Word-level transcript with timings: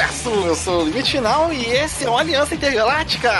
Universo! 0.00 0.30
Eu 0.30 0.54
sou 0.54 0.82
o 0.82 0.84
Limite 0.86 1.10
Final 1.12 1.52
e 1.52 1.62
esse 1.66 2.04
é 2.06 2.10
o 2.10 2.16
Aliança 2.16 2.54
Intergaláctica! 2.54 3.30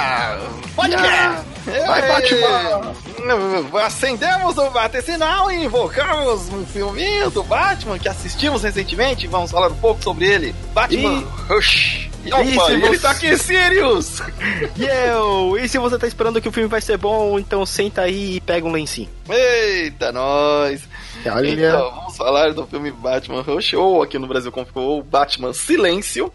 Podcast! 0.76 1.46
Vai, 1.86 2.02
Batman! 2.08 3.80
Acendemos 3.82 4.58
o 4.58 4.68
bate-sinal 4.70 5.50
e 5.50 5.64
invocamos 5.64 6.48
um 6.50 6.64
filminho 6.66 7.30
do 7.30 7.42
Batman 7.42 7.98
que 7.98 8.08
assistimos 8.08 8.62
recentemente. 8.62 9.26
Vamos 9.26 9.50
falar 9.50 9.68
um 9.68 9.76
pouco 9.76 10.02
sobre 10.02 10.26
ele. 10.26 10.54
Batman 10.74 11.20
E- 11.22 11.52
Rush! 11.52 12.10
E 12.22 12.32
opa, 12.34 12.42
e 12.44 12.74
ele 12.74 12.86
você- 12.88 12.98
tá 12.98 13.10
aqui, 13.12 13.38
Sirius! 13.38 14.20
E 14.76 14.84
eu! 14.84 15.56
E 15.58 15.66
se 15.66 15.78
você 15.78 15.96
tá 15.98 16.06
esperando 16.06 16.42
que 16.42 16.48
o 16.48 16.52
filme 16.52 16.68
vai 16.68 16.82
ser 16.82 16.98
bom, 16.98 17.38
então 17.38 17.64
senta 17.64 18.02
aí 18.02 18.36
e 18.36 18.40
pega 18.42 18.66
um 18.66 18.72
lencinho. 18.72 19.08
Eita, 19.30 20.12
nós! 20.12 20.82
Olha. 21.26 21.50
Então, 21.50 21.90
vamos 21.94 22.16
falar 22.16 22.52
do 22.52 22.66
filme 22.66 22.90
Batman 22.90 23.42
Rush, 23.42 23.74
ou 23.74 24.02
aqui 24.02 24.18
no 24.18 24.26
Brasil 24.26 24.50
como 24.50 24.66
ficou, 24.66 25.02
Batman 25.02 25.52
Silêncio. 25.52 26.32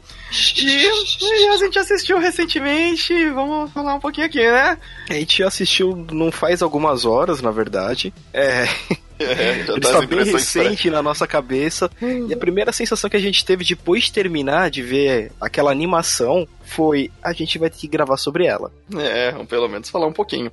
E, 0.58 0.86
e 0.86 1.48
a 1.48 1.58
gente 1.58 1.80
assistiu 1.80 2.20
recentemente, 2.20 3.30
vamos 3.30 3.72
falar 3.72 3.96
um 3.96 4.00
pouquinho 4.00 4.28
aqui, 4.28 4.42
né? 4.42 4.78
A 5.10 5.14
gente 5.14 5.44
assistiu 5.44 6.06
não 6.12 6.32
faz 6.32 6.62
algumas 6.62 7.06
horas, 7.06 7.42
na 7.42 7.52
verdade. 7.52 8.14
É, 8.34 8.68
É, 9.20 9.64
já 9.66 9.74
ele 9.74 9.80
tá 9.82 10.02
bem 10.02 10.24
recente 10.24 10.90
na 10.90 11.02
nossa 11.02 11.26
cabeça. 11.26 11.90
E 12.02 12.34
a 12.34 12.38
primeira 12.38 12.72
sensação 12.72 13.10
que 13.10 13.18
a 13.18 13.22
gente 13.22 13.46
teve 13.46 13.64
depois 13.64 14.06
de 14.06 14.12
terminar 14.14 14.70
de 14.70 14.82
ver 14.82 15.32
aquela 15.40 15.72
animação 15.72 16.48
foi: 16.64 17.12
a 17.24 17.32
gente 17.34 17.58
vai 17.58 17.70
ter 17.70 17.78
que 17.78 17.88
gravar 17.88 18.18
sobre 18.18 18.46
ela. 18.46 18.72
É, 18.98 19.32
pelo 19.46 19.68
menos 19.68 19.90
falar 19.90 20.08
um 20.08 20.14
pouquinho. 20.14 20.52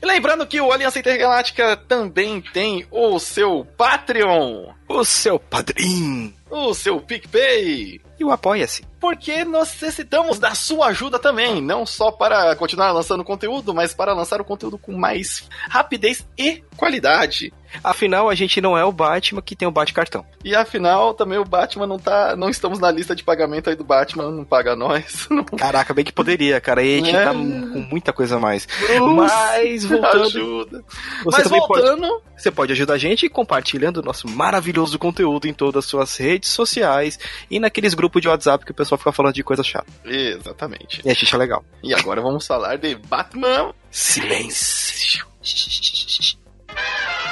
E 0.00 0.06
lembrando 0.06 0.46
que 0.46 0.60
o 0.60 0.70
Aliança 0.70 0.98
Intergaláctica 0.98 1.76
também 1.76 2.40
tem 2.40 2.86
o 2.90 3.18
seu 3.18 3.66
Patreon, 3.76 4.68
O 4.88 5.04
seu 5.04 5.38
padrinho! 5.38 6.32
o 6.50 6.72
seu 6.74 7.00
PicPay. 7.00 8.00
E 8.18 8.24
o 8.24 8.30
Apoia-se. 8.30 8.82
Porque 8.98 9.44
nós 9.44 9.68
necessitamos 9.72 10.38
da 10.38 10.54
sua 10.54 10.86
ajuda 10.86 11.18
também, 11.18 11.60
não 11.60 11.84
só 11.84 12.10
para 12.10 12.56
continuar 12.56 12.92
lançando 12.92 13.22
conteúdo, 13.22 13.74
mas 13.74 13.92
para 13.92 14.14
lançar 14.14 14.40
o 14.40 14.44
conteúdo 14.44 14.78
com 14.78 14.92
mais 14.92 15.46
rapidez 15.68 16.26
e 16.38 16.62
qualidade. 16.76 17.52
Afinal, 17.82 18.28
a 18.28 18.34
gente 18.34 18.60
não 18.60 18.76
é 18.76 18.84
o 18.84 18.92
Batman 18.92 19.40
que 19.42 19.54
tem 19.56 19.66
o 19.66 19.70
Bate-cartão. 19.70 20.24
E 20.44 20.54
afinal, 20.54 21.12
também 21.14 21.38
o 21.38 21.44
Batman 21.44 21.86
não 21.86 21.98
tá. 21.98 22.34
Não 22.36 22.48
estamos 22.48 22.78
na 22.78 22.90
lista 22.90 23.14
de 23.16 23.22
pagamento 23.24 23.68
aí 23.70 23.76
do 23.76 23.84
Batman, 23.84 24.30
não 24.30 24.44
paga 24.44 24.74
nós. 24.76 25.26
Não. 25.30 25.44
Caraca, 25.44 25.92
bem 25.92 26.04
que 26.04 26.12
poderia, 26.12 26.60
cara. 26.60 26.82
E 26.82 26.94
a 26.94 26.98
gente 27.04 27.14
É. 27.16 27.24
tá 27.24 27.32
com 27.32 27.86
muita 27.90 28.12
coisa 28.12 28.36
a 28.36 28.40
mais. 28.40 28.66
Mas 29.14 29.84
voltando, 29.84 30.22
Ajuda. 30.26 30.84
você 31.24 31.36
Mas 31.36 31.42
também 31.44 31.66
pode, 31.66 31.82
voltando. 31.82 32.22
você 32.36 32.50
pode 32.50 32.72
ajudar 32.72 32.94
a 32.94 32.98
gente 32.98 33.28
compartilhando 33.28 33.98
o 33.98 34.02
nosso 34.02 34.28
maravilhoso 34.28 34.98
conteúdo 34.98 35.46
em 35.46 35.52
todas 35.52 35.84
as 35.84 35.90
suas 35.90 36.16
redes 36.16 36.50
sociais 36.50 37.18
e 37.50 37.58
naqueles 37.60 37.94
grupos 37.94 38.22
de 38.22 38.28
WhatsApp 38.28 38.64
que 38.64 38.70
o 38.70 38.74
pessoal 38.74 38.98
fica 38.98 39.12
falando 39.12 39.34
de 39.34 39.42
coisa 39.44 39.62
chata. 39.62 39.86
Exatamente. 40.04 41.02
E 41.04 41.10
a 41.10 41.14
gente 41.14 41.34
é 41.34 41.38
legal. 41.38 41.64
E 41.82 41.92
agora 41.94 42.20
vamos 42.20 42.46
falar 42.46 42.76
de 42.76 42.94
Batman. 42.94 43.74
Silêncio. 43.90 45.26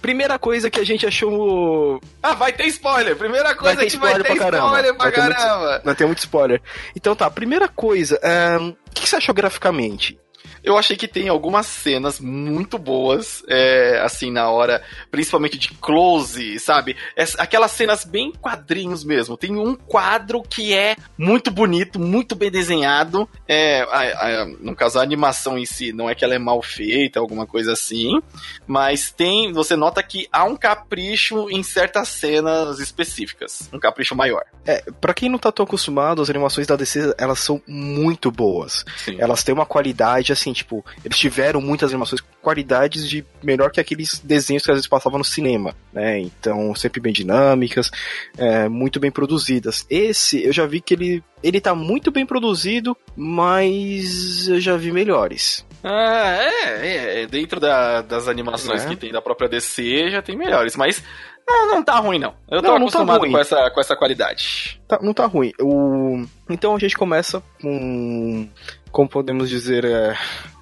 Primeira 0.00 0.38
coisa 0.38 0.70
que 0.70 0.78
a 0.80 0.84
gente 0.84 1.06
achou. 1.06 2.00
Ah, 2.22 2.34
vai 2.34 2.52
ter 2.52 2.66
spoiler. 2.66 3.16
Primeira 3.16 3.54
coisa 3.54 3.76
ter 3.80 3.86
que 3.90 3.96
vai 3.96 4.10
spoiler 4.12 4.26
ter 4.26 4.36
pra 4.36 4.44
caramba. 4.50 4.66
spoiler 4.66 4.94
pra 4.94 5.04
Vai 5.04 5.12
ter 5.12 5.20
muito- 5.22 5.36
caramba. 5.36 5.82
Não 5.84 5.94
tem 5.94 6.06
muito 6.06 6.18
spoiler. 6.18 6.62
Então 6.96 7.14
tá, 7.16 7.30
primeira 7.30 7.68
coisa. 7.68 8.18
o 8.18 8.90
que 8.94 9.08
você 9.08 9.16
achou 9.16 9.34
graficamente? 9.34 10.18
Eu 10.62 10.76
achei 10.76 10.96
que 10.96 11.08
tem 11.08 11.28
algumas 11.28 11.66
cenas 11.66 12.20
muito 12.20 12.78
boas, 12.78 13.42
é, 13.48 14.00
assim, 14.04 14.30
na 14.30 14.50
hora, 14.50 14.82
principalmente 15.10 15.58
de 15.58 15.68
close, 15.74 16.58
sabe? 16.58 16.96
Aquelas 17.38 17.70
cenas 17.72 18.04
bem 18.04 18.32
quadrinhos 18.32 19.04
mesmo. 19.04 19.36
Tem 19.36 19.56
um 19.56 19.74
quadro 19.74 20.42
que 20.42 20.72
é 20.74 20.96
muito 21.16 21.50
bonito, 21.50 21.98
muito 21.98 22.34
bem 22.34 22.50
desenhado. 22.50 23.28
É, 23.46 23.82
a- 23.82 24.42
a- 24.42 24.46
no 24.60 24.74
caso, 24.74 24.98
a 24.98 25.02
animação 25.02 25.56
em 25.58 25.66
si, 25.66 25.92
não 25.92 26.08
é 26.08 26.14
que 26.14 26.24
ela 26.24 26.34
é 26.34 26.38
mal 26.38 26.60
feita, 26.62 27.20
alguma 27.20 27.46
coisa 27.46 27.72
assim, 27.72 28.20
mas 28.66 29.10
tem, 29.10 29.52
você 29.52 29.76
nota 29.76 30.02
que 30.02 30.26
há 30.32 30.44
um 30.44 30.56
capricho 30.56 31.48
em 31.50 31.62
certas 31.62 32.08
cenas 32.08 32.78
específicas. 32.80 33.68
Um 33.72 33.78
capricho 33.78 34.14
maior. 34.14 34.42
É, 34.66 34.82
pra 35.00 35.14
quem 35.14 35.28
não 35.28 35.38
tá 35.38 35.50
tão 35.50 35.64
acostumado, 35.64 36.20
as 36.20 36.28
animações 36.28 36.66
da 36.66 36.76
DC, 36.76 37.14
elas 37.16 37.38
são 37.38 37.62
muito 37.66 38.30
boas. 38.30 38.84
Sim. 38.96 39.16
Elas 39.18 39.42
têm 39.42 39.54
uma 39.54 39.64
qualidade, 39.66 40.32
assim, 40.32 40.47
tipo, 40.52 40.84
eles 41.04 41.18
tiveram 41.18 41.60
muitas 41.60 41.90
animações 41.90 42.20
com 42.20 42.28
qualidades 42.42 43.08
de 43.08 43.24
melhor 43.42 43.70
que 43.70 43.80
aqueles 43.80 44.18
desenhos 44.20 44.64
que 44.64 44.70
às 44.70 44.76
vezes 44.76 44.88
passavam 44.88 45.18
no 45.18 45.24
cinema, 45.24 45.74
né? 45.92 46.18
Então, 46.20 46.74
sempre 46.74 47.00
bem 47.00 47.12
dinâmicas, 47.12 47.90
é, 48.36 48.68
muito 48.68 48.98
bem 49.00 49.10
produzidas. 49.10 49.86
Esse, 49.90 50.42
eu 50.44 50.52
já 50.52 50.66
vi 50.66 50.80
que 50.80 50.94
ele, 50.94 51.22
ele 51.42 51.60
tá 51.60 51.74
muito 51.74 52.10
bem 52.10 52.24
produzido, 52.26 52.96
mas 53.16 54.48
eu 54.48 54.60
já 54.60 54.76
vi 54.76 54.90
melhores. 54.92 55.66
Ah, 55.82 56.36
é, 56.40 56.86
é, 56.86 57.22
é, 57.22 57.26
dentro 57.26 57.60
da- 57.60 58.02
das 58.02 58.26
animações 58.28 58.84
É. 58.84 58.88
que 58.88 58.96
tem 58.96 59.12
da 59.12 59.22
própria 59.22 59.48
DC 59.48 60.10
já 60.10 60.20
tem 60.22 60.36
melhores, 60.36 60.74
mas 60.76 61.02
não, 61.46 61.68
não 61.68 61.82
tá 61.82 61.96
ruim 61.98 62.18
não. 62.18 62.34
Eu 62.50 62.60
tô 62.60 62.68
Não, 62.68 62.78
não 62.78 62.86
tá 62.88 62.98
acostumado 62.98 63.20
ruim. 63.20 63.30
com, 63.32 63.38
essa, 63.38 63.70
com 63.70 63.80
essa 63.80 63.96
qualidade. 63.96 64.77
Tá- 64.88 64.98
não 65.02 65.12
tá 65.12 65.26
ruim. 65.26 65.52
O, 65.60 66.24
então 66.48 66.74
a 66.74 66.78
gente 66.78 66.96
começa 66.96 67.42
com, 67.60 68.48
como 68.90 69.08
podemos 69.08 69.48
dizer, 69.50 69.84
é, 69.84 70.16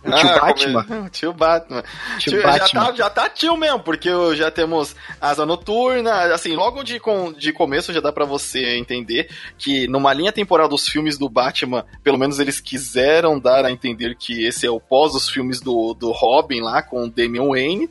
o 0.04 0.10
tio 0.10 0.28
Ah, 0.28 0.40
Batman. 0.40 0.84
como 0.84 1.08
Tio 1.10 1.32
Batman. 1.32 1.82
Tio 2.18 2.32
Tio- 2.32 2.42
Batman. 2.42 2.80
Já, 2.80 2.86
tá, 2.86 2.92
já 2.96 3.10
tá 3.10 3.28
tio 3.28 3.56
mesmo, 3.56 3.80
porque 3.80 4.08
já 4.34 4.50
temos 4.50 4.96
Asa 5.20 5.46
Noturna, 5.46 6.32
assim, 6.34 6.54
logo 6.56 6.82
de, 6.82 6.98
com, 6.98 7.32
de 7.32 7.52
começo 7.52 7.92
já 7.92 8.00
dá 8.00 8.10
pra 8.12 8.24
você 8.24 8.76
entender 8.76 9.28
que 9.58 9.86
numa 9.88 10.12
linha 10.12 10.32
temporal 10.32 10.68
dos 10.68 10.88
filmes 10.88 11.16
do 11.18 11.28
Batman, 11.28 11.84
pelo 12.02 12.18
menos 12.18 12.38
eles 12.40 12.60
quiseram 12.60 13.38
dar 13.38 13.64
a 13.64 13.70
entender 13.70 14.16
que 14.16 14.44
esse 14.44 14.66
é 14.66 14.70
o 14.70 14.80
pós 14.80 15.12
dos 15.12 15.28
filmes 15.28 15.60
do, 15.60 15.94
do 15.94 16.10
Robin 16.10 16.60
lá, 16.60 16.82
com 16.82 17.04
o 17.04 17.10
Damian 17.10 17.48
Wayne. 17.48 17.88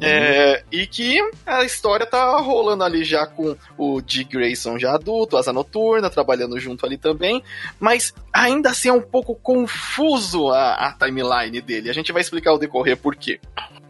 É, 0.00 0.62
e 0.72 0.86
que 0.86 1.18
a 1.46 1.64
história 1.64 2.06
tá 2.06 2.38
rolando 2.38 2.82
ali 2.84 3.04
já 3.04 3.26
com 3.26 3.54
o 3.76 4.00
Dick 4.00 4.30
Grayson 4.32 4.78
já 4.78 4.94
adulto, 4.94 5.36
Asa 5.36 5.52
Noturna, 5.52 5.65
trabalhando 6.10 6.58
junto 6.58 6.84
ali 6.86 6.96
também, 6.96 7.42
mas 7.78 8.14
ainda 8.32 8.70
assim 8.70 8.88
é 8.88 8.92
um 8.92 9.00
pouco 9.00 9.34
confuso 9.34 10.48
a, 10.50 10.74
a 10.74 10.92
timeline 10.92 11.60
dele. 11.60 11.90
A 11.90 11.94
gente 11.94 12.12
vai 12.12 12.22
explicar 12.22 12.52
o 12.52 12.58
decorrer 12.58 12.96
por 12.96 13.16
quê. 13.16 13.40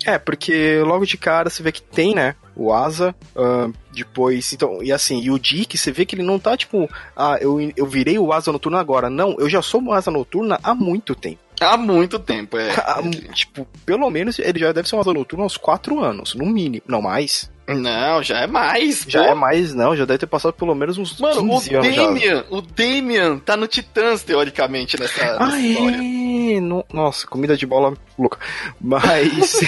É, 0.04 0.18
porque 0.18 0.80
logo 0.82 1.04
de 1.04 1.16
cara 1.16 1.50
você 1.50 1.62
vê 1.62 1.72
que 1.72 1.82
tem, 1.82 2.14
né? 2.14 2.36
O 2.54 2.72
Asa, 2.72 3.14
ahn, 3.34 3.72
depois. 3.92 4.52
Então, 4.52 4.82
e 4.82 4.92
assim, 4.92 5.20
e 5.20 5.30
o 5.30 5.38
Dick, 5.38 5.76
você 5.76 5.90
vê 5.90 6.06
que 6.06 6.14
ele 6.14 6.22
não 6.22 6.38
tá 6.38 6.56
tipo, 6.56 6.88
ah, 7.16 7.36
eu, 7.40 7.58
eu 7.76 7.86
virei 7.86 8.18
o 8.18 8.32
Asa 8.32 8.52
Noturna 8.52 8.78
agora. 8.78 9.10
Não, 9.10 9.36
eu 9.38 9.48
já 9.48 9.60
sou 9.60 9.82
o 9.82 9.92
Asa 9.92 10.10
Noturna 10.10 10.60
há 10.62 10.74
muito 10.74 11.14
tempo. 11.14 11.40
Há 11.60 11.76
muito 11.76 12.18
tempo, 12.18 12.56
é. 12.58 12.70
Há, 12.76 13.02
tipo, 13.32 13.66
pelo 13.84 14.08
menos 14.10 14.38
ele 14.38 14.58
já 14.58 14.72
deve 14.72 14.88
ser 14.88 14.96
um 14.96 15.00
Asa 15.00 15.12
Noturna 15.12 15.44
há 15.44 15.46
uns 15.46 15.56
4 15.56 15.98
anos, 16.00 16.34
no 16.34 16.46
mínimo. 16.46 16.84
Não 16.86 17.02
mais. 17.02 17.50
Não, 17.68 18.22
já 18.22 18.40
é 18.40 18.46
mais. 18.46 19.04
Já 19.08 19.24
pô. 19.24 19.30
é 19.30 19.34
mais, 19.34 19.74
não, 19.74 19.96
já 19.96 20.04
deve 20.04 20.18
ter 20.20 20.26
passado 20.26 20.52
pelo 20.52 20.74
menos 20.74 20.96
uns 20.98 21.18
Mano, 21.20 21.40
o 21.42 21.60
15 21.60 21.74
anos 21.74 21.94
já. 21.94 22.06
Damian, 22.06 22.44
o 22.50 22.60
Damian 22.60 23.38
tá 23.38 23.56
no 23.56 23.66
Titãs, 23.66 24.22
teoricamente, 24.22 24.98
nessa, 25.00 25.36
Ah, 25.42 25.58
história. 25.58 25.96
é. 25.96 26.60
No- 26.60 26.84
nossa, 26.92 27.26
comida 27.26 27.56
de 27.56 27.66
bola 27.66 27.94
louca. 28.18 28.38
Mas. 28.80 29.60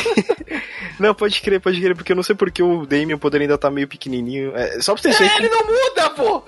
não, 0.99 1.15
pode 1.15 1.41
crer, 1.41 1.61
pode 1.61 1.81
crer, 1.81 1.95
porque 1.95 2.13
eu 2.13 2.17
não 2.17 2.23
sei 2.23 2.35
porque 2.35 2.63
o 2.63 2.87
Damien 2.87 3.19
poderia 3.19 3.45
ainda 3.45 3.55
estar 3.55 3.71
meio 3.71 3.89
pequenininho. 3.89 4.57
É, 4.57 4.81
só 4.81 4.95
pra 4.95 5.03
vocês 5.03 5.15
É, 5.21 5.25
verem. 5.25 5.37
ele 5.39 5.49
não 5.49 5.65
muda, 5.67 6.11
pô! 6.11 6.43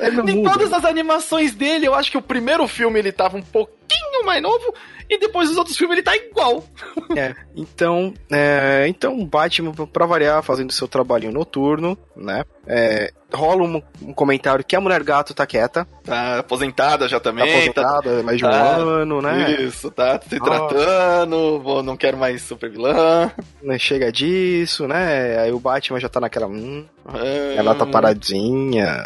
Ele 0.00 0.16
não 0.16 0.24
em 0.28 0.36
muda. 0.36 0.50
todas 0.52 0.72
as 0.72 0.84
animações 0.84 1.54
dele, 1.54 1.86
eu 1.86 1.94
acho 1.94 2.10
que 2.10 2.18
o 2.18 2.22
primeiro 2.22 2.66
filme 2.68 2.98
ele 2.98 3.12
tava 3.12 3.36
um 3.36 3.42
pouquinho 3.42 4.24
mais 4.24 4.40
novo, 4.42 4.72
e 5.10 5.18
depois 5.18 5.50
os 5.50 5.56
outros 5.56 5.76
filmes 5.76 5.96
ele 5.96 6.04
tá 6.04 6.16
igual. 6.16 6.64
É, 7.14 7.34
então, 7.54 8.14
é, 8.30 8.86
então 8.88 9.18
o 9.20 9.26
Batman, 9.26 9.72
pra 9.92 10.06
variar, 10.06 10.42
fazendo 10.42 10.72
seu 10.72 10.88
trabalhinho 10.88 11.30
noturno, 11.32 11.98
né? 12.16 12.42
É, 12.66 13.12
rola 13.34 13.64
um, 13.64 13.82
um 14.02 14.12
comentário 14.14 14.64
que 14.64 14.76
a 14.76 14.80
mulher 14.80 15.02
gato 15.02 15.34
tá 15.34 15.44
quieta, 15.44 15.86
Tá 16.04 16.38
aposentada 16.38 17.08
já 17.08 17.18
tá 17.18 17.30
também. 17.30 17.44
Tá, 17.44 17.52
aposentada 17.82 18.20
há 18.20 18.22
mais 18.22 18.38
de 18.38 18.44
um 18.44 18.50
tá. 18.50 18.62
ano, 18.76 19.20
né? 19.22 19.50
Isso, 19.62 19.90
tá 19.90 20.20
se 20.28 20.36
Ah. 20.36 20.40
tratando, 20.44 21.60
vou, 21.60 21.82
não 21.82 21.96
quero 21.96 22.16
mais 22.16 22.42
super 22.42 22.70
vilã. 22.70 23.32
Né, 23.62 23.78
Chega 23.78 24.12
disso, 24.12 24.86
né? 24.86 25.38
Aí 25.40 25.50
o 25.52 25.58
Batman 25.58 25.98
já 25.98 26.08
tá 26.08 26.20
naquela. 26.20 26.46
Hum, 26.46 26.84
Ah. 27.04 27.18
ela 27.56 27.74
tá 27.74 27.84
paradinha. 27.86 28.96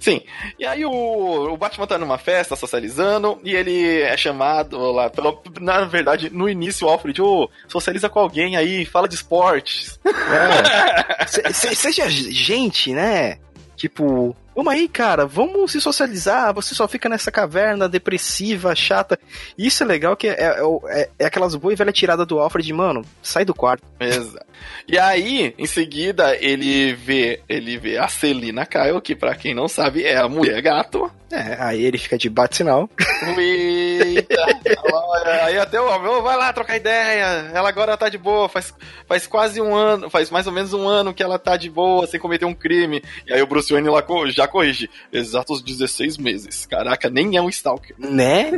Sim. 0.00 0.20
E 0.58 0.66
aí 0.66 0.84
o, 0.84 0.90
o 1.52 1.56
Batman 1.56 1.86
tá 1.86 1.98
numa 1.98 2.18
festa, 2.18 2.54
socializando, 2.56 3.38
e 3.44 3.54
ele 3.54 4.00
é 4.02 4.16
chamado 4.16 4.78
lá 4.92 5.08
pelo. 5.10 5.40
Na 5.60 5.84
verdade, 5.84 6.30
no 6.30 6.48
início, 6.48 6.86
o 6.86 6.90
Alfred, 6.90 7.20
ô, 7.22 7.48
socializa 7.68 8.08
com 8.08 8.18
alguém 8.20 8.56
aí, 8.56 8.84
fala 8.84 9.08
de 9.08 9.14
esportes. 9.14 9.98
É. 10.04 11.26
Se- 11.26 11.52
se- 11.52 11.74
seja 11.74 12.08
gente, 12.08 12.92
né? 12.92 13.38
Tipo, 13.76 14.34
Vamos 14.56 14.72
aí, 14.72 14.88
cara, 14.88 15.26
vamos 15.26 15.70
se 15.70 15.82
socializar. 15.82 16.54
Você 16.54 16.74
só 16.74 16.88
fica 16.88 17.10
nessa 17.10 17.30
caverna 17.30 17.86
depressiva, 17.86 18.74
chata. 18.74 19.18
Isso 19.58 19.82
é 19.82 19.86
legal 19.86 20.16
que 20.16 20.28
é, 20.28 20.32
é, 20.32 20.56
é, 20.88 21.10
é 21.18 21.26
aquelas 21.26 21.54
boas 21.54 21.74
e 21.74 21.76
velha 21.76 21.92
tirada 21.92 22.24
do 22.24 22.38
Alfred, 22.38 22.72
mano, 22.72 23.04
sai 23.22 23.44
do 23.44 23.52
quarto. 23.52 23.84
Exato. 24.00 24.46
E 24.88 24.98
aí, 24.98 25.54
em 25.58 25.66
seguida, 25.66 26.34
ele 26.36 26.94
vê, 26.94 27.42
ele 27.46 27.76
vê 27.76 27.98
a 27.98 28.08
Celina 28.08 28.64
Kyle, 28.64 29.00
que 29.02 29.14
pra 29.14 29.34
quem 29.34 29.54
não 29.54 29.68
sabe 29.68 30.04
é 30.04 30.16
a 30.16 30.26
mulher 30.26 30.62
gato. 30.62 31.10
É, 31.30 31.56
aí 31.60 31.84
ele 31.84 31.98
fica 31.98 32.16
de 32.16 32.30
bate-sinal. 32.30 32.88
Eita! 33.36 34.36
aí 35.44 35.58
até 35.58 35.80
o 35.80 35.88
homem, 35.88 36.22
vai 36.22 36.36
lá 36.36 36.52
trocar 36.52 36.76
ideia. 36.76 37.50
Ela 37.52 37.68
agora 37.68 37.96
tá 37.96 38.08
de 38.08 38.16
boa, 38.16 38.48
faz, 38.48 38.72
faz 39.06 39.26
quase 39.26 39.60
um 39.60 39.74
ano, 39.74 40.08
faz 40.08 40.30
mais 40.30 40.46
ou 40.46 40.52
menos 40.52 40.72
um 40.72 40.86
ano 40.86 41.12
que 41.12 41.22
ela 41.22 41.38
tá 41.38 41.56
de 41.56 41.68
boa, 41.68 42.06
sem 42.06 42.20
cometer 42.20 42.44
um 42.44 42.54
crime. 42.54 43.02
E 43.26 43.32
aí 43.32 43.42
o 43.42 43.46
Bruce 43.46 43.72
Wayne 43.72 43.88
lá 43.88 44.04
já 44.28 44.45
corrige. 44.46 44.90
Exatos 45.12 45.62
16 45.62 46.18
meses. 46.18 46.66
Caraca, 46.66 47.08
nem 47.10 47.36
é 47.36 47.42
um 47.42 47.48
Stalker. 47.48 47.94
Né? 47.98 48.52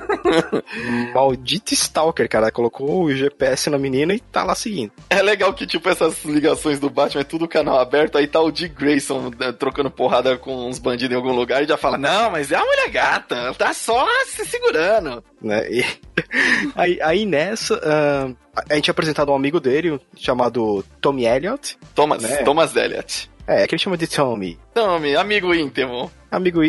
Maldito 1.15 1.75
Stalker, 1.75 2.29
cara. 2.29 2.51
Colocou 2.51 3.05
o 3.05 3.15
GPS 3.15 3.71
na 3.71 3.79
menina 3.79 4.15
e 4.15 4.21
tá 4.21 4.45
lá 4.45 4.55
seguindo. 4.55 4.93
É 5.11 5.23
legal 5.23 5.53
que, 5.53 5.67
tipo, 5.67 5.89
essas 5.89 6.25
ligações 6.25 6.79
do 6.79 6.91
Batman 6.91 7.23
é 7.23 7.25
tudo 7.25 7.49
canal 7.49 7.79
aberto, 7.79 8.19
aí 8.19 8.27
tá 8.27 8.41
o 8.41 8.51
Dick 8.51 8.75
Grayson 8.75 9.31
né, 9.39 9.53
trocando 9.53 9.91
porrada 9.91 10.37
com 10.37 10.69
uns 10.69 10.79
bandidos 10.79 11.13
em 11.13 11.17
algum 11.17 11.33
lugar 11.33 11.63
e 11.63 11.67
já 11.67 11.77
fala, 11.77 11.99
não, 11.99 12.31
mas 12.31 12.53
é 12.53 12.57
a 12.57 12.65
mulher 12.65 12.91
gata, 12.91 13.55
tá 13.55 13.73
só 13.73 14.07
se 14.27 14.45
segurando. 14.47 15.23
Né? 15.41 15.71
E, 15.71 15.85
aí, 16.75 16.99
aí 17.03 17.27
nessa, 17.27 17.75
uh, 17.75 18.37
a 18.69 18.75
gente 18.75 18.91
é 18.91 18.93
apresentado 18.93 19.31
um 19.33 19.35
amigo 19.35 19.61
dele, 19.61 20.01
chamado 20.17 20.85
Tommy 21.01 21.27
Elliott. 21.27 21.79
Thomas, 21.95 22.23
né? 22.23 22.37
Thomas 22.39 22.75
Elliott. 22.77 23.31
É, 23.49 23.63
é 23.63 23.67
que 23.67 23.75
ele 23.75 23.83
chama 23.83 23.97
de 23.97 24.07
Tommy. 24.07 24.59
Tommy, 24.75 25.17
amigo 25.17 25.55
íntimo. 25.55 26.11
Amigo, 26.31 26.61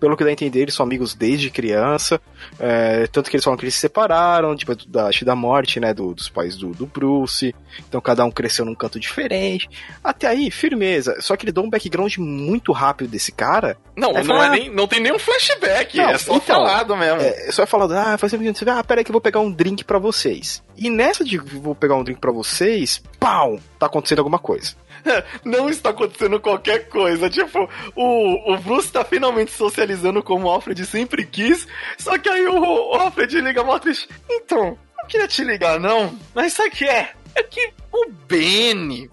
pelo 0.00 0.16
que 0.16 0.24
dá 0.24 0.30
a 0.30 0.32
entender, 0.32 0.62
eles 0.62 0.74
são 0.74 0.84
amigos 0.84 1.14
desde 1.14 1.50
criança. 1.50 2.18
É, 2.58 3.06
tanto 3.08 3.28
que 3.28 3.36
eles 3.36 3.44
falam 3.44 3.58
que 3.58 3.64
eles 3.64 3.74
se 3.74 3.80
separaram, 3.80 4.56
tipo, 4.56 4.74
da, 4.88 5.10
da 5.10 5.36
morte, 5.36 5.78
né, 5.78 5.92
do, 5.92 6.14
dos 6.14 6.30
pais 6.30 6.56
do, 6.56 6.70
do, 6.70 6.86
Bruce. 6.86 7.54
Então 7.86 8.00
cada 8.00 8.24
um 8.24 8.30
cresceu 8.30 8.64
num 8.64 8.74
canto 8.74 8.98
diferente. 8.98 9.68
Até 10.02 10.26
aí, 10.26 10.50
firmeza. 10.50 11.20
Só 11.20 11.36
que 11.36 11.44
ele 11.44 11.52
dá 11.52 11.60
um 11.60 11.68
background 11.68 12.16
muito 12.16 12.72
rápido 12.72 13.10
desse 13.10 13.30
cara. 13.30 13.76
Não, 13.94 14.12
não, 14.12 14.24
fala, 14.24 14.46
é 14.46 14.50
nem, 14.50 14.70
não 14.70 14.86
tem 14.86 15.00
nenhum 15.00 15.18
flashback, 15.18 15.98
não, 15.98 16.10
é 16.10 16.18
só 16.18 16.36
então, 16.36 16.56
falado 16.56 16.96
mesmo. 16.96 17.20
É, 17.20 17.50
só 17.52 17.66
falado, 17.66 17.92
ah, 17.92 18.16
faz 18.16 18.30
sempre 18.30 18.48
ah, 18.70 18.84
pera 18.84 19.00
aí 19.00 19.04
que 19.04 19.10
eu 19.10 19.14
vou 19.14 19.20
pegar 19.20 19.40
um 19.40 19.50
drink 19.50 19.84
para 19.84 19.98
vocês. 19.98 20.62
E 20.76 20.88
nessa 20.88 21.24
de 21.24 21.36
vou 21.38 21.74
pegar 21.74 21.96
um 21.96 22.04
drink 22.04 22.20
para 22.20 22.32
vocês, 22.32 23.02
pau, 23.18 23.58
tá 23.78 23.86
acontecendo 23.86 24.18
alguma 24.18 24.38
coisa. 24.38 24.74
não 25.44 25.68
está 25.68 25.90
acontecendo 25.90 26.40
qualquer 26.40 26.88
coisa. 26.88 27.28
Tipo, 27.30 27.68
o, 27.94 28.52
o 28.52 28.58
Bruce 28.58 28.90
tá 28.90 29.04
finalmente 29.04 29.52
socializando 29.52 30.22
como 30.22 30.46
o 30.46 30.50
Alfred 30.50 30.84
sempre 30.86 31.24
quis. 31.24 31.66
Só 31.98 32.18
que 32.18 32.28
aí 32.28 32.46
o, 32.46 32.60
o 32.60 32.94
Alfred 32.94 33.40
liga 33.40 33.62
a 33.62 33.66
Alfred. 33.66 34.08
Então, 34.30 34.78
não 34.96 35.06
queria 35.08 35.28
te 35.28 35.44
ligar, 35.44 35.78
não. 35.80 36.18
Mas 36.34 36.52
sabe 36.52 36.68
o 36.68 36.72
que 36.72 36.84
é? 36.84 37.12
É 37.34 37.42
que 37.42 37.72
o 37.92 38.10
Benny, 38.26 39.10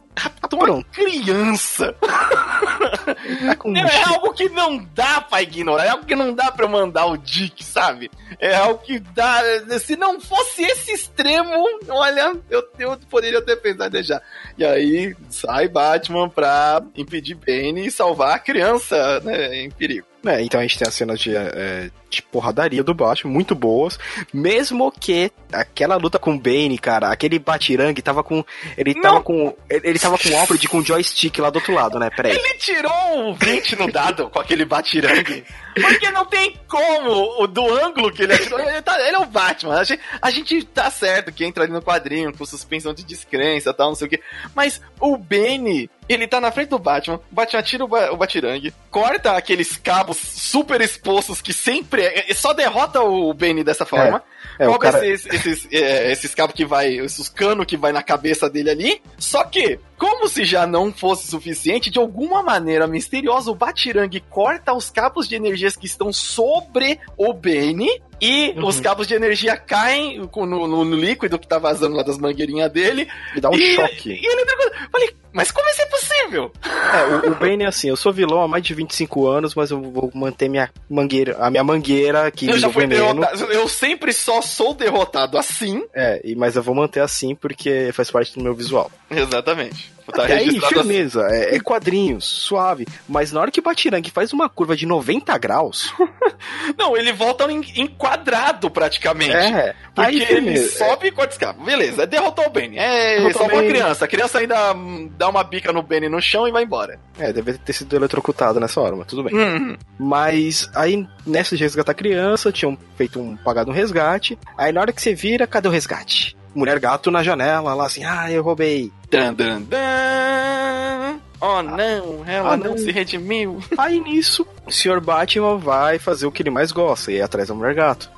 uma 0.51 0.83
criança. 0.83 1.94
Tá 1.94 3.57
é 3.75 4.04
algo 4.04 4.33
que 4.33 4.50
não 4.50 4.77
dá 4.94 5.21
pra 5.21 5.42
ignorar, 5.42 5.86
é 5.86 5.89
algo 5.89 6.06
que 6.06 6.15
não 6.15 6.33
dá 6.33 6.51
pra 6.51 6.68
mandar 6.68 7.06
o 7.06 7.18
Dick, 7.18 7.63
sabe? 7.63 8.10
É 8.39 8.56
algo 8.56 8.80
que 8.80 9.00
dá. 9.00 9.42
Se 9.80 9.95
não 9.95 10.19
fosse 10.19 10.63
esse 10.63 10.92
extremo, 10.92 11.51
olha, 11.89 12.33
eu, 12.50 12.63
eu 12.80 12.98
poderia 13.10 13.42
ter 13.42 13.57
pensado 13.57 13.92
deixar. 13.92 14.21
E 14.57 14.65
aí 14.65 15.15
sai 15.30 15.68
Batman 15.68 16.30
pra 16.30 16.81
impedir 16.95 17.36
Bane 17.36 17.88
e 17.88 17.92
salvar 17.92 18.36
a 18.36 18.39
criança 18.39 19.19
né, 19.21 19.56
em 19.56 19.69
perigo. 19.69 20.07
É, 20.25 20.42
então 20.42 20.59
a 20.59 20.63
gente 20.63 20.80
tem 20.80 20.88
as 20.88 20.94
cenas 20.94 21.19
de, 21.19 21.36
é, 21.36 21.92
de 22.15 22.21
porradaria 22.21 22.83
do 22.83 22.94
Batman, 22.94 23.31
muito 23.31 23.56
boas. 23.56 24.00
Mesmo 24.33 24.92
que 24.92 25.31
aquela 25.51 25.95
luta 25.95 26.19
com 26.19 26.36
o 26.36 26.39
Bane, 26.39 26.77
cara, 26.77 27.10
aquele 27.10 27.39
Batirangue 27.39 28.01
tava 28.01 28.24
com. 28.24 28.44
Ele 28.77 28.94
tava 28.94 29.15
Não. 29.15 29.24
com. 29.24 29.56
Ele, 29.69 29.89
ele 29.89 30.00
tava 30.00 30.18
com 30.18 30.30
o 30.30 30.38
Alfred 30.38 30.68
com 30.68 30.83
joystick 30.83 31.38
lá 31.39 31.50
do 31.50 31.57
outro 31.57 31.74
lado, 31.74 32.00
né? 32.00 32.10
Peraí. 32.10 32.36
Ele 32.36 32.54
tirou 32.56 33.30
o 33.30 33.36
20 33.36 33.75
no 33.75 33.92
dado 33.92 34.30
com 34.30 34.39
aquele 34.39 34.65
Batirangue. 34.65 35.44
Porque 35.74 36.12
não 36.12 36.25
tem 36.25 36.56
como, 36.68 37.42
o 37.42 37.48
do 37.48 37.68
ângulo 37.83 38.12
que 38.12 38.24
ele 38.24 38.33
atirou, 38.33 38.59
ele, 38.59 38.81
tá, 38.81 39.00
ele 39.00 39.16
é 39.16 39.19
o 39.19 39.25
Batman. 39.25 39.80
A 39.80 39.83
gente, 39.83 40.01
a 40.21 40.30
gente 40.30 40.63
tá 40.66 40.89
certo 40.92 41.31
que 41.31 41.44
entra 41.44 41.63
ali 41.63 41.74
no 41.74 41.81
quadrinho 41.81 42.36
com 42.36 42.45
suspensão 42.45 42.94
de 42.94 43.04
descrença 43.04 43.71
e 43.71 43.74
tal, 43.74 43.89
não 43.89 43.95
sei 43.95 44.07
o 44.07 44.09
que. 44.09 44.21
Mas 44.56 44.81
o 45.00 45.18
Benny, 45.18 45.89
ele 46.07 46.27
tá 46.27 46.39
na 46.39 46.51
frente 46.51 46.69
do 46.69 46.77
Batman, 46.80 47.19
o 47.31 47.36
Batman 47.36 47.63
tira 47.63 47.83
o, 47.83 47.88
ba 47.88 48.12
o 48.12 48.18
Batirangue, 48.18 48.74
corta 48.92 49.36
aqueles 49.36 49.75
cabos 49.75 50.18
super 50.18 50.80
expostos 50.80 51.42
que 51.42 51.54
sempre. 51.54 52.02
É, 52.03 52.31
é 52.31 52.33
só 52.33 52.53
derrota 52.53 53.01
o 53.01 53.33
Benny 53.33 53.63
dessa 53.63 53.85
forma. 53.85 54.23
É, 54.59 54.65
é 54.65 54.77
cara... 54.77 55.05
esses, 55.07 55.33
esses, 55.33 55.67
é, 55.71 56.11
esses 56.11 56.35
cabos 56.35 56.55
que 56.55 56.65
vai. 56.65 56.97
Esses 56.97 57.29
canos 57.29 57.65
que 57.65 57.77
vai 57.77 57.91
na 57.91 58.03
cabeça 58.03 58.50
dele 58.50 58.69
ali. 58.69 59.01
Só 59.17 59.44
que 59.44 59.79
como 59.97 60.27
se 60.27 60.44
já 60.44 60.67
não 60.67 60.91
fosse 60.91 61.27
suficiente, 61.27 61.89
de 61.89 61.97
alguma 61.97 62.44
maneira 62.44 62.85
misteriosa, 62.88 63.50
o 63.50 63.55
Batirangue 63.55 64.19
corta 64.19 64.73
os 64.73 64.89
cabos 64.89 65.27
de 65.27 65.35
energias 65.35 65.77
que 65.77 65.85
estão 65.85 66.11
sobre 66.11 67.00
o 67.17 67.31
Bane 67.33 67.89
e 68.19 68.53
uhum. 68.57 68.67
os 68.67 68.79
cabos 68.79 69.07
de 69.07 69.13
energia 69.13 69.56
caem 69.56 70.19
no, 70.19 70.45
no, 70.45 70.85
no, 70.85 70.95
líquido 70.95 71.39
que 71.39 71.47
tá 71.47 71.57
vazando 71.57 71.95
lá 71.95 72.03
das 72.03 72.17
mangueirinhas 72.17 72.71
dele. 72.71 73.07
E 73.35 73.39
dá 73.39 73.49
um 73.49 73.56
e, 73.56 73.75
choque. 73.75 74.11
E 74.11 74.25
ele 74.25 74.44
Falei, 74.91 75.09
mas 75.33 75.51
como 75.51 75.68
isso 75.69 75.81
é 75.81 75.85
possível? 75.85 76.51
É, 76.63 77.27
o, 77.27 77.31
o 77.31 77.35
Bane 77.35 77.63
é 77.63 77.68
assim, 77.68 77.89
eu 77.89 77.95
sou 77.95 78.13
vilão 78.13 78.41
há 78.41 78.47
mais 78.47 78.63
de 78.63 78.74
25 78.74 79.27
anos, 79.27 79.56
mas 79.56 79.71
eu 79.71 79.81
vou 79.81 80.12
manter 80.13 80.47
minha 80.47 80.69
mangueira, 80.89 81.38
a 81.39 81.50
minha 81.50 81.63
mangueira 81.63 82.30
que 82.31 82.47
eu 82.47 82.57
já 82.57 82.69
fui 82.69 82.88
veneno. 82.88 83.21
Derrotado. 83.21 83.51
Eu 83.51 83.68
sempre 83.68 84.13
só 84.13 84.41
sou 84.41 84.74
derrotado 84.74 85.38
assim. 85.38 85.83
É, 85.94 86.21
mas 86.38 86.56
eu 86.56 86.63
vou 86.63 86.75
manter 86.75 87.01
assim 87.01 87.35
porque 87.35 87.91
faz 87.94 88.09
parte 88.09 88.33
do 88.35 88.44
meu 88.44 88.53
visual. 88.53 88.91
Exatamente. 89.09 89.93
Tá 90.11 90.25
aí, 90.25 90.59
firmeza, 90.59 91.25
assim. 91.25 91.35
é, 91.35 91.55
é, 91.55 91.59
quadrinhos, 91.59 92.25
suave. 92.25 92.85
Mas 93.07 93.31
na 93.31 93.39
hora 93.39 93.51
que 93.51 93.59
o 93.59 93.63
Batirangue 93.63 94.11
faz 94.11 94.33
uma 94.33 94.50
curva 94.50 94.75
de 94.75 94.85
90 94.85 95.38
graus. 95.38 95.94
não, 96.77 96.97
ele 96.97 97.13
volta 97.13 97.45
enquadrado 97.51 98.69
praticamente. 98.69 99.35
É, 99.35 99.75
porque 99.94 100.09
aí, 100.09 100.23
ele 100.23 100.57
sobe 100.57 101.07
e 101.07 101.11
corta 101.11 101.33
escapa. 101.33 101.63
Beleza, 101.63 102.05
derrotou 102.05 102.47
o 102.47 102.50
Benny. 102.50 102.77
É, 102.77 103.17
derrotou 103.17 103.41
salvou 103.41 103.59
a 103.59 103.63
criança. 103.63 104.05
A 104.05 104.07
criança 104.07 104.39
ainda 104.39 104.75
dá 105.17 105.29
uma 105.29 105.44
bica 105.44 105.71
no 105.71 105.81
Benny 105.81 106.09
no 106.09 106.21
chão 106.21 106.47
e 106.47 106.51
vai 106.51 106.63
embora. 106.63 106.99
É, 107.17 107.31
deve 107.31 107.53
ter 107.57 107.73
sido 107.73 107.95
eletrocutado 107.95 108.59
nessa 108.59 108.81
hora, 108.81 108.95
mas 108.95 109.07
tudo 109.07 109.23
bem. 109.23 109.33
Uhum. 109.33 109.77
Mas 109.97 110.69
aí, 110.75 111.07
nessa 111.25 111.56
de 111.56 111.63
resgatar 111.63 111.91
a 111.91 111.95
criança, 111.95 112.51
tinham 112.51 112.77
feito 112.97 113.19
um 113.19 113.38
pagado 113.38 113.71
um 113.71 113.73
resgate. 113.73 114.38
Aí 114.57 114.71
na 114.71 114.81
hora 114.81 114.91
que 114.91 115.01
você 115.01 115.13
vira, 115.13 115.47
cadê 115.47 115.67
o 115.67 115.71
resgate? 115.71 116.35
Mulher 116.53 116.79
gato 116.79 117.11
na 117.11 117.23
janela, 117.23 117.73
lá 117.73 117.85
assim, 117.85 118.04
ah, 118.04 118.31
eu 118.31 118.44
roubei. 118.44 118.92
Dan, 119.09 119.33
dan, 119.33 119.61
dan. 119.61 121.19
Oh 121.39 121.61
não, 121.61 122.23
ela 122.25 122.54
ah, 122.54 122.57
não. 122.57 122.71
não. 122.71 122.78
se 122.78 122.92
redimiu. 122.92 123.59
Aí 123.78 123.99
nisso, 123.99 124.47
o 124.66 124.71
Sr. 124.71 125.01
Batman 125.01 125.57
vai 125.57 125.99
fazer 125.99 126.25
o 126.25 126.31
que 126.31 126.42
ele 126.42 126.49
mais 126.49 126.71
gosta, 126.71 127.11
e 127.11 127.16
ir 127.16 127.21
atrás 127.21 127.49
da 127.49 127.54
mulher 127.54 127.73
gato. 127.73 128.09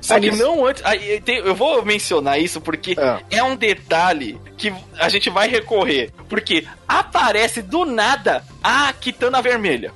Só 0.00 0.18
que 0.20 0.30
não 0.30 0.64
antes. 0.64 0.82
Eu 1.26 1.54
vou 1.54 1.84
mencionar 1.84 2.38
isso 2.38 2.60
porque 2.60 2.94
é. 2.96 3.38
é. 3.38 3.42
um 3.42 3.56
detalhe 3.56 4.38
que 4.56 4.72
a 4.98 5.08
gente 5.08 5.30
vai 5.30 5.48
recorrer. 5.48 6.12
Porque 6.28 6.66
aparece 6.86 7.62
do 7.62 7.84
nada 7.84 8.44
a 8.62 8.92
Kitana 8.92 9.42
Vermelha. 9.42 9.92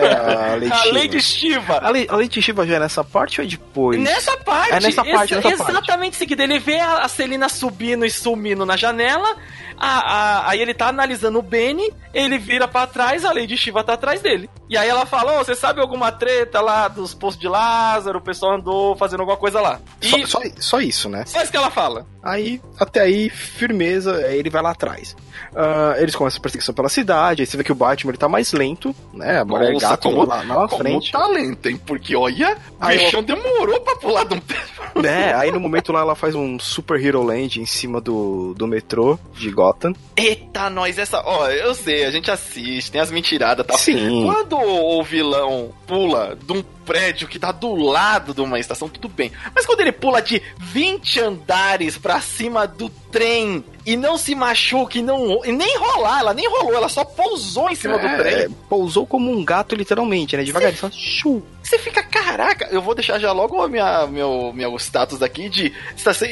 É, 0.00 0.14
a, 0.14 0.54
Lady 0.54 0.72
a 0.72 0.92
Lady 0.92 1.20
Shiva. 1.20 1.80
A, 1.82 1.90
Le, 1.90 2.06
a 2.08 2.16
Lady 2.16 2.40
Shiva 2.40 2.66
já 2.66 2.76
é 2.76 2.78
nessa 2.80 3.04
parte 3.04 3.40
ou 3.40 3.46
é 3.46 3.50
depois? 3.50 4.00
Nessa 4.00 4.36
parte. 4.38 4.72
É 4.72 4.80
nessa 4.80 5.04
parte, 5.04 5.34
Esse, 5.34 5.48
nessa 5.48 5.70
Exatamente 5.70 6.16
seguida. 6.16 6.42
Ele 6.42 6.58
vê 6.58 6.78
a 6.80 7.06
Celina 7.08 7.48
subindo 7.48 8.04
e 8.04 8.10
sumindo 8.10 8.64
na 8.64 8.76
janela. 8.76 9.36
A, 9.78 9.98
a, 9.98 10.50
aí 10.50 10.60
ele 10.60 10.74
tá 10.74 10.88
analisando 10.88 11.38
o 11.38 11.42
Benny, 11.42 11.92
ele 12.12 12.38
vira 12.38 12.66
para 12.66 12.86
trás, 12.86 13.24
a 13.24 13.32
Lady 13.32 13.56
Shiva 13.56 13.84
tá 13.84 13.94
atrás 13.94 14.20
dele. 14.20 14.50
E 14.68 14.76
aí 14.76 14.88
ela 14.88 15.06
fala: 15.06 15.40
oh, 15.40 15.44
você 15.44 15.54
sabe 15.54 15.80
alguma 15.80 16.12
treta 16.12 16.60
lá 16.60 16.88
dos 16.88 17.14
postos 17.14 17.40
de 17.40 17.48
Lázaro? 17.48 18.18
O 18.18 18.22
pessoal 18.22 18.56
andou 18.56 18.96
fazendo 18.96 19.20
alguma 19.20 19.38
coisa 19.38 19.60
lá. 19.60 19.80
E... 20.02 20.08
Só, 20.08 20.26
só, 20.26 20.40
só, 20.58 20.80
isso, 20.80 21.08
né? 21.08 21.24
Só 21.26 21.40
isso 21.42 21.50
que 21.50 21.56
ela 21.56 21.70
fala. 21.70 22.06
Aí, 22.22 22.60
até 22.78 23.02
aí, 23.02 23.30
firmeza, 23.30 24.20
ele 24.30 24.50
vai 24.50 24.62
lá 24.62 24.70
atrás. 24.70 25.16
Uh, 25.52 25.98
eles 25.98 26.14
começam 26.14 26.38
a 26.38 26.42
perseguição 26.42 26.74
pela 26.74 26.88
cidade, 26.88 27.42
aí 27.42 27.46
você 27.46 27.56
vê 27.56 27.64
que 27.64 27.72
o 27.72 27.74
Batman 27.74 28.10
ele 28.10 28.18
tá 28.18 28.28
mais 28.28 28.52
lento, 28.52 28.94
né? 29.14 29.40
A 29.40 29.44
mulher 29.44 29.72
Nossa, 29.72 29.90
gato 29.90 30.08
como, 30.08 30.24
lá 30.24 30.42
na 30.44 30.68
frente. 30.68 31.12
Como 31.12 31.24
tá 31.24 31.30
lento, 31.30 31.68
hein? 31.68 31.80
Porque 31.86 32.14
olha, 32.16 32.58
o 32.80 32.86
bichão 32.86 33.22
demorou 33.22 33.80
pra 33.80 33.96
pular 33.96 34.24
de 34.24 34.34
um 34.34 34.40
Né? 35.00 35.32
Aí 35.34 35.50
no 35.52 35.60
momento 35.60 35.92
lá 35.92 36.00
ela 36.00 36.14
faz 36.14 36.34
um 36.34 36.58
Super 36.58 37.02
Hero 37.02 37.22
Land 37.22 37.60
em 37.60 37.66
cima 37.66 38.00
do, 38.00 38.52
do 38.54 38.66
metrô 38.66 39.18
de 39.34 39.50
Gotham. 39.50 39.67
Eita, 40.16 40.70
nós, 40.70 40.98
essa. 40.98 41.22
Ó, 41.24 41.48
eu 41.48 41.74
sei, 41.74 42.04
a 42.04 42.10
gente 42.10 42.30
assiste, 42.30 42.90
tem 42.90 43.00
as 43.00 43.10
mentiradas 43.10 43.64
e 43.64 43.68
tal. 43.68 43.78
Sim. 43.78 44.24
Quando 44.24 44.56
o 44.56 45.02
vilão 45.02 45.72
pula 45.86 46.36
de 46.40 46.52
um 46.52 46.62
prédio 46.62 47.28
que 47.28 47.38
tá 47.38 47.52
do 47.52 47.74
lado 47.74 48.32
de 48.32 48.40
uma 48.40 48.58
estação, 48.58 48.88
tudo 48.88 49.08
bem. 49.08 49.30
Mas 49.54 49.66
quando 49.66 49.80
ele 49.80 49.92
pula 49.92 50.22
de 50.22 50.42
20 50.58 51.20
andares 51.20 51.98
pra 51.98 52.20
cima 52.20 52.66
do 52.66 52.88
trem 52.88 53.64
e 53.88 53.96
não 53.96 54.18
se 54.18 54.34
machuque, 54.34 55.00
não, 55.00 55.42
e 55.46 55.50
nem 55.50 55.78
rolar, 55.78 56.20
ela 56.20 56.34
nem 56.34 56.46
rolou, 56.46 56.74
ela 56.74 56.90
só 56.90 57.06
pousou 57.06 57.70
em 57.70 57.74
cima 57.74 57.94
é, 57.94 57.98
do 57.98 58.22
trem. 58.22 58.50
Pousou 58.68 59.06
como 59.06 59.30
um 59.30 59.42
gato, 59.42 59.74
literalmente, 59.74 60.36
né? 60.36 60.44
Devagarinho, 60.44 60.78
só 60.78 60.90
chu. 60.90 61.42
Você 61.62 61.78
fica, 61.78 62.02
caraca, 62.02 62.68
eu 62.70 62.82
vou 62.82 62.94
deixar 62.94 63.18
já 63.18 63.32
logo 63.32 63.66
minha, 63.66 64.06
meu, 64.06 64.52
meu 64.52 64.76
status 64.76 65.22
aqui 65.22 65.48
de 65.48 65.72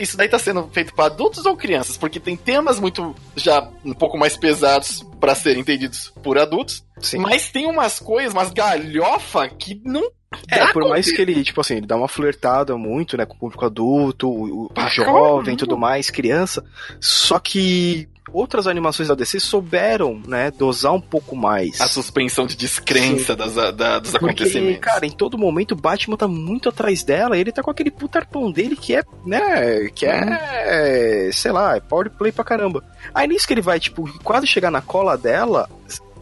isso 0.02 0.18
daí 0.18 0.28
tá 0.28 0.38
sendo 0.38 0.68
feito 0.70 0.92
para 0.92 1.06
adultos 1.06 1.46
ou 1.46 1.56
crianças, 1.56 1.96
porque 1.96 2.20
tem 2.20 2.36
temas 2.36 2.78
muito 2.78 3.16
já 3.34 3.66
um 3.82 3.94
pouco 3.94 4.18
mais 4.18 4.36
pesados 4.36 5.05
para 5.20 5.34
serem 5.34 5.60
entendidos 5.60 6.12
por 6.22 6.38
adultos, 6.38 6.84
Sim. 6.98 7.18
mas 7.18 7.50
tem 7.50 7.66
umas 7.66 7.98
coisas, 7.98 8.32
umas 8.32 8.50
galhofa 8.50 9.48
que 9.48 9.80
não 9.84 10.10
é, 10.50 10.72
por 10.72 10.88
mais 10.88 11.10
que 11.10 11.22
ele, 11.22 11.42
tipo 11.42 11.60
assim, 11.60 11.76
ele 11.76 11.86
dá 11.86 11.96
uma 11.96 12.08
flertada 12.08 12.76
muito, 12.76 13.16
né, 13.16 13.24
com 13.24 13.34
o 13.34 13.38
público 13.38 13.64
adulto, 13.64 14.28
o, 14.28 14.66
o 14.66 14.88
jovem 14.90 15.54
e 15.54 15.56
tudo 15.56 15.78
mais, 15.78 16.10
criança, 16.10 16.64
só 17.00 17.38
que 17.38 18.08
outras 18.32 18.66
animações 18.66 19.08
da 19.08 19.14
DC 19.14 19.40
souberam, 19.40 20.20
né, 20.26 20.50
dosar 20.50 20.92
um 20.92 21.00
pouco 21.00 21.36
mais. 21.36 21.80
A 21.80 21.86
suspensão 21.86 22.46
de 22.46 22.56
descrença 22.56 23.34
das, 23.34 23.54
da, 23.54 23.98
dos 23.98 24.10
Porque, 24.12 24.26
acontecimentos. 24.26 24.80
cara, 24.80 25.06
em 25.06 25.10
todo 25.10 25.38
momento 25.38 25.72
o 25.72 25.76
Batman 25.76 26.16
tá 26.16 26.28
muito 26.28 26.68
atrás 26.68 27.02
dela 27.02 27.36
e 27.36 27.40
ele 27.40 27.52
tá 27.52 27.62
com 27.62 27.70
aquele 27.70 27.90
putarpão 27.90 28.50
dele 28.50 28.76
que 28.76 28.94
é, 28.94 29.02
né, 29.24 29.88
que 29.94 30.06
é, 30.06 31.30
sei 31.32 31.52
lá, 31.52 31.76
é 31.76 31.80
power 31.80 32.10
play 32.10 32.32
pra 32.32 32.44
caramba. 32.44 32.82
Aí 33.14 33.26
nisso 33.28 33.46
que 33.46 33.54
ele 33.54 33.62
vai, 33.62 33.78
tipo, 33.78 34.08
quase 34.22 34.46
chegar 34.46 34.70
na 34.70 34.80
cola 34.80 35.16
dela, 35.16 35.68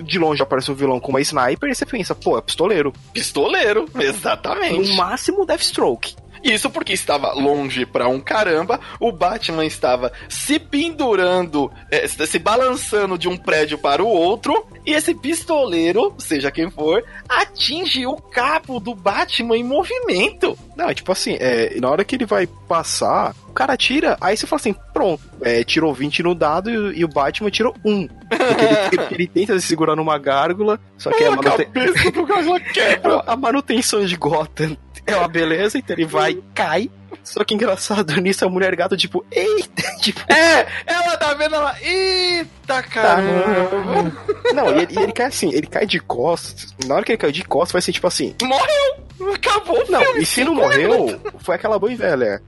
de 0.01 0.19
longe 0.19 0.43
aparece 0.43 0.71
um 0.71 0.75
vilão 0.75 1.01
com 1.01 1.11
uma 1.11 1.21
sniper 1.21 1.71
e 1.71 1.75
você 1.75 1.87
pensa, 1.87 2.15
pô, 2.15 2.37
é 2.39 2.41
pistoleiro. 2.41 2.93
Pistoleiro, 3.13 3.89
exatamente. 3.99 4.89
No 4.89 4.97
máximo 4.97 5.47
Deathstroke. 5.47 6.17
Isso 6.45 6.69
porque 6.69 6.93
estava 6.93 7.33
longe 7.33 7.87
pra 7.87 8.07
um 8.07 8.21
caramba, 8.21 8.79
o 9.01 9.11
Batman 9.11 9.65
estava 9.65 10.13
se 10.29 10.59
pendurando, 10.59 11.73
é, 11.91 12.07
se 12.07 12.39
balançando 12.39 13.17
de 13.17 13.29
um 13.29 13.37
prédio 13.37 13.79
para 13.79 14.05
o 14.05 14.07
outro, 14.07 14.67
e 14.85 14.93
esse 14.93 15.15
pistoleiro, 15.15 16.15
seja 16.19 16.51
quem 16.51 16.71
for, 16.71 17.03
atinge 17.27 18.07
o 18.07 18.17
cabo 18.17 18.79
do 18.79 18.95
Batman 18.95 19.57
em 19.57 19.65
movimento. 19.65 20.57
Não, 20.77 20.91
é 20.91 20.95
tipo 20.95 21.11
assim, 21.11 21.39
é, 21.41 21.81
na 21.81 21.89
hora 21.89 22.05
que 22.05 22.15
ele 22.15 22.27
vai 22.27 22.47
passar, 22.47 23.35
o 23.49 23.55
cara 23.55 23.75
tira, 23.75 24.19
aí 24.21 24.37
você 24.37 24.47
fala 24.47 24.61
assim, 24.61 24.75
pronto, 24.93 25.23
é, 25.41 25.65
tirou 25.65 25.95
20 25.95 26.23
no 26.25 26.35
dado 26.35 26.69
e, 26.93 26.99
e, 26.99 27.05
o 27.05 27.09
Batman 27.09 27.51
tirou 27.51 27.75
1. 27.83 28.09
Porque 28.09 28.97
ele, 28.97 29.15
ele, 29.15 29.27
tenta 29.29 29.59
se 29.59 29.67
segurar 29.67 29.97
numa 29.97 30.19
gárgula, 30.19 30.79
só 30.99 31.11
que 31.11 31.25
a, 31.25 31.29
a, 31.33 31.37
manuten... 31.37 31.67
a 33.27 33.37
manutenção 33.37 34.05
de 34.05 34.17
Gotham 34.17 34.77
é 35.07 35.17
uma 35.17 35.29
beleza, 35.29 35.79
então 35.79 35.95
ele 35.95 36.07
vai, 36.07 36.39
cai. 36.55 36.91
Só 37.23 37.45
que 37.45 37.55
engraçado 37.55 38.15
nisso, 38.21 38.45
a 38.45 38.49
mulher 38.49 38.75
gato, 38.75 38.97
tipo, 38.97 39.25
eita, 39.31 39.83
tipo. 40.01 40.21
É, 40.33 40.67
ela 40.87 41.17
tá 41.17 41.35
vendo 41.35 41.55
ela. 41.55 41.77
Eita, 41.81 42.83
caramba! 42.83 44.13
Não, 44.55 44.69
e 44.77 44.83
ele, 44.83 45.01
ele, 45.01 45.13
cai 45.13 45.27
assim, 45.27 45.53
ele 45.53 45.67
cai 45.67 45.87
de 45.87 46.01
costas. 46.01 46.75
Na 46.87 46.97
hora 46.97 47.05
que 47.05 47.13
ele 47.13 47.19
caiu 47.19 47.33
de 47.33 47.45
costas, 47.45 47.73
vai 47.73 47.83
ser 47.83 47.93
tipo 47.93 48.07
assim. 48.07 48.35
Morreu! 48.43 49.05
Acabou, 49.33 49.83
Não, 49.89 50.19
e 50.19 50.27
se 50.27 50.45
não 50.45 50.55
morreu, 50.55 51.21
foi 51.39 51.55
aquela 51.55 51.79
boa 51.79 51.95
velha 51.95 52.43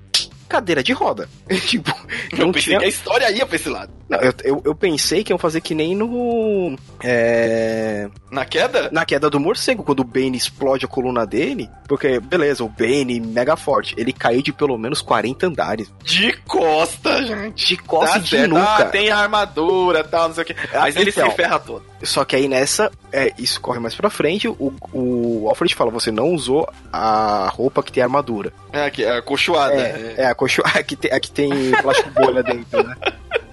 cadeira 0.46 0.82
de 0.82 0.92
roda. 0.92 1.28
tipo, 1.66 1.90
eu 2.36 2.50
pensei 2.52 2.62
tinha... 2.62 2.78
que 2.78 2.84
a 2.84 2.88
história 2.88 3.30
ia 3.30 3.46
pra 3.46 3.56
esse 3.56 3.68
lado. 3.68 3.92
Não, 4.08 4.20
eu, 4.20 4.32
eu, 4.44 4.62
eu, 4.66 4.74
pensei 4.74 5.24
que 5.24 5.32
iam 5.32 5.38
fazer 5.38 5.60
que 5.60 5.74
nem 5.74 5.94
no. 5.94 6.76
É... 7.02 8.08
Na 8.30 8.44
queda? 8.44 8.88
Na 8.92 9.04
queda 9.04 9.28
do 9.28 9.40
morcego, 9.40 9.82
quando 9.82 10.00
o 10.00 10.04
Bane 10.04 10.36
explode 10.36 10.84
a 10.84 10.88
coluna 10.88 11.26
dele. 11.26 11.68
Porque, 11.88 12.20
beleza, 12.20 12.62
o 12.62 12.68
Bane 12.68 13.18
mega 13.18 13.56
forte. 13.56 13.94
Ele 13.98 14.12
caiu 14.12 14.42
de 14.42 14.52
pelo 14.52 14.78
menos 14.78 15.02
40 15.02 15.48
andares. 15.48 15.92
De 16.04 16.32
costa, 16.46 17.20
gente. 17.24 17.66
De 17.66 17.76
costa 17.78 18.12
tá 18.12 18.18
de 18.18 18.46
nuca. 18.46 18.62
Ah, 18.62 18.84
tem 18.84 19.10
armadura 19.10 20.00
e 20.00 20.04
tal, 20.04 20.28
não 20.28 20.34
sei 20.36 20.44
o 20.44 20.46
que. 20.46 20.54
Mas 20.54 20.94
então, 20.94 21.02
ele 21.02 21.12
se 21.12 21.20
então, 21.20 21.30
ferra 21.32 21.58
todo. 21.58 21.82
Só 22.02 22.24
que 22.24 22.36
aí 22.36 22.46
nessa, 22.46 22.90
é, 23.12 23.32
isso 23.38 23.60
corre 23.60 23.78
mais 23.78 23.94
pra 23.94 24.10
frente. 24.10 24.46
O, 24.48 24.74
o 24.92 25.48
Alfred 25.48 25.74
fala: 25.74 25.90
você 25.90 26.10
não 26.10 26.32
usou 26.32 26.68
a 26.92 27.48
roupa 27.52 27.82
que 27.82 27.90
tem 27.90 28.02
armadura. 28.02 28.52
É, 28.72 28.90
que 28.90 29.04
é 29.04 29.16
acolchoada. 29.16 29.74
É, 29.74 30.14
é, 30.18 30.22
é 30.22 30.26
acolchoada. 30.26 30.78
Aqui 30.78 30.94
tem, 30.96 31.12
aqui 31.12 31.30
tem 31.30 31.50
plástico 31.82 32.10
bolha 32.10 32.42
dentro, 32.42 32.82
né? 32.82 32.96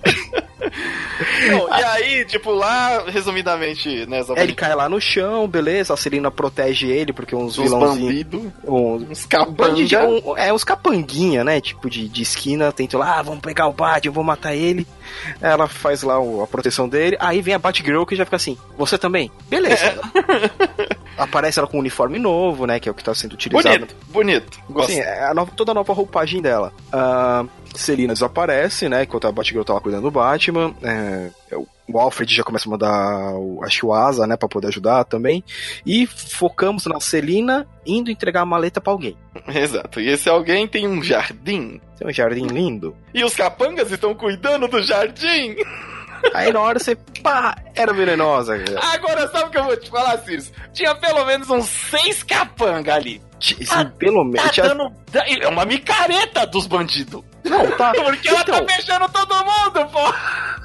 Não, 1.50 1.68
e 1.68 1.84
aí, 1.84 2.26
tipo, 2.26 2.52
lá, 2.52 3.04
resumidamente, 3.08 4.06
né? 4.06 4.22
É, 4.36 4.44
ele 4.44 4.54
cai 4.54 4.76
lá 4.76 4.88
no 4.88 5.00
chão, 5.00 5.48
beleza, 5.48 5.94
a 5.94 5.98
Celina 5.98 6.32
protege 6.32 6.88
ele, 6.88 7.14
porque 7.14 7.36
uns 7.36 7.56
vilãozinhos... 7.56 8.28
Uns, 8.64 9.10
uns 9.10 9.26
capanga. 9.26 10.08
Um, 10.08 10.38
é, 10.38 10.54
uns 10.54 10.64
capanguinha, 10.64 11.44
né? 11.44 11.60
Tipo, 11.60 11.90
de, 11.90 12.08
de 12.08 12.22
esquina, 12.22 12.72
tentam 12.72 13.00
lá, 13.00 13.20
ah, 13.20 13.22
vamos 13.22 13.42
pegar 13.42 13.68
o 13.68 13.74
Batman, 13.74 14.14
vou 14.14 14.24
matar 14.24 14.56
ele. 14.56 14.88
Ela 15.42 15.68
faz 15.68 16.04
lá 16.04 16.16
a 16.16 16.48
proteção 16.48 16.88
dele, 16.88 17.18
aí 17.20 17.42
vem 17.42 17.54
a 17.54 17.60
Batgirl 17.60 18.06
que 18.06 18.16
já 18.16 18.26
fica 18.26 18.38
assim, 18.38 18.58
você 18.78 18.98
também? 18.98 19.32
Beleza. 19.50 19.86
É. 19.86 20.94
Aparece 21.18 21.60
ela 21.60 21.68
com 21.68 21.78
um 21.78 21.80
uniforme 21.80 22.18
novo, 22.18 22.66
né? 22.66 22.80
Que 22.80 22.90
é 22.90 22.92
o 22.92 22.96
que 22.96 23.04
tá 23.04 23.14
sendo 23.14 23.34
utilizado. 23.34 23.78
Bonito, 23.78 23.96
bonito. 24.10 24.60
Gosto. 24.70 24.92
Sim, 24.92 25.00
é 25.00 25.26
a 25.26 25.34
nova, 25.34 25.52
toda 25.56 25.72
a 25.72 25.76
nova 25.76 25.94
roupagem 25.94 26.42
dela. 26.42 26.74
Uh, 26.92 27.48
Celina 27.76 28.14
desaparece, 28.14 28.90
né? 28.90 29.04
Enquanto 29.04 29.28
a 29.28 29.32
Batgirl 29.32 29.64
tá 29.64 29.74
lá 29.74 29.80
cuidando 29.80 30.04
do 30.04 30.12
Batman. 30.12 30.74
É, 30.82 31.23
é 31.52 31.58
o 31.88 32.00
Alfred 32.00 32.34
já 32.34 32.44
começa 32.44 32.68
a 32.68 32.72
mandar 32.72 33.34
a 33.62 33.70
Shuasa, 33.70 34.26
né, 34.26 34.38
pra 34.38 34.48
poder 34.48 34.68
ajudar 34.68 35.04
também. 35.04 35.44
E 35.86 36.08
focamos 36.08 36.86
na 36.86 37.00
Celina 37.00 37.68
indo 37.86 38.10
entregar 38.10 38.42
a 38.42 38.46
maleta 38.46 38.80
para 38.80 38.94
alguém. 38.94 39.18
Exato. 39.54 40.00
E 40.00 40.10
esse 40.10 40.30
alguém 40.30 40.68
tem 40.68 40.88
um 40.88 41.04
jardim. 41.04 41.82
Tem 41.98 42.08
um 42.08 42.14
jardim 42.14 42.48
lindo. 42.48 42.96
E 43.14 43.24
os 43.24 43.36
capangas 43.36 43.92
estão 43.92 44.16
cuidando 44.16 44.68
do 44.68 44.82
jardim. 44.82 45.56
Aí 46.34 46.54
na 46.54 46.62
hora 46.62 46.80
você, 46.80 46.96
pá, 47.22 47.54
era 47.76 47.92
venenosa. 47.92 48.58
Cara. 48.58 48.80
Agora 48.94 49.28
sabe 49.28 49.46
o 49.46 49.50
que 49.50 49.58
eu 49.58 49.64
vou 49.66 49.76
te 49.76 49.90
falar, 49.90 50.18
Sirius? 50.20 50.54
Tinha 50.72 50.96
pelo 50.96 51.26
menos 51.26 51.50
uns 51.50 51.66
seis 51.66 52.24
capangas 52.24 52.96
ali. 52.96 53.22
Tá, 53.68 53.84
pelo 53.98 54.24
menos. 54.24 54.56
Tá 54.56 54.68
dando, 54.70 54.90
é 55.14 55.48
uma 55.50 55.66
micareta 55.66 56.48
dos 56.48 56.66
bandidos. 56.66 57.22
Não, 57.44 57.72
tá. 57.78 57.92
Porque 58.04 58.30
ela 58.30 58.44
tá 58.44 58.52
então, 58.54 58.66
tá 58.66 58.74
fechando 58.74 59.10
todo 59.10 59.36
mundo, 59.36 59.90
pô. 59.92 60.00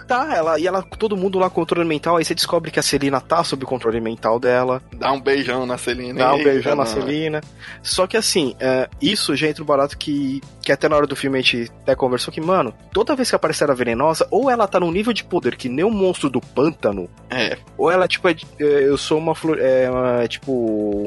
Tá, 0.08 0.34
ela, 0.34 0.58
e 0.58 0.66
ela, 0.66 0.82
todo 0.82 1.18
mundo 1.18 1.38
lá 1.38 1.50
com 1.50 1.56
controle 1.56 1.86
mental, 1.86 2.16
aí 2.16 2.24
você 2.24 2.34
descobre 2.34 2.70
que 2.70 2.78
a 2.78 2.82
Celina 2.82 3.20
tá 3.20 3.44
sob 3.44 3.66
controle 3.66 4.00
mental 4.00 4.40
dela. 4.40 4.82
Dá 4.94 5.12
um 5.12 5.20
beijão 5.20 5.66
na 5.66 5.76
Celina. 5.76 6.18
Dá 6.18 6.34
um 6.34 6.42
beijão 6.42 6.74
na 6.74 6.86
Celina. 6.86 7.42
Só 7.82 8.06
que 8.06 8.16
assim, 8.16 8.56
é, 8.58 8.88
isso 9.02 9.36
já 9.36 9.48
entra 9.48 9.60
no 9.60 9.66
barato 9.66 9.98
que, 9.98 10.40
que 10.62 10.72
até 10.72 10.88
na 10.88 10.96
hora 10.96 11.06
do 11.06 11.14
filme 11.14 11.38
a 11.38 11.42
gente 11.42 11.70
até 11.82 11.94
conversou 11.94 12.32
que, 12.32 12.40
mano, 12.40 12.72
toda 12.90 13.14
vez 13.14 13.28
que 13.28 13.36
aparecer 13.36 13.70
a 13.70 13.74
venenosa, 13.74 14.26
ou 14.30 14.50
ela 14.50 14.66
tá 14.66 14.80
num 14.80 14.90
nível 14.90 15.12
de 15.12 15.24
poder 15.24 15.56
que 15.56 15.68
nem 15.68 15.84
o 15.84 15.90
monstro 15.90 16.30
do 16.30 16.40
pântano, 16.40 17.10
é. 17.28 17.58
ou 17.76 17.90
ela, 17.90 18.08
tipo, 18.08 18.28
é, 18.28 18.36
é 18.60 18.88
eu 18.88 18.96
sou 18.96 19.18
uma 19.18 19.34
flor, 19.34 19.58
é, 19.60 19.90
uma, 19.90 20.26
tipo, 20.26 20.52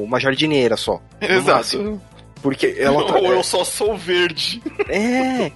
uma 0.04 0.20
jardineira 0.20 0.76
só. 0.76 1.00
Exato. 1.20 2.00
Porque 2.42 2.76
ela 2.78 3.04
tá, 3.06 3.14
Ou 3.16 3.32
eu 3.32 3.42
só 3.42 3.64
sou 3.64 3.96
verde. 3.96 4.60
É. 4.88 5.52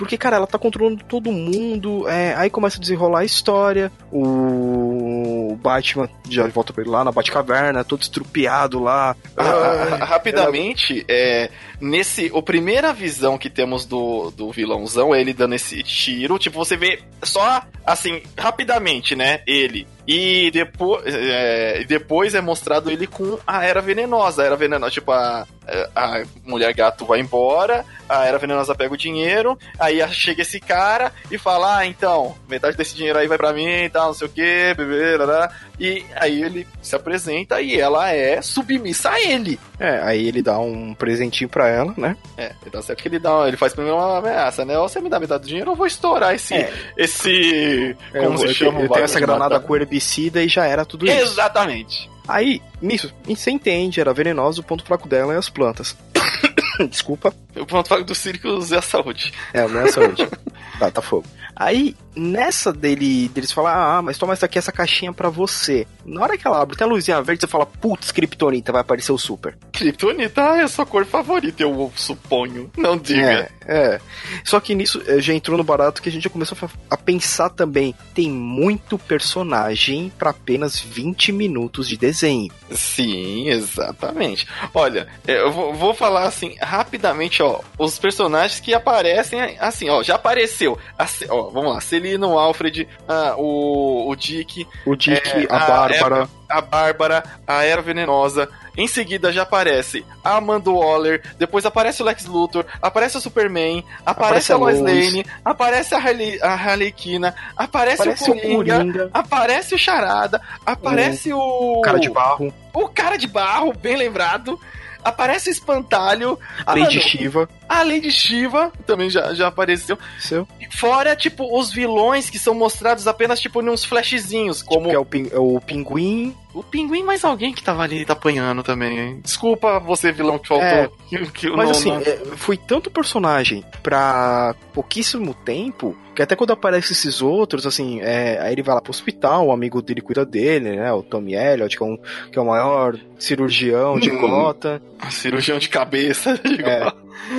Porque, 0.00 0.16
cara, 0.16 0.36
ela 0.36 0.46
tá 0.46 0.58
controlando 0.58 1.04
todo 1.04 1.30
mundo. 1.30 2.08
É, 2.08 2.34
aí 2.34 2.48
começa 2.48 2.78
a 2.78 2.80
desenrolar 2.80 3.20
a 3.20 3.24
história. 3.24 3.92
O 4.10 5.58
Batman 5.60 6.08
já 6.26 6.46
volta 6.46 6.72
pra 6.72 6.82
ele 6.82 6.90
lá 6.90 7.04
na 7.04 7.12
Batcaverna, 7.12 7.84
todo 7.84 8.00
estrupiado 8.00 8.78
lá. 8.78 9.14
Ah, 9.36 10.04
rapidamente, 10.06 11.04
ela... 11.06 11.18
é, 11.18 11.50
nesse. 11.78 12.32
A 12.34 12.40
primeira 12.40 12.94
visão 12.94 13.36
que 13.36 13.50
temos 13.50 13.84
do, 13.84 14.30
do 14.30 14.50
vilãozão 14.50 15.14
é 15.14 15.20
ele 15.20 15.34
dando 15.34 15.54
esse 15.54 15.82
tiro. 15.82 16.38
Tipo, 16.38 16.56
você 16.56 16.78
vê 16.78 17.00
só 17.22 17.62
assim, 17.84 18.22
rapidamente, 18.38 19.14
né? 19.14 19.42
Ele. 19.46 19.86
E 20.12 20.50
depois, 20.50 21.04
é, 21.06 21.84
depois 21.84 22.34
é 22.34 22.40
mostrado 22.40 22.90
ele 22.90 23.06
com 23.06 23.38
a 23.46 23.64
Era 23.64 23.80
Venenosa. 23.80 24.42
A 24.42 24.46
Era 24.46 24.56
Venenosa, 24.56 24.90
tipo, 24.90 25.12
a, 25.12 25.46
a 25.94 26.22
mulher 26.44 26.74
gato 26.74 27.06
vai 27.06 27.20
embora, 27.20 27.84
a 28.08 28.24
Era 28.24 28.36
Venenosa 28.36 28.74
pega 28.74 28.92
o 28.92 28.96
dinheiro, 28.96 29.56
aí 29.78 30.04
chega 30.12 30.42
esse 30.42 30.58
cara 30.58 31.12
e 31.30 31.38
fala: 31.38 31.78
Ah, 31.78 31.86
então, 31.86 32.34
metade 32.48 32.76
desse 32.76 32.96
dinheiro 32.96 33.20
aí 33.20 33.28
vai 33.28 33.38
pra 33.38 33.52
mim 33.52 33.84
e 33.84 33.88
tal, 33.88 34.08
não 34.08 34.14
sei 34.14 34.26
o 34.26 34.30
que, 34.30 34.74
bebê, 34.74 35.16
lá, 35.16 35.24
lá. 35.24 35.52
E 35.80 36.04
aí 36.14 36.42
ele 36.42 36.66
se 36.82 36.94
apresenta 36.94 37.58
e 37.62 37.80
ela 37.80 38.12
é 38.12 38.42
submissa 38.42 39.08
a 39.08 39.20
ele. 39.20 39.58
É, 39.78 39.98
aí 40.02 40.28
ele 40.28 40.42
dá 40.42 40.58
um 40.58 40.92
presentinho 40.92 41.48
pra 41.48 41.68
ela, 41.68 41.94
né? 41.96 42.18
É, 42.36 42.52
então 42.66 42.82
certo 42.82 43.00
que 43.00 43.08
ele 43.08 43.18
dá, 43.18 43.48
ele 43.48 43.56
faz 43.56 43.72
primeiro 43.72 43.96
uma 43.96 44.18
ameaça, 44.18 44.62
né? 44.62 44.78
Ou 44.78 44.86
você 44.86 45.00
me 45.00 45.08
dá 45.08 45.18
metade 45.18 45.44
do 45.44 45.48
dinheiro, 45.48 45.70
eu 45.70 45.74
vou 45.74 45.86
estourar 45.86 46.34
esse. 46.34 46.52
É. 46.52 46.70
esse 46.98 47.96
é, 48.12 48.18
como 48.18 48.34
eu, 48.34 48.48
se 48.48 48.54
chama? 48.54 48.80
Eu, 48.80 48.84
eu 48.84 48.90
tenho 48.90 49.04
essa 49.04 49.18
granada 49.18 49.58
com 49.58 49.74
herbicida 49.74 50.42
e 50.42 50.48
já 50.48 50.66
era 50.66 50.84
tudo 50.84 51.06
isso. 51.06 51.16
Exatamente. 51.16 52.10
Aí, 52.28 52.60
nisso, 52.80 53.10
você 53.26 53.50
entende, 53.50 54.02
era 54.02 54.12
venenoso, 54.12 54.60
o 54.60 54.64
ponto 54.64 54.84
fraco 54.84 55.08
dela 55.08 55.32
é 55.32 55.38
as 55.38 55.48
plantas. 55.48 55.96
Desculpa. 56.90 57.34
O 57.56 57.64
ponto 57.64 57.88
fraco 57.88 58.04
do 58.04 58.14
Circus 58.14 58.70
é 58.70 58.78
a 58.78 58.82
saúde. 58.82 59.32
É, 59.54 59.66
não 59.66 59.80
é 59.80 59.84
a 59.84 59.88
saúde. 59.88 60.28
tá, 60.78 60.90
tá 60.90 61.02
fogo. 61.02 61.26
Aí, 61.54 61.94
nessa 62.16 62.72
dele, 62.72 63.28
deles 63.28 63.52
falar, 63.52 63.98
ah, 63.98 64.02
mas 64.02 64.16
toma 64.16 64.32
essa 64.32 64.46
aqui, 64.46 64.58
essa 64.58 64.72
caixinha 64.72 65.12
pra 65.12 65.28
você. 65.28 65.86
Na 66.04 66.22
hora 66.22 66.38
que 66.38 66.46
ela 66.46 66.60
abre, 66.60 66.76
tem 66.76 66.86
a 66.86 66.90
luzinha 66.90 67.20
verde, 67.22 67.42
você 67.42 67.46
fala, 67.46 67.66
putz, 67.66 68.10
Kryptonita, 68.10 68.72
vai 68.72 68.80
aparecer 68.80 69.12
o 69.12 69.18
Super. 69.18 69.56
Kryptonita 69.72 70.40
é 70.40 70.62
a 70.62 70.68
sua 70.68 70.86
cor 70.86 71.04
favorita, 71.04 71.62
eu 71.62 71.92
suponho. 71.94 72.70
Não 72.76 72.96
diga. 72.96 73.50
É, 73.66 73.94
é. 73.94 74.00
Só 74.44 74.58
que 74.58 74.74
nisso 74.74 75.02
eh, 75.06 75.20
já 75.20 75.34
entrou 75.34 75.56
no 75.56 75.64
barato 75.64 76.00
que 76.02 76.08
a 76.08 76.12
gente 76.12 76.24
já 76.24 76.30
começou 76.30 76.56
a 76.88 76.96
pensar 76.96 77.50
também. 77.50 77.94
Tem 78.14 78.30
muito 78.30 78.98
personagem 78.98 80.10
para 80.18 80.30
apenas 80.30 80.80
20 80.80 81.32
minutos 81.32 81.88
de 81.88 81.96
desenho. 81.96 82.50
Sim, 82.70 83.48
exatamente. 83.48 84.46
Olha, 84.74 85.06
eh, 85.26 85.40
eu 85.40 85.52
vou 85.52 85.94
falar 85.94 86.24
assim 86.24 86.56
rapidamente, 86.60 87.42
ó. 87.42 87.60
Os 87.78 87.98
personagens 87.98 88.60
que 88.60 88.74
aparecem, 88.74 89.56
assim, 89.60 89.88
ó, 89.88 90.02
já 90.02 90.14
apareceu. 90.14 90.49
Assim, 90.98 91.26
ó, 91.28 91.50
vamos 91.50 91.74
lá, 91.74 91.80
Celino, 91.80 92.38
Alfred, 92.38 92.88
ah, 93.08 93.34
o, 93.36 94.10
o 94.10 94.16
Dick. 94.16 94.66
O 94.86 94.96
Dick, 94.96 95.28
é, 95.28 95.46
a, 95.50 95.56
a 95.56 95.66
Bárbara. 95.66 96.28
A 96.48 96.60
Bárbara, 96.60 97.24
a 97.46 97.64
Era 97.64 97.80
Venenosa, 97.80 98.48
em 98.76 98.88
seguida 98.88 99.32
já 99.32 99.42
aparece 99.42 100.04
a 100.22 100.36
Amanda 100.36 100.70
Waller, 100.70 101.22
depois 101.38 101.64
aparece 101.64 102.02
o 102.02 102.04
Lex 102.04 102.26
Luthor, 102.26 102.64
aparece 102.80 103.18
o 103.18 103.20
Superman, 103.20 103.84
aparece, 104.04 104.52
aparece 104.52 104.52
a 104.52 104.56
Lois 104.56 104.80
Lane, 104.80 105.26
aparece 105.44 105.94
a, 105.94 105.98
Harley, 105.98 106.40
a 106.42 106.52
Harlequina, 106.54 107.34
aparece, 107.56 108.02
aparece 108.02 108.30
o, 108.30 108.34
Coringa, 108.34 108.54
o 108.54 108.78
Coringa, 108.78 109.10
aparece 109.12 109.74
o 109.74 109.78
Charada, 109.78 110.40
aparece 110.64 111.32
o... 111.32 111.38
o... 111.38 111.82
Cara 111.82 112.00
de 112.00 112.10
Barro. 112.10 112.52
O 112.72 112.88
Cara 112.88 113.16
de 113.16 113.26
Barro, 113.26 113.72
bem 113.72 113.96
lembrado. 113.96 114.58
Aparece 115.04 115.48
o 115.48 115.52
Espantalho. 115.52 116.38
A 116.66 116.74
Lady 116.74 117.00
Shiva. 117.00 117.48
A 117.68 117.82
Lady 117.82 118.10
Shiva 118.10 118.72
também 118.86 119.08
já, 119.10 119.34
já 119.34 119.48
apareceu. 119.48 119.98
Seu. 120.18 120.46
Fora, 120.70 121.16
tipo, 121.16 121.58
os 121.58 121.72
vilões 121.72 122.28
que 122.30 122.38
são 122.38 122.54
mostrados 122.54 123.06
apenas, 123.06 123.40
tipo, 123.40 123.62
nos 123.62 123.84
flashzinhos. 123.84 124.62
Como 124.62 124.86
tipo, 124.86 124.94
é 124.94 124.98
o, 124.98 125.04
pin 125.04 125.28
é 125.32 125.38
o 125.38 125.60
Pinguim. 125.60 126.34
O 126.52 126.62
Pinguim 126.62 127.02
mais 127.02 127.24
alguém 127.24 127.52
que 127.52 127.62
tava 127.62 127.82
ali 127.82 128.04
tá 128.04 128.12
apanhando 128.12 128.62
também. 128.62 128.98
Hein? 128.98 129.20
Desculpa 129.22 129.78
você, 129.78 130.10
vilão, 130.10 130.38
que 130.38 130.48
faltou. 130.48 130.66
É, 130.66 130.90
que, 131.08 131.30
que 131.30 131.50
mas 131.50 131.64
não, 131.64 131.70
assim, 131.70 131.90
não... 131.90 132.00
É, 132.00 132.16
foi 132.36 132.56
tanto 132.56 132.90
personagem 132.90 133.64
pra 133.82 134.54
pouquíssimo 134.72 135.32
tempo 135.32 135.96
que 136.14 136.22
até 136.22 136.34
quando 136.34 136.52
aparecem 136.52 136.92
esses 136.92 137.22
outros, 137.22 137.66
assim, 137.66 138.00
é, 138.00 138.38
aí 138.40 138.52
ele 138.52 138.62
vai 138.62 138.74
lá 138.74 138.80
pro 138.80 138.90
hospital, 138.90 139.46
o 139.46 139.52
amigo 139.52 139.80
dele 139.80 140.00
cuida 140.00 140.26
dele, 140.26 140.76
né? 140.76 140.92
O 140.92 141.02
Tommy 141.02 141.34
Elliot, 141.34 141.76
que 141.76 141.82
é, 141.82 141.86
um, 141.86 141.96
que 142.30 142.38
é 142.38 142.42
o 142.42 142.46
maior 142.46 142.98
cirurgião 143.18 143.98
de 143.98 144.10
Gota. 144.10 144.82
cirurgião 145.10 145.58
de 145.58 145.68
cabeça 145.68 146.36
de 146.44 146.62
é, 146.62 146.92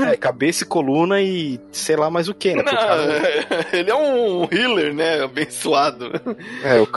é, 0.09 0.15
cabeça 0.15 0.63
e 0.63 0.67
coluna 0.67 1.21
e 1.21 1.59
sei 1.71 1.95
lá 1.95 2.09
mais 2.09 2.27
o 2.29 2.33
que, 2.33 2.53
né? 2.53 2.63
Não, 2.63 3.71
ele 3.77 3.91
é 3.91 3.95
um 3.95 4.47
healer, 4.51 4.93
né? 4.93 5.23
Abençoado. 5.23 6.11
É, 6.63 6.79
o, 6.79 6.87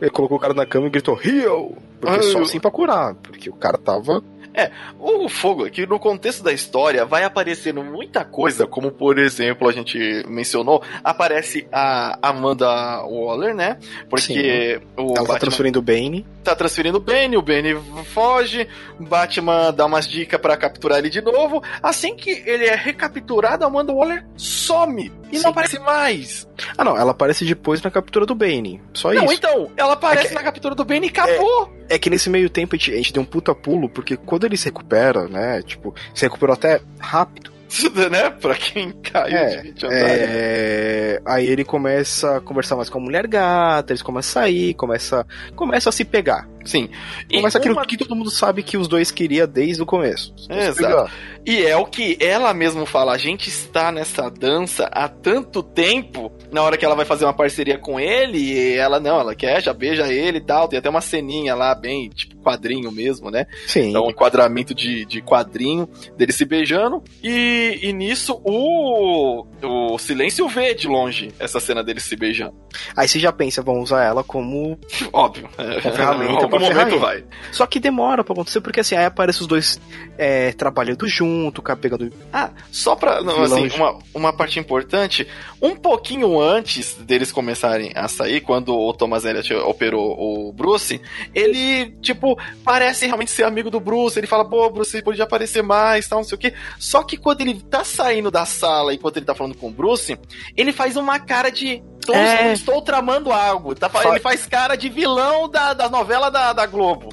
ele 0.00 0.10
colocou 0.10 0.36
o 0.36 0.40
cara 0.40 0.54
na 0.54 0.66
cama 0.66 0.86
e 0.86 0.90
gritou, 0.90 1.18
heal! 1.22 1.76
Porque 2.00 2.16
Ai, 2.16 2.22
só 2.22 2.40
assim 2.40 2.58
pra 2.58 2.70
curar, 2.70 3.14
porque 3.14 3.48
o 3.48 3.54
cara 3.54 3.78
tava 3.78 4.22
é, 4.54 4.70
o 4.98 5.28
fogo 5.28 5.64
aqui 5.64 5.86
no 5.86 5.98
contexto 5.98 6.42
da 6.42 6.52
história 6.52 7.04
vai 7.04 7.24
aparecendo 7.24 7.82
muita 7.82 8.24
coisa, 8.24 8.66
como 8.66 8.90
por 8.90 9.18
exemplo, 9.18 9.68
a 9.68 9.72
gente 9.72 10.24
mencionou, 10.28 10.82
aparece 11.02 11.66
a 11.72 12.18
Amanda 12.22 13.02
Waller, 13.04 13.54
né? 13.54 13.78
Porque 14.10 14.80
Sim. 14.80 14.86
o 14.96 15.02
Ela 15.02 15.14
tá 15.14 15.20
Batman... 15.20 15.26
tá 15.26 15.38
transferindo 15.38 15.78
o 15.78 15.82
Bane. 15.82 16.26
Tá 16.44 16.54
transferindo 16.54 16.98
o 16.98 17.00
Bane, 17.00 17.36
o 17.36 17.42
Bane 17.42 17.74
foge, 18.12 18.68
Batman 18.98 19.72
dá 19.72 19.86
umas 19.86 20.06
dicas 20.06 20.40
para 20.40 20.56
capturar 20.56 20.98
ele 20.98 21.10
de 21.10 21.20
novo. 21.20 21.62
Assim 21.82 22.14
que 22.14 22.30
ele 22.30 22.64
é 22.64 22.74
recapturado, 22.74 23.64
a 23.64 23.68
Amanda 23.68 23.92
Waller 23.92 24.24
some 24.36 25.10
e 25.32 25.38
Sim. 25.38 25.44
não 25.44 25.50
aparece 25.50 25.78
mais. 25.78 26.46
Ah, 26.76 26.84
não, 26.84 26.96
ela 26.96 27.12
aparece 27.12 27.44
depois 27.46 27.80
na 27.80 27.90
captura 27.90 28.26
do 28.26 28.34
Bane. 28.34 28.82
Só 28.92 29.12
não, 29.12 29.24
isso. 29.24 29.24
Não, 29.24 29.32
então, 29.32 29.70
ela 29.76 29.94
aparece 29.94 30.26
é 30.26 30.28
que... 30.28 30.34
na 30.34 30.42
captura 30.42 30.74
do 30.74 30.84
Bane 30.84 31.06
e 31.06 31.10
acabou. 31.10 31.72
É, 31.78 31.81
é, 31.92 31.98
que 31.98 32.08
nesse 32.08 32.30
meio 32.30 32.48
tempo 32.48 32.74
a 32.74 32.78
gente, 32.78 32.92
a 32.92 32.96
gente 32.96 33.12
deu 33.12 33.22
um 33.22 33.26
puta 33.26 33.54
pulo, 33.54 33.88
porque 33.88 34.16
quando 34.16 34.44
ele 34.44 34.56
se 34.56 34.64
recupera, 34.64 35.28
né? 35.28 35.62
Tipo, 35.62 35.94
se 36.14 36.24
recuperou 36.24 36.54
até 36.54 36.80
rápido. 36.98 37.52
né? 38.10 38.30
Pra 38.30 38.54
quem 38.54 38.92
caiu 38.92 39.36
é, 39.36 39.62
de 39.62 39.86
é... 39.86 41.22
Aí 41.24 41.46
ele 41.46 41.64
começa 41.64 42.36
a 42.36 42.40
conversar 42.40 42.76
mais 42.76 42.88
com 42.88 42.98
a 42.98 43.00
mulher 43.00 43.26
gata, 43.26 43.92
eles 43.92 44.02
começam 44.02 44.42
a 44.42 44.44
sair, 44.44 44.74
começa, 44.74 45.26
começa 45.54 45.88
a 45.88 45.92
se 45.92 46.04
pegar. 46.04 46.48
Sim. 46.64 46.88
Começa 47.32 47.58
aquilo 47.58 47.74
uma... 47.74 47.86
que 47.86 47.96
todo 47.96 48.14
mundo 48.14 48.30
sabe 48.30 48.62
que 48.62 48.76
os 48.76 48.88
dois 48.88 49.10
queria 49.10 49.46
desde 49.46 49.82
o 49.82 49.86
começo. 49.86 50.34
Exato. 50.48 51.10
E 51.44 51.64
é 51.64 51.76
o 51.76 51.84
que 51.84 52.16
ela 52.20 52.54
mesmo 52.54 52.86
fala, 52.86 53.12
a 53.12 53.18
gente 53.18 53.48
está 53.48 53.90
nessa 53.90 54.30
dança 54.30 54.88
há 54.92 55.08
tanto 55.08 55.60
tempo, 55.60 56.30
na 56.52 56.62
hora 56.62 56.76
que 56.76 56.84
ela 56.84 56.94
vai 56.94 57.04
fazer 57.04 57.24
uma 57.24 57.32
parceria 57.32 57.76
com 57.76 57.98
ele, 57.98 58.38
e 58.38 58.76
ela 58.76 59.00
não, 59.00 59.18
ela 59.18 59.34
quer, 59.34 59.60
já 59.60 59.72
beija 59.72 60.06
ele 60.06 60.38
e 60.38 60.40
tal, 60.40 60.68
tem 60.68 60.78
até 60.78 60.88
uma 60.88 61.00
ceninha 61.00 61.54
lá, 61.56 61.74
bem, 61.74 62.08
tipo, 62.10 62.36
quadrinho 62.36 62.92
mesmo, 62.92 63.28
né? 63.28 63.46
Sim. 63.66 63.88
Então, 63.88 64.06
um 64.06 64.10
enquadramento 64.10 64.72
de, 64.72 65.04
de 65.04 65.20
quadrinho 65.20 65.88
dele 66.16 66.32
se 66.32 66.44
beijando, 66.44 67.02
e, 67.22 67.80
e 67.82 67.92
nisso 67.92 68.40
o, 68.44 69.44
o 69.62 69.98
Silêncio 69.98 70.48
vê 70.48 70.74
de 70.74 70.86
longe 70.86 71.32
essa 71.40 71.58
cena 71.58 71.82
dele 71.82 71.98
se 71.98 72.14
beijando. 72.14 72.54
Aí 72.96 73.08
você 73.08 73.18
já 73.18 73.32
pensa, 73.32 73.62
vamos 73.62 73.84
usar 73.84 74.04
ela 74.04 74.22
como... 74.22 74.78
Óbvio. 75.12 75.48
Como 75.82 75.94
ferramenta 75.96 76.46
algum 76.54 76.66
momento 76.66 76.98
vai. 76.98 77.24
Só 77.50 77.66
que 77.66 77.80
demora 77.80 78.22
pra 78.24 78.32
acontecer, 78.32 78.60
porque 78.60 78.80
assim, 78.80 78.94
aí 78.94 79.04
aparece 79.04 79.40
os 79.40 79.46
dois 79.46 79.80
é, 80.18 80.52
trabalhando 80.52 81.06
junto, 81.06 81.62
pegando. 81.76 82.12
Ah, 82.32 82.50
só 82.70 82.94
pra. 82.94 83.22
Não, 83.22 83.42
assim, 83.42 83.68
uma, 83.76 83.98
uma 84.14 84.32
parte 84.32 84.58
importante. 84.58 85.26
Um 85.60 85.76
pouquinho 85.76 86.40
antes 86.40 86.94
deles 86.94 87.32
começarem 87.32 87.92
a 87.94 88.08
sair, 88.08 88.40
quando 88.40 88.76
o 88.76 88.92
Thomas 88.92 89.24
Elliot 89.24 89.54
operou 89.54 90.16
o 90.18 90.52
Bruce, 90.52 91.00
ele, 91.34 91.90
tipo, 92.00 92.38
parece 92.64 93.06
realmente 93.06 93.30
ser 93.30 93.44
amigo 93.44 93.70
do 93.70 93.80
Bruce. 93.80 94.18
Ele 94.18 94.26
fala, 94.26 94.44
pô, 94.44 94.68
Bruce, 94.70 95.02
podia 95.02 95.24
aparecer 95.24 95.62
mais, 95.62 96.08
tal, 96.08 96.18
não 96.18 96.24
sei 96.24 96.36
o 96.36 96.38
quê. 96.38 96.54
Só 96.78 97.02
que 97.02 97.16
quando 97.16 97.40
ele 97.40 97.60
tá 97.62 97.84
saindo 97.84 98.30
da 98.30 98.44
sala, 98.44 98.94
enquanto 98.94 99.16
ele 99.16 99.26
tá 99.26 99.34
falando 99.34 99.56
com 99.56 99.68
o 99.68 99.72
Bruce, 99.72 100.18
ele 100.56 100.72
faz 100.72 100.96
uma 100.96 101.18
cara 101.18 101.50
de 101.50 101.82
Estou, 102.02 102.16
é... 102.16 102.52
estou 102.52 102.82
tramando 102.82 103.30
algo. 103.30 103.74
Tá, 103.74 103.88
ele 104.04 104.18
faz 104.18 104.44
cara 104.44 104.74
de 104.76 104.88
vilão 104.88 105.48
da, 105.48 105.72
da 105.72 105.88
novela 105.88 106.30
da, 106.30 106.52
da 106.52 106.66
Globo. 106.66 107.10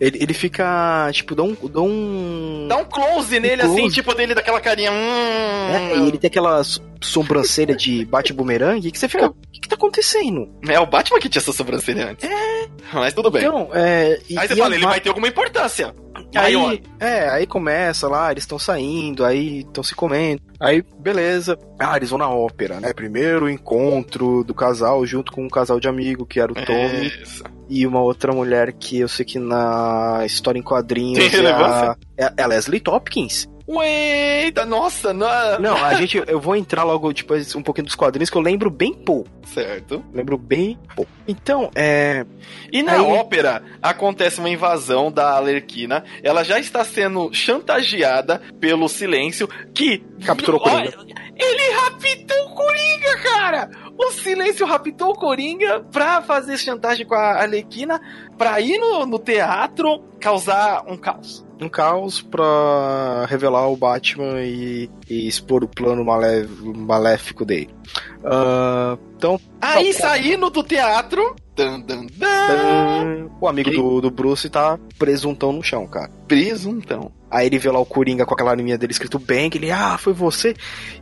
Ele, 0.00 0.18
ele 0.22 0.34
fica, 0.34 1.10
tipo, 1.12 1.34
dá 1.34 1.42
um. 1.42 1.54
Dá 1.54 1.80
um, 1.80 2.66
dá 2.66 2.76
um 2.78 2.84
close 2.84 3.36
um 3.36 3.40
nele, 3.40 3.62
assim, 3.62 3.70
close. 3.72 3.80
assim, 3.80 3.94
tipo, 3.94 4.14
dele 4.14 4.34
daquela 4.34 4.60
carinha. 4.60 4.90
Hum... 4.90 4.94
É, 4.94 5.96
e 5.98 6.08
ele 6.08 6.18
tem 6.18 6.28
aquela 6.28 6.62
sobrancelha 7.00 7.76
de 7.76 8.04
bate-bumerangue 8.06 8.90
que 8.90 8.98
você 8.98 9.08
fica. 9.08 9.28
O 9.28 9.34
que, 9.52 9.60
que 9.60 9.68
tá 9.68 9.74
acontecendo? 9.74 10.50
É 10.66 10.80
o 10.80 10.86
Batman 10.86 11.20
que 11.20 11.28
tinha 11.28 11.40
essa 11.40 11.52
sobrancelha 11.52 12.10
antes. 12.10 12.28
É. 12.28 12.68
Mas 12.92 13.12
tudo 13.12 13.30
bem. 13.30 13.44
Então, 13.44 13.68
é. 13.74 14.18
E, 14.28 14.38
aí 14.38 14.48
você 14.48 14.56
fala, 14.56 14.74
ele 14.74 14.86
vai 14.86 15.00
ter 15.00 15.10
alguma 15.10 15.28
importância. 15.28 15.94
Aí, 16.34 16.54
aí 16.54 16.82
é, 17.00 17.28
aí 17.28 17.46
começa 17.46 18.06
lá, 18.08 18.30
eles 18.30 18.44
estão 18.44 18.58
saindo, 18.58 19.24
aí 19.24 19.60
estão 19.60 19.82
se 19.82 19.94
comendo. 19.94 20.42
Aí, 20.60 20.84
beleza. 20.98 21.58
Ah, 21.78 21.96
eles 21.96 22.10
vão 22.10 22.18
na 22.18 22.28
ópera, 22.28 22.78
né? 22.78 22.92
Primeiro 22.92 23.48
encontro 23.48 24.44
do 24.44 24.54
casal 24.54 25.04
junto 25.06 25.32
com 25.32 25.44
um 25.44 25.48
casal 25.48 25.80
de 25.80 25.88
amigo, 25.88 26.26
que 26.26 26.38
era 26.38 26.52
o 26.52 26.54
Tommy. 26.54 27.06
Isso. 27.22 27.42
E 27.68 27.86
uma 27.86 28.00
outra 28.00 28.32
mulher 28.32 28.72
que 28.72 28.98
eu 28.98 29.08
sei 29.08 29.24
que 29.24 29.38
na 29.38 30.22
história 30.26 30.58
em 30.58 30.62
quadrinhos 30.62 31.32
é 31.32 31.50
a, 31.50 31.96
é 32.36 32.42
a 32.42 32.46
Leslie 32.46 32.80
Topkins. 32.80 33.48
Eita, 33.78 34.66
nossa, 34.66 35.12
não. 35.12 35.60
Não, 35.60 35.76
a 35.76 35.94
gente, 35.94 36.20
eu 36.26 36.40
vou 36.40 36.56
entrar 36.56 36.82
logo 36.82 37.12
depois 37.12 37.54
um 37.54 37.62
pouquinho 37.62 37.86
dos 37.86 37.94
quadrinhos 37.94 38.28
que 38.28 38.36
eu 38.36 38.42
lembro 38.42 38.70
bem 38.70 38.92
pouco. 38.92 39.30
Certo. 39.46 40.04
Lembro 40.12 40.36
bem 40.36 40.76
pouco. 40.96 41.10
Então, 41.28 41.70
é. 41.74 42.26
E 42.72 42.82
na 42.82 42.94
Aí... 42.94 43.00
ópera 43.00 43.62
acontece 43.80 44.40
uma 44.40 44.50
invasão 44.50 45.12
da 45.12 45.36
Alerquina. 45.36 46.04
Ela 46.22 46.42
já 46.42 46.58
está 46.58 46.84
sendo 46.84 47.32
chantageada 47.32 48.40
pelo 48.58 48.88
silêncio 48.88 49.48
que. 49.72 50.02
Capturou 50.24 50.60
o 50.60 50.62
Coringa. 50.64 50.98
Ele 51.36 51.72
raptou 51.72 52.46
o 52.46 52.54
Coringa, 52.54 53.22
cara! 53.22 53.70
O 53.96 54.10
silêncio 54.12 54.66
raptou 54.66 55.10
o 55.10 55.14
Coringa 55.14 55.80
pra 55.92 56.20
fazer 56.22 56.58
chantagem 56.58 57.06
com 57.06 57.14
a 57.14 57.40
Arlequina, 57.40 58.00
pra 58.36 58.60
ir 58.60 58.78
no, 58.78 59.06
no 59.06 59.18
teatro 59.18 60.02
causar 60.18 60.84
um 60.86 60.96
caos 60.96 61.44
um 61.60 61.68
caos 61.68 62.22
pra 62.22 63.26
revelar 63.28 63.68
o 63.68 63.76
Batman 63.76 64.40
e, 64.42 64.90
e 65.08 65.28
expor 65.28 65.62
o 65.62 65.68
plano 65.68 66.04
maléfico 66.04 67.44
dele. 67.44 67.70
Uh, 68.18 68.98
então. 69.16 69.40
Aí 69.60 69.92
tá, 69.92 70.00
saindo 70.00 70.50
do 70.50 70.62
teatro. 70.62 71.36
Dan, 71.54 71.80
dan, 71.80 72.06
dan, 72.16 73.28
o 73.40 73.46
amigo 73.46 73.70
do, 73.70 74.00
do 74.00 74.10
Bruce 74.10 74.48
tá 74.48 74.78
presuntão 74.98 75.52
no 75.52 75.62
chão, 75.62 75.86
cara. 75.86 76.10
Presuntão. 76.26 77.12
Aí 77.30 77.46
ele 77.46 77.58
vê 77.58 77.70
lá 77.70 77.78
o 77.78 77.86
Coringa 77.86 78.26
com 78.26 78.34
aquela 78.34 78.54
linha 78.54 78.76
dele 78.76 78.92
escrito 78.92 79.18
Bang, 79.18 79.56
ele, 79.56 79.70
ah, 79.70 79.96
foi 79.98 80.12
você. 80.12 80.54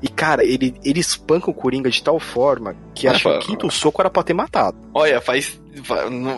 E 0.02 0.08
cara, 0.08 0.44
ele, 0.44 0.74
ele 0.84 1.00
espanca 1.00 1.50
o 1.50 1.54
Coringa 1.54 1.90
de 1.90 2.02
tal 2.02 2.18
forma 2.20 2.76
que 2.94 3.08
acho 3.08 3.22
que 3.22 3.28
o 3.28 3.38
quinto 3.38 3.70
soco 3.70 4.02
era 4.02 4.10
pra 4.10 4.22
ter 4.22 4.34
matado. 4.34 4.76
Olha, 4.92 5.20
faz 5.20 5.58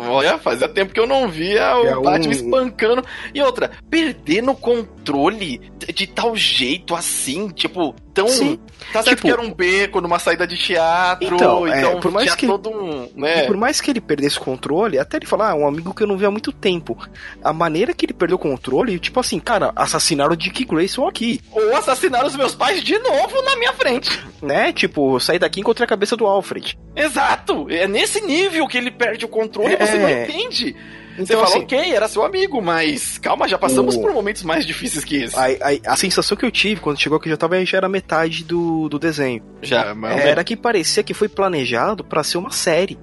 Olha, 0.09 0.39
fazia 0.39 0.69
tempo 0.69 0.93
que 0.93 1.01
eu 1.01 1.07
não 1.07 1.29
via 1.29 1.77
o 1.77 1.87
é 1.87 1.95
Batman 1.95 2.29
um... 2.29 2.31
espancando. 2.31 3.05
E 3.35 3.41
outra, 3.41 3.71
perder 3.89 4.43
no 4.43 4.55
controle 4.55 5.61
de, 5.79 5.93
de 5.93 6.07
tal 6.07 6.37
jeito 6.37 6.95
assim, 6.95 7.49
tipo, 7.49 7.95
tão. 8.13 8.29
Sim. 8.29 8.59
Tá 8.93 9.03
certo 9.03 9.19
tipo, 9.19 9.23
que 9.23 9.31
era 9.31 9.41
um 9.41 9.53
beco 9.53 10.01
numa 10.01 10.19
saída 10.19 10.47
de 10.47 10.57
teatro, 10.57 11.35
então, 11.35 11.69
então 11.69 11.93
é, 11.93 12.01
por 12.01 12.11
mais 12.11 12.35
que 12.35 12.47
todo 12.47 12.71
um. 12.71 13.09
Né? 13.15 13.47
Por 13.47 13.57
mais 13.57 13.81
que 13.81 13.91
ele 13.91 14.01
perdesse 14.01 14.39
o 14.39 14.43
controle, 14.43 14.99
até 14.99 15.17
ele 15.17 15.27
falar, 15.27 15.51
ah, 15.51 15.55
um 15.55 15.67
amigo 15.67 15.95
que 15.95 16.03
eu 16.03 16.07
não 16.07 16.17
vi 16.17 16.27
há 16.27 16.31
muito 16.31 16.53
tempo. 16.53 16.97
A 17.43 17.53
maneira 17.53 17.95
que 17.95 18.07
ele 18.07 18.13
perdeu 18.13 18.37
o 18.37 18.41
controle, 18.41 18.99
tipo 18.99 19.21
assim, 19.21 19.39
cara, 19.39 19.73
assassinaram 19.81 20.33
o 20.33 20.37
Dick 20.37 20.65
Grayson 20.65 21.09
aqui. 21.09 21.41
Ou 21.51 21.75
assassinaram 21.77 22.29
os 22.29 22.37
meus 22.37 22.55
pais 22.55 22.83
de 22.83 22.99
novo 22.99 23.43
na 23.43 23.57
minha 23.57 23.73
frente. 23.73 24.11
Né? 24.43 24.73
Tipo, 24.73 25.19
sair 25.19 25.39
daqui 25.39 25.61
e 25.61 25.63
encontrei 25.63 25.85
a 25.85 25.89
cabeça 25.89 26.17
do 26.17 26.27
Alfred. 26.27 26.79
Exato! 26.95 27.67
É 27.71 27.89
nesse 27.89 28.21
nível 28.21 28.67
que 28.69 28.77
ele 28.77 28.91
perde 28.91 29.25
o 29.25 29.29
controle, 29.29 29.75
é... 29.75 29.87
você 29.87 29.99
não 29.99 30.11
entende. 30.11 30.77
Então, 31.15 31.27
você 31.27 31.35
fala, 31.35 31.49
assim, 31.49 31.59
ok, 31.59 31.93
era 31.93 32.09
seu 32.09 32.25
amigo, 32.25 32.63
mas 32.63 33.19
calma, 33.19 33.47
já 33.49 33.59
passamos 33.59 33.97
o... 33.97 34.01
por 34.01 34.13
momentos 34.13 34.43
mais 34.43 34.65
difíceis 34.65 35.05
que 35.05 35.25
esse. 35.25 35.37
A, 35.37 35.45
a, 35.45 35.93
a, 35.93 35.97
sensação 35.97 36.37
que 36.37 36.47
eu 36.47 36.51
tive 36.51 36.81
quando 36.81 36.99
chegou 36.99 37.19
aqui 37.19 37.29
já 37.29 37.37
tava 37.37 37.63
já 37.65 37.79
era 37.79 37.89
metade 37.89 38.45
do, 38.45 38.89
do 38.89 38.99
desenho. 38.99 39.43
Já, 39.61 39.95
mas... 39.95 40.19
Era 40.25 40.43
que 40.45 40.57
parecia 40.57 41.03
que 41.03 41.13
foi 41.13 41.29
planejado 41.29 42.05
para 42.05 42.23
ser 42.23 42.39
uma 42.39 42.51
série. 42.51 42.99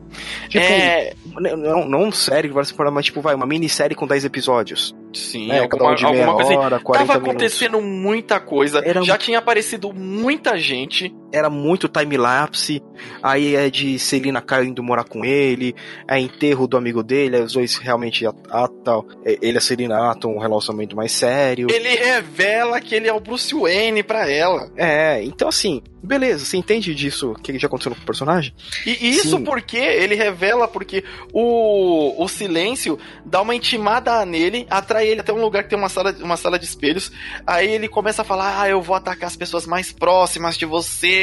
Tipo, 0.48 0.66
é... 0.66 1.13
não, 1.40 1.88
não 1.88 2.12
série, 2.12 2.50
mas 2.50 2.74
tipo, 3.06 3.22
vai, 3.22 3.36
uma 3.36 3.46
minissérie 3.46 3.96
com 3.96 4.08
10 4.08 4.26
episódios. 4.26 4.96
Sim, 5.13 5.48
né? 5.48 5.60
alguma, 5.62 5.96
de 5.96 6.06
alguma 6.06 6.34
coisa 6.34 6.50
assim. 6.50 6.58
hora, 6.60 6.80
Tava 6.80 7.13
acontecendo 7.15 7.82
minutos. 7.82 8.02
muita 8.02 8.39
coisa, 8.39 8.82
era... 8.86 9.02
já 9.04 9.17
tinha 9.17 9.39
aparecido 9.39 9.93
muita 9.93 10.58
gente. 10.58 11.13
Era 11.32 11.50
muito 11.50 11.88
time-lapse, 11.88 12.82
aí 13.22 13.56
é 13.56 13.70
de 13.70 14.00
Celina 14.00 14.44
indo 14.63 14.82
morar 14.82 15.04
com 15.04 15.26
ele, 15.26 15.76
é 16.08 16.20
enterro 16.20 16.68
do 16.68 16.78
amigo 16.78 17.04
dele, 17.04 17.40
os 17.42 17.54
dois 17.54 17.78
realmente, 17.78 18.26
ah, 18.26 18.70
tal, 18.84 19.06
é, 19.26 19.38
ele 19.42 19.58
e 19.58 19.60
a 19.60 19.62
Celina 19.62 20.12
atam 20.12 20.36
um 20.36 20.40
relacionamento 20.40 20.96
mais 20.96 21.12
sério. 21.12 21.68
Ele 21.70 21.90
revela 21.90 22.80
que 22.80 22.96
ele 22.96 23.08
é 23.08 23.13
o 23.13 23.20
Bruce 23.20 23.54
Wayne 23.54 24.04
pra 24.04 24.30
ela. 24.30 24.72
É, 24.78 25.24
então 25.24 25.50
assim, 25.50 25.82
beleza, 26.02 26.46
você 26.46 26.58
entende 26.58 26.94
disso, 26.94 27.32
o 27.32 27.36
que 27.36 27.58
já 27.60 27.68
aconteceu 27.68 27.94
com 27.94 28.02
o 28.02 28.06
personagem? 28.06 28.54
E 28.86 29.10
isso 29.10 29.38
Sim. 29.38 29.44
porque 29.44 29.78
ele 29.78 30.16
revela 30.16 30.68
porque 30.68 31.04
o, 31.34 32.24
o 32.24 32.28
silêncio 32.28 32.98
dá 33.26 33.42
uma 33.42 33.56
intimada 33.56 34.26
nele, 34.26 34.66
atrai 34.70 35.08
ele 35.08 35.22
até 35.22 35.34
um 35.34 35.42
lugar 35.42 35.63
que 35.63 35.70
tem 35.70 35.78
uma 35.78 35.90
sala, 35.90 36.16
uma 36.22 36.38
sala 36.38 36.58
de 36.58 36.66
espelhos. 36.66 37.12
Aí 37.46 37.70
ele 37.70 37.88
começa 37.88 38.22
a 38.22 38.26
falar: 38.26 38.62
Ah, 38.62 38.70
eu 38.70 38.82
vou 38.82 38.96
atacar 38.96 39.28
as 39.28 39.36
pessoas 39.36 39.66
mais 39.66 39.92
próximas 39.92 40.58
de 40.58 40.66
você, 40.66 41.17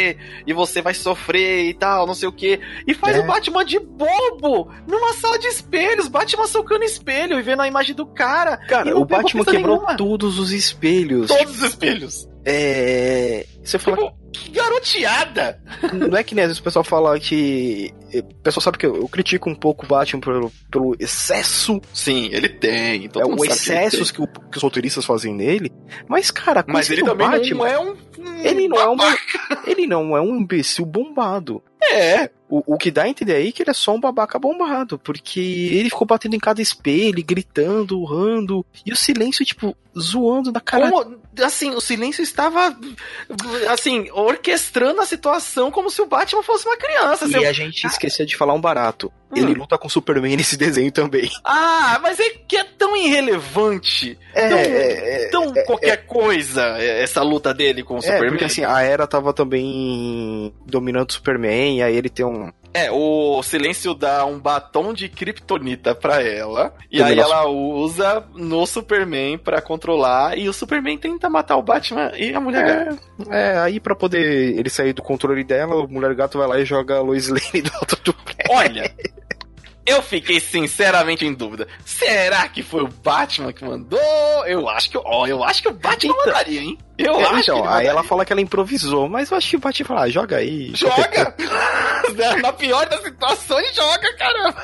e 0.46 0.52
você 0.52 0.80
vai 0.82 0.94
sofrer 0.94 1.68
e 1.68 1.74
tal, 1.74 2.06
não 2.06 2.14
sei 2.14 2.28
o 2.28 2.32
que. 2.32 2.60
E 2.86 2.94
faz 2.94 3.16
é. 3.16 3.20
o 3.20 3.26
Batman 3.26 3.64
de 3.64 3.78
bobo 3.78 4.70
numa 4.86 5.12
sala 5.14 5.38
de 5.38 5.46
espelhos, 5.46 6.08
Batman 6.08 6.46
socando 6.46 6.84
espelho 6.84 7.38
e 7.38 7.42
vendo 7.42 7.62
a 7.62 7.68
imagem 7.68 7.94
do 7.94 8.06
cara. 8.06 8.56
Cara, 8.56 8.96
o 8.96 9.04
Batman 9.04 9.44
quebrou 9.44 9.76
nenhuma. 9.76 9.96
todos 9.96 10.38
os 10.38 10.52
espelhos. 10.52 11.28
Todos 11.28 11.58
os 11.58 11.62
espelhos. 11.62 12.28
É. 12.44 13.46
Você 13.64 13.78
falou. 13.78 14.10
Tipo, 14.10 14.24
que 14.32 14.50
garoteada! 14.50 15.60
Não 15.92 16.16
é 16.16 16.22
que 16.22 16.34
nem 16.34 16.44
às 16.44 16.48
vezes 16.48 16.60
o 16.60 16.64
pessoal 16.64 16.84
fala 16.84 17.18
que. 17.18 17.92
O 18.12 18.34
pessoal 18.42 18.62
sabe 18.62 18.78
que 18.78 18.86
eu, 18.86 18.96
eu 18.96 19.08
critico 19.08 19.48
um 19.48 19.54
pouco 19.54 19.84
o 19.84 19.88
Batman 19.88 20.20
pelo, 20.20 20.52
pelo 20.70 20.94
excesso. 20.98 21.80
Sim, 21.92 22.28
ele 22.32 22.48
tem. 22.48 23.10
é 23.16 23.24
o 23.24 23.44
excesso 23.44 24.04
que, 24.12 24.26
que, 24.26 24.40
que, 24.50 24.56
os 24.56 24.62
roteiristas 24.62 25.04
fazem 25.04 25.34
nele. 25.34 25.72
Mas, 26.08 26.30
cara, 26.30 26.64
mas 26.66 26.90
ele 26.90 27.02
também 27.02 27.28
Batman, 27.28 27.56
não 27.56 27.66
é 27.66 27.78
um. 27.78 27.96
Ele 28.42 28.68
não 28.68 28.78
é 28.78 28.88
um. 28.88 28.96
Ele 29.66 29.86
não 29.86 30.16
é 30.16 30.20
um 30.20 30.36
imbecil 30.36 30.84
bombado. 30.84 31.62
É. 31.82 32.30
O, 32.48 32.74
o 32.74 32.78
que 32.78 32.90
dá 32.90 33.02
a 33.02 33.08
entender 33.08 33.34
aí 33.34 33.48
é 33.48 33.52
que 33.52 33.62
ele 33.62 33.70
é 33.70 33.74
só 33.74 33.94
um 33.94 34.00
babaca 34.00 34.38
bombado, 34.38 34.98
porque 34.98 35.40
ele 35.40 35.90
ficou 35.90 36.06
batendo 36.06 36.36
em 36.36 36.38
cada 36.38 36.60
espelho, 36.62 37.24
gritando, 37.24 37.98
urrando, 37.98 38.64
e 38.84 38.92
o 38.92 38.96
silêncio, 38.96 39.44
tipo, 39.44 39.76
zoando 39.98 40.52
da 40.52 40.60
cara. 40.60 40.90
Como, 40.90 41.18
assim, 41.42 41.70
o 41.70 41.80
silêncio 41.80 42.22
estava, 42.22 42.76
assim, 43.68 44.10
orquestrando 44.12 45.00
a 45.00 45.06
situação 45.06 45.70
como 45.70 45.90
se 45.90 46.00
o 46.02 46.06
Batman 46.06 46.42
fosse 46.42 46.66
uma 46.66 46.76
criança. 46.76 47.26
E 47.26 47.46
a 47.46 47.52
gente 47.52 47.86
esqueceu 47.86 48.26
de 48.26 48.36
falar 48.36 48.54
um 48.54 48.60
barato. 48.60 49.12
Hum. 49.30 49.36
Ele 49.36 49.54
luta 49.54 49.76
com 49.76 49.86
o 49.86 49.90
Superman 49.90 50.36
nesse 50.36 50.56
desenho 50.58 50.92
também. 50.92 51.30
Ah, 51.44 51.98
mas 52.02 52.20
é 52.20 52.30
que 52.30 52.56
é 52.56 52.64
tão 52.64 52.96
irrelevante. 52.96 54.18
É, 54.32 54.48
tão, 54.48 54.58
é, 54.58 55.28
tão 55.30 55.56
é, 55.56 55.64
qualquer 55.64 55.94
é, 55.94 55.96
coisa 55.96 56.62
essa 56.78 57.22
luta 57.22 57.52
dele 57.52 57.82
com 57.82 57.94
o 57.94 57.98
é, 57.98 58.02
Superman. 58.02 58.30
Porque 58.30 58.44
assim, 58.44 58.64
a 58.64 58.80
Era 58.82 59.06
tava 59.06 59.32
também 59.32 60.52
dominando 60.66 61.10
o 61.10 61.12
Superman, 61.12 61.78
e 61.78 61.82
aí 61.82 61.96
ele 61.96 62.08
tem 62.08 62.24
um 62.24 62.52
é, 62.74 62.90
o 62.90 63.40
Silêncio 63.40 63.94
dá 63.94 64.26
um 64.26 64.36
batom 64.36 64.92
de 64.92 65.08
kryptonita 65.08 65.94
pra 65.94 66.20
ela. 66.20 66.74
E 66.90 67.00
aí 67.00 67.16
ela 67.16 67.46
usa 67.46 68.24
no 68.34 68.66
Superman 68.66 69.38
pra 69.38 69.62
controlar. 69.62 70.36
E 70.36 70.48
o 70.48 70.52
Superman 70.52 70.98
tenta 70.98 71.30
matar 71.30 71.56
o 71.56 71.62
Batman 71.62 72.10
e 72.16 72.34
a 72.34 72.40
mulher 72.40 72.98
é, 73.30 73.52
É, 73.52 73.58
aí 73.58 73.78
pra 73.78 73.94
poder 73.94 74.58
ele 74.58 74.68
sair 74.68 74.92
do 74.92 75.02
controle 75.02 75.44
dela, 75.44 75.76
o 75.76 75.88
mulher 75.88 76.12
gato 76.16 76.36
vai 76.36 76.48
lá 76.48 76.58
e 76.58 76.64
joga 76.64 76.96
a 76.96 77.00
Lois 77.00 77.28
Lane 77.28 77.62
do 77.62 77.72
alto 77.74 77.96
do 78.02 78.12
prédio. 78.12 78.52
Olha! 78.52 78.92
Eu 79.86 80.02
fiquei 80.02 80.40
sinceramente 80.40 81.26
em 81.26 81.34
dúvida. 81.34 81.68
Será 81.84 82.48
que 82.48 82.62
foi 82.62 82.82
o 82.82 82.88
Batman 82.88 83.52
que 83.52 83.64
mandou? 83.64 84.00
Eu 84.46 84.68
acho 84.68 84.90
que, 84.90 84.98
ó, 84.98 85.26
eu 85.26 85.44
acho 85.44 85.62
que 85.62 85.68
o 85.68 85.74
Batman 85.74 86.14
então, 86.14 86.26
mandaria, 86.26 86.60
hein? 86.60 86.78
Eu 86.96 87.20
é, 87.20 87.24
acho 87.24 87.40
então, 87.40 87.62
que 87.62 87.68
aí 87.68 87.86
ela 87.86 88.02
fala 88.02 88.24
que 88.24 88.32
ela 88.32 88.40
improvisou, 88.40 89.08
mas 89.08 89.30
eu 89.30 89.36
acho 89.36 89.50
que 89.50 89.56
o 89.56 89.60
Batman 89.60 89.86
fala, 89.86 90.00
ah, 90.02 90.08
joga 90.08 90.38
aí. 90.38 90.72
Joga! 90.74 91.34
Na 92.42 92.52
pior 92.52 92.88
das 92.88 93.02
situações, 93.02 93.74
joga, 93.74 94.14
caramba! 94.16 94.54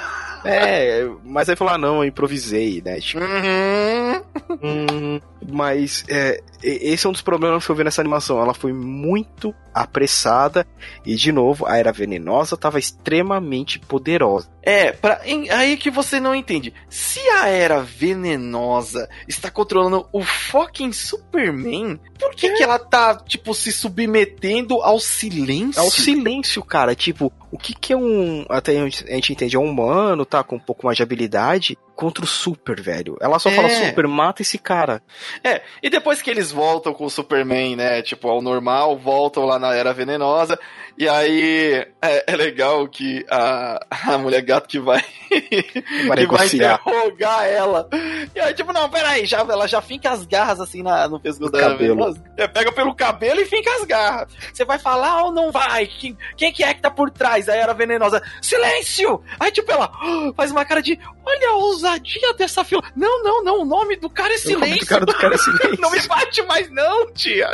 É, 0.44 1.06
mas 1.22 1.48
aí 1.48 1.56
falou, 1.56 1.74
ah, 1.74 1.78
não, 1.78 1.96
eu 1.98 2.04
improvisei, 2.04 2.82
né? 2.84 2.98
Tipo, 3.00 3.22
uhum. 3.22 4.22
hum, 4.62 5.20
mas 5.52 6.04
é, 6.08 6.40
esse 6.62 7.06
é 7.06 7.08
um 7.08 7.12
dos 7.12 7.20
problemas 7.20 7.64
que 7.64 7.70
eu 7.70 7.76
vi 7.76 7.84
nessa 7.84 8.00
animação. 8.00 8.40
Ela 8.40 8.54
foi 8.54 8.72
muito 8.72 9.54
apressada 9.74 10.66
e, 11.04 11.14
de 11.14 11.32
novo, 11.32 11.66
a 11.66 11.76
Era 11.76 11.92
Venenosa 11.92 12.54
estava 12.54 12.78
extremamente 12.78 13.78
poderosa. 13.78 14.50
É, 14.62 14.92
pra, 14.92 15.20
em, 15.24 15.48
aí 15.50 15.76
que 15.76 15.90
você 15.90 16.20
não 16.20 16.34
entende. 16.34 16.72
Se 16.88 17.20
a 17.30 17.48
Era 17.48 17.80
Venenosa 17.80 19.08
está 19.26 19.50
controlando 19.50 20.06
o 20.12 20.22
fucking 20.22 20.92
Superman, 20.92 21.98
por 22.18 22.34
que, 22.34 22.48
é. 22.48 22.54
que 22.54 22.62
ela 22.62 22.78
tá, 22.78 23.16
tipo, 23.16 23.54
se 23.54 23.72
submetendo 23.72 24.82
ao 24.82 25.00
silêncio? 25.00 25.80
Ao 25.80 25.90
silêncio, 25.90 26.62
cara. 26.62 26.94
Tipo, 26.94 27.32
o 27.50 27.58
que 27.58 27.74
que 27.74 27.92
é 27.92 27.96
um... 27.96 28.44
Até 28.48 28.78
a 28.78 28.88
gente 28.88 29.32
entende, 29.32 29.56
é 29.56 29.58
um 29.58 29.70
humano, 29.70 30.26
tá? 30.26 30.42
Com 30.42 30.56
um 30.56 30.60
pouco 30.60 30.86
mais 30.86 30.96
de 30.96 31.02
habilidade 31.02 31.78
contra 32.00 32.24
o 32.24 32.26
Super, 32.26 32.80
velho. 32.80 33.18
Ela 33.20 33.38
só 33.38 33.50
é. 33.50 33.54
fala, 33.54 33.68
Super, 33.68 34.08
mata 34.08 34.40
esse 34.40 34.56
cara. 34.56 35.02
É, 35.44 35.60
e 35.82 35.90
depois 35.90 36.22
que 36.22 36.30
eles 36.30 36.50
voltam 36.50 36.94
com 36.94 37.04
o 37.04 37.10
Superman, 37.10 37.76
né, 37.76 38.00
tipo, 38.00 38.26
ao 38.26 38.40
normal, 38.40 38.96
voltam 38.96 39.44
lá 39.44 39.58
na 39.58 39.74
Era 39.74 39.92
Venenosa, 39.92 40.58
e 41.00 41.08
aí 41.08 41.86
é, 42.02 42.24
é 42.26 42.36
legal 42.36 42.86
que 42.86 43.24
a, 43.30 43.80
a 43.90 44.18
mulher 44.18 44.42
gato 44.42 44.68
que 44.68 44.78
vai, 44.78 45.02
que 45.30 46.26
vai 46.26 46.46
interrogar 46.46 47.46
ela. 47.46 47.88
E 48.34 48.38
aí, 48.38 48.52
tipo, 48.52 48.70
não, 48.70 48.86
peraí, 48.90 49.24
já, 49.24 49.38
ela 49.38 49.66
já 49.66 49.80
finca 49.80 50.10
as 50.10 50.26
garras 50.26 50.60
assim 50.60 50.82
na, 50.82 51.08
no 51.08 51.18
pescoço 51.18 51.52
da 51.52 51.74
Venenosa. 51.74 52.22
É, 52.36 52.46
pega 52.46 52.70
pelo 52.70 52.94
cabelo 52.94 53.40
e 53.40 53.46
finca 53.46 53.74
as 53.76 53.84
garras. 53.84 54.28
Você 54.52 54.62
vai 54.62 54.78
falar 54.78 55.24
ou 55.24 55.32
não 55.32 55.50
vai? 55.50 55.86
Quem, 55.86 56.14
quem 56.36 56.52
que 56.52 56.62
é 56.62 56.74
que 56.74 56.82
tá 56.82 56.90
por 56.90 57.10
trás? 57.10 57.48
Aí 57.48 57.58
era 57.58 57.72
venenosa. 57.72 58.22
Silêncio! 58.42 59.22
Aí, 59.38 59.50
tipo, 59.50 59.72
ela 59.72 59.90
oh, 60.02 60.34
faz 60.34 60.50
uma 60.50 60.66
cara 60.66 60.82
de, 60.82 61.00
olha 61.24 61.48
a 61.48 61.54
ousadia 61.54 62.34
dessa 62.34 62.62
fila. 62.62 62.82
Não, 62.94 63.22
não, 63.22 63.42
não, 63.42 63.62
o 63.62 63.64
nome 63.64 63.96
do 63.96 64.10
cara 64.10 64.34
é 64.34 64.36
Silêncio. 64.36 64.58
O 64.58 64.68
nome 64.68 64.80
do 64.80 64.86
cara, 64.86 65.06
do 65.06 65.14
cara 65.14 65.34
é 65.34 65.38
Silêncio. 65.40 65.80
não 65.80 65.90
me 65.90 66.00
bate 66.06 66.42
mais 66.42 66.70
não, 66.70 67.10
tia. 67.14 67.48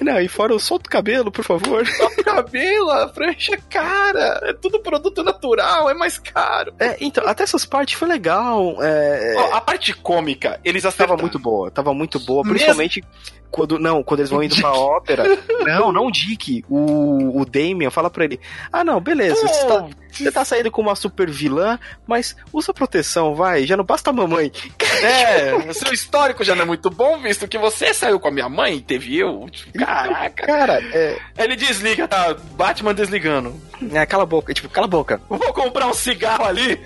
Não, 0.00 0.20
e 0.20 0.26
fora 0.26 0.52
o 0.54 0.58
solto 0.58 0.90
cabelo, 0.90 1.30
por 1.30 1.44
favor. 1.44 1.86
Solto 1.86 2.24
cabelo, 2.24 2.87
a 2.90 3.08
franja 3.08 3.54
é 3.54 3.56
cara. 3.56 4.40
É 4.44 4.52
tudo 4.52 4.80
produto 4.80 5.22
natural, 5.22 5.88
é 5.88 5.94
mais 5.94 6.18
caro. 6.18 6.74
É, 6.78 6.96
então, 7.00 7.26
até 7.26 7.42
essas 7.42 7.64
partes 7.64 7.98
foi 7.98 8.08
legal. 8.08 8.76
É... 8.82 9.34
Oh, 9.36 9.54
a 9.54 9.60
parte 9.60 9.92
cômica, 9.94 10.60
eles 10.64 10.84
acertaram. 10.84 11.16
Tava 11.16 11.22
muito 11.22 11.38
boa, 11.38 11.70
tava 11.70 11.94
muito 11.94 12.20
boa, 12.20 12.42
principalmente. 12.42 13.00
Mesmo 13.00 13.37
Quando, 13.50 13.78
não, 13.78 14.02
quando 14.02 14.20
eles 14.20 14.30
vão 14.30 14.42
indo 14.42 14.56
pra 14.56 14.72
ópera. 14.72 15.24
Não, 15.64 15.90
não 15.90 16.06
o 16.06 16.10
Dick. 16.10 16.64
O, 16.68 17.40
o 17.40 17.44
Damien 17.44 17.90
fala 17.90 18.10
pra 18.10 18.24
ele: 18.24 18.40
Ah, 18.72 18.84
não, 18.84 19.00
beleza. 19.00 19.36
Você 19.36 19.66
tá, 19.66 19.88
você 20.12 20.32
tá 20.32 20.44
saindo 20.44 20.70
com 20.70 20.82
uma 20.82 20.94
super 20.94 21.30
vilã, 21.30 21.78
mas 22.06 22.36
usa 22.52 22.74
proteção, 22.74 23.34
vai. 23.34 23.66
Já 23.66 23.76
não 23.76 23.84
basta 23.84 24.10
a 24.10 24.12
mamãe. 24.12 24.52
É, 25.02 25.72
seu 25.72 25.92
histórico 25.92 26.44
já 26.44 26.54
não 26.54 26.62
é 26.62 26.66
muito 26.66 26.90
bom, 26.90 27.18
visto 27.18 27.46
que 27.48 27.58
você 27.58 27.94
saiu 27.94 28.18
com 28.18 28.28
a 28.28 28.32
minha 28.32 28.48
mãe 28.48 28.76
e 28.76 28.82
teve 28.82 29.16
eu. 29.16 29.46
Caraca. 29.76 30.46
Cara, 30.46 30.80
é. 30.92 31.18
Ele 31.38 31.56
desliga, 31.56 32.08
tá? 32.08 32.34
Batman 32.52 32.94
desligando. 32.94 33.54
É, 33.92 34.04
cala 34.06 34.24
a 34.24 34.26
boca, 34.26 34.52
tipo, 34.52 34.68
cala 34.68 34.86
a 34.86 34.90
boca. 34.90 35.20
Vou 35.28 35.52
comprar 35.52 35.86
um 35.86 35.94
cigarro 35.94 36.44
ali. 36.44 36.80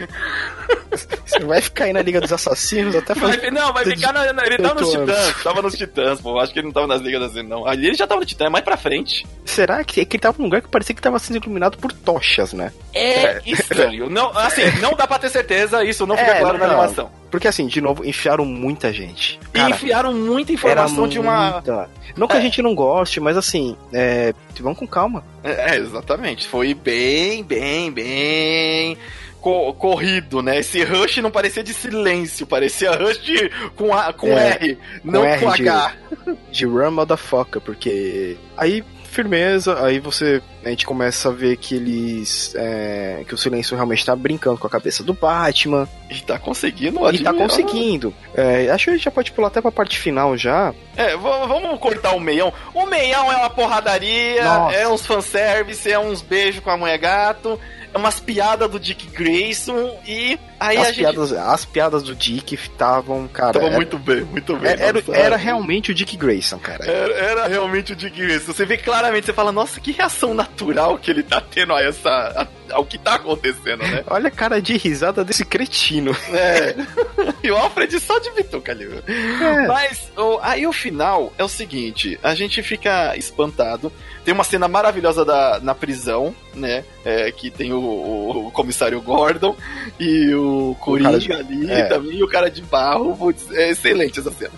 Você 1.24 1.40
vai 1.40 1.60
ficar 1.60 1.84
aí 1.84 1.92
na 1.92 2.02
Liga 2.02 2.20
dos 2.20 2.32
Assassinos 2.32 2.94
até 2.94 3.14
fazer. 3.14 3.50
Não, 3.50 3.72
vai 3.72 3.84
ficar 3.96 4.12
na, 4.12 4.32
na, 4.32 4.46
Ele 4.46 4.58
tava 4.58 4.80
nos 4.80 4.90
Titãs. 4.90 5.42
Tava 5.42 5.62
nos 5.62 5.74
Titãs, 5.74 6.20
pô. 6.20 6.38
Acho 6.38 6.51
que 6.52 6.58
ele 6.58 6.66
não 6.66 6.72
tava 6.72 6.86
nas 6.86 7.00
Ligas 7.00 7.20
das 7.20 7.30
Assassinos, 7.30 7.50
não. 7.50 7.66
Ali 7.66 7.86
ele 7.86 7.96
já 7.96 8.06
tava 8.06 8.20
no 8.20 8.26
Titã, 8.26 8.46
é 8.46 8.48
mais 8.48 8.64
pra 8.64 8.76
frente. 8.76 9.26
Será 9.44 9.82
que, 9.84 10.00
é 10.00 10.04
que 10.04 10.16
ele 10.16 10.22
tava 10.22 10.36
num 10.38 10.44
lugar 10.44 10.62
que 10.62 10.68
parecia 10.68 10.94
que 10.94 11.02
tava 11.02 11.18
sendo 11.18 11.36
iluminado 11.36 11.78
por 11.78 11.92
tochas, 11.92 12.52
né? 12.52 12.72
É, 12.92 13.24
é. 13.24 13.42
estranho. 13.46 14.08
Não, 14.08 14.36
assim, 14.36 14.62
não 14.80 14.94
dá 14.94 15.06
pra 15.06 15.18
ter 15.18 15.30
certeza, 15.30 15.84
isso 15.84 16.06
não 16.06 16.16
fica 16.16 16.30
é, 16.30 16.40
claro 16.40 16.58
não, 16.58 16.66
na 16.66 16.72
animação. 16.72 17.10
Porque 17.30 17.48
assim, 17.48 17.66
de 17.66 17.80
novo, 17.80 18.04
enfiaram 18.04 18.44
muita 18.44 18.92
gente. 18.92 19.40
Cara, 19.52 19.70
e 19.70 19.72
enfiaram 19.72 20.12
muita 20.12 20.52
informação 20.52 21.08
de 21.08 21.18
uma. 21.18 21.52
Muita... 21.52 21.90
Não 22.16 22.28
que 22.28 22.34
é. 22.34 22.38
a 22.38 22.42
gente 22.42 22.60
não 22.60 22.74
goste, 22.74 23.20
mas 23.20 23.36
assim, 23.36 23.76
é... 23.92 24.34
vamos 24.60 24.78
com 24.78 24.86
calma. 24.86 25.24
É, 25.42 25.76
exatamente. 25.76 26.46
Foi 26.46 26.74
bem, 26.74 27.42
bem, 27.42 27.90
bem 27.90 28.98
co 29.42 29.74
corrido, 29.74 30.40
né? 30.40 30.60
Esse 30.60 30.82
rush 30.84 31.18
não 31.18 31.30
parecia 31.30 31.64
de 31.64 31.74
silêncio, 31.74 32.46
parecia 32.46 32.92
rush 32.92 33.50
com, 33.74 33.92
a, 33.92 34.12
com 34.12 34.28
é, 34.28 34.50
R, 34.50 34.78
com 35.02 35.10
não 35.10 35.24
R 35.24 35.40
com 35.44 35.50
H. 35.50 35.96
De, 36.24 36.36
de 36.52 36.66
run 36.66 36.92
motherfucker, 36.92 37.60
porque 37.60 38.36
aí 38.56 38.84
firmeza, 39.12 39.84
aí 39.84 40.00
você 40.00 40.40
a 40.64 40.70
gente 40.70 40.86
começa 40.86 41.28
a 41.28 41.32
ver 41.32 41.56
que 41.58 41.74
eles 41.74 42.54
é, 42.56 43.24
que 43.28 43.34
o 43.34 43.36
silêncio 43.36 43.76
realmente 43.76 44.06
tá 44.06 44.16
brincando 44.16 44.56
com 44.56 44.66
a 44.66 44.70
cabeça 44.70 45.02
do 45.02 45.12
Batman 45.12 45.86
e 46.08 46.20
tá 46.20 46.38
conseguindo 46.38 46.98
e 47.12 47.18
tá 47.18 47.34
conseguindo 47.34 48.14
é, 48.34 48.70
acho 48.70 48.84
que 48.84 48.90
a 48.90 48.94
gente 48.94 49.04
já 49.04 49.10
pode 49.10 49.32
pular 49.32 49.48
até 49.48 49.60
pra 49.60 49.70
parte 49.70 49.98
final 49.98 50.36
já 50.38 50.72
é, 50.96 51.16
vamos 51.16 51.78
cortar 51.78 52.14
o 52.14 52.20
meião 52.20 52.52
o 52.74 52.86
meião 52.86 53.32
é 53.32 53.36
uma 53.36 53.50
porradaria 53.50 54.44
Nossa. 54.44 54.76
é 54.76 54.88
uns 54.88 55.06
fanservice 55.06 55.90
é 55.90 55.98
uns 55.98 56.20
beijos 56.20 56.62
com 56.62 56.70
a 56.70 56.76
mulher 56.76 56.98
gato 56.98 57.58
é 57.94 57.98
umas 57.98 58.18
piadas 58.18 58.70
do 58.70 58.80
Dick 58.80 59.06
Grayson 59.08 59.98
e 60.06 60.38
aí 60.58 60.78
as 60.78 60.88
a 60.88 60.92
piadas, 60.92 61.28
gente... 61.28 61.38
As 61.38 61.64
piadas 61.64 62.02
do 62.02 62.14
Dick 62.14 62.54
estavam, 62.54 63.28
cara... 63.28 63.50
Estavam 63.50 63.68
era... 63.68 63.76
muito 63.76 63.98
bem, 63.98 64.22
muito 64.22 64.56
bem. 64.56 64.70
Era, 64.70 64.82
era, 64.82 65.02
era, 65.12 65.36
realmente 65.36 65.90
o 65.90 65.94
Dick 65.94 66.16
Grayson, 66.16 66.58
cara. 66.58 66.84
Era, 66.84 67.14
era, 67.14 67.46
realmente 67.48 67.92
o 67.92 67.96
Dick 67.96 68.18
Grayson. 68.18 68.52
Você 68.52 68.64
vê 68.64 68.78
claramente, 68.78 69.26
você 69.26 69.32
fala, 69.34 69.52
nossa, 69.52 69.78
que 69.78 69.92
reação 69.92 70.32
natural 70.32 70.96
que 70.96 71.10
ele 71.10 71.22
tá 71.22 71.40
tendo 71.40 71.74
a 71.74 71.82
essa... 71.82 72.48
ao 72.72 72.84
que 72.84 72.98
tá 72.98 73.14
acontecendo, 73.14 73.82
né? 73.82 74.04
Olha 74.06 74.28
a 74.28 74.30
cara 74.30 74.60
de 74.60 74.76
risada 74.76 75.24
desse 75.24 75.44
cretino. 75.44 76.16
É. 76.32 76.74
e 77.42 77.50
o 77.50 77.56
Alfred 77.56 77.98
só 78.00 78.18
de 78.18 78.30
bituca 78.32 78.72
ali. 78.72 78.88
É. 79.06 79.66
Mas 79.66 80.10
o, 80.16 80.38
aí 80.42 80.66
o 80.66 80.72
final 80.72 81.32
é 81.38 81.44
o 81.44 81.48
seguinte, 81.48 82.18
a 82.22 82.34
gente 82.34 82.62
fica 82.62 83.16
espantado 83.16 83.92
tem 84.24 84.32
uma 84.32 84.44
cena 84.44 84.68
maravilhosa 84.68 85.24
da, 85.24 85.58
na 85.60 85.74
prisão, 85.74 86.34
né? 86.54 86.84
É, 87.04 87.30
que 87.32 87.50
tem 87.50 87.72
o, 87.72 87.78
o, 87.78 88.46
o, 88.46 88.50
comissário 88.50 89.00
Gordon 89.00 89.56
e 89.98 90.32
o 90.34 90.76
Coringa 90.78 91.38
ali 91.38 91.70
é. 91.70 91.84
também, 91.86 92.18
e 92.18 92.22
o 92.22 92.28
cara 92.28 92.50
de 92.50 92.62
barro. 92.62 93.16
Putz, 93.16 93.50
é 93.50 93.70
excelente 93.70 94.20
essa 94.20 94.30
cena. 94.30 94.52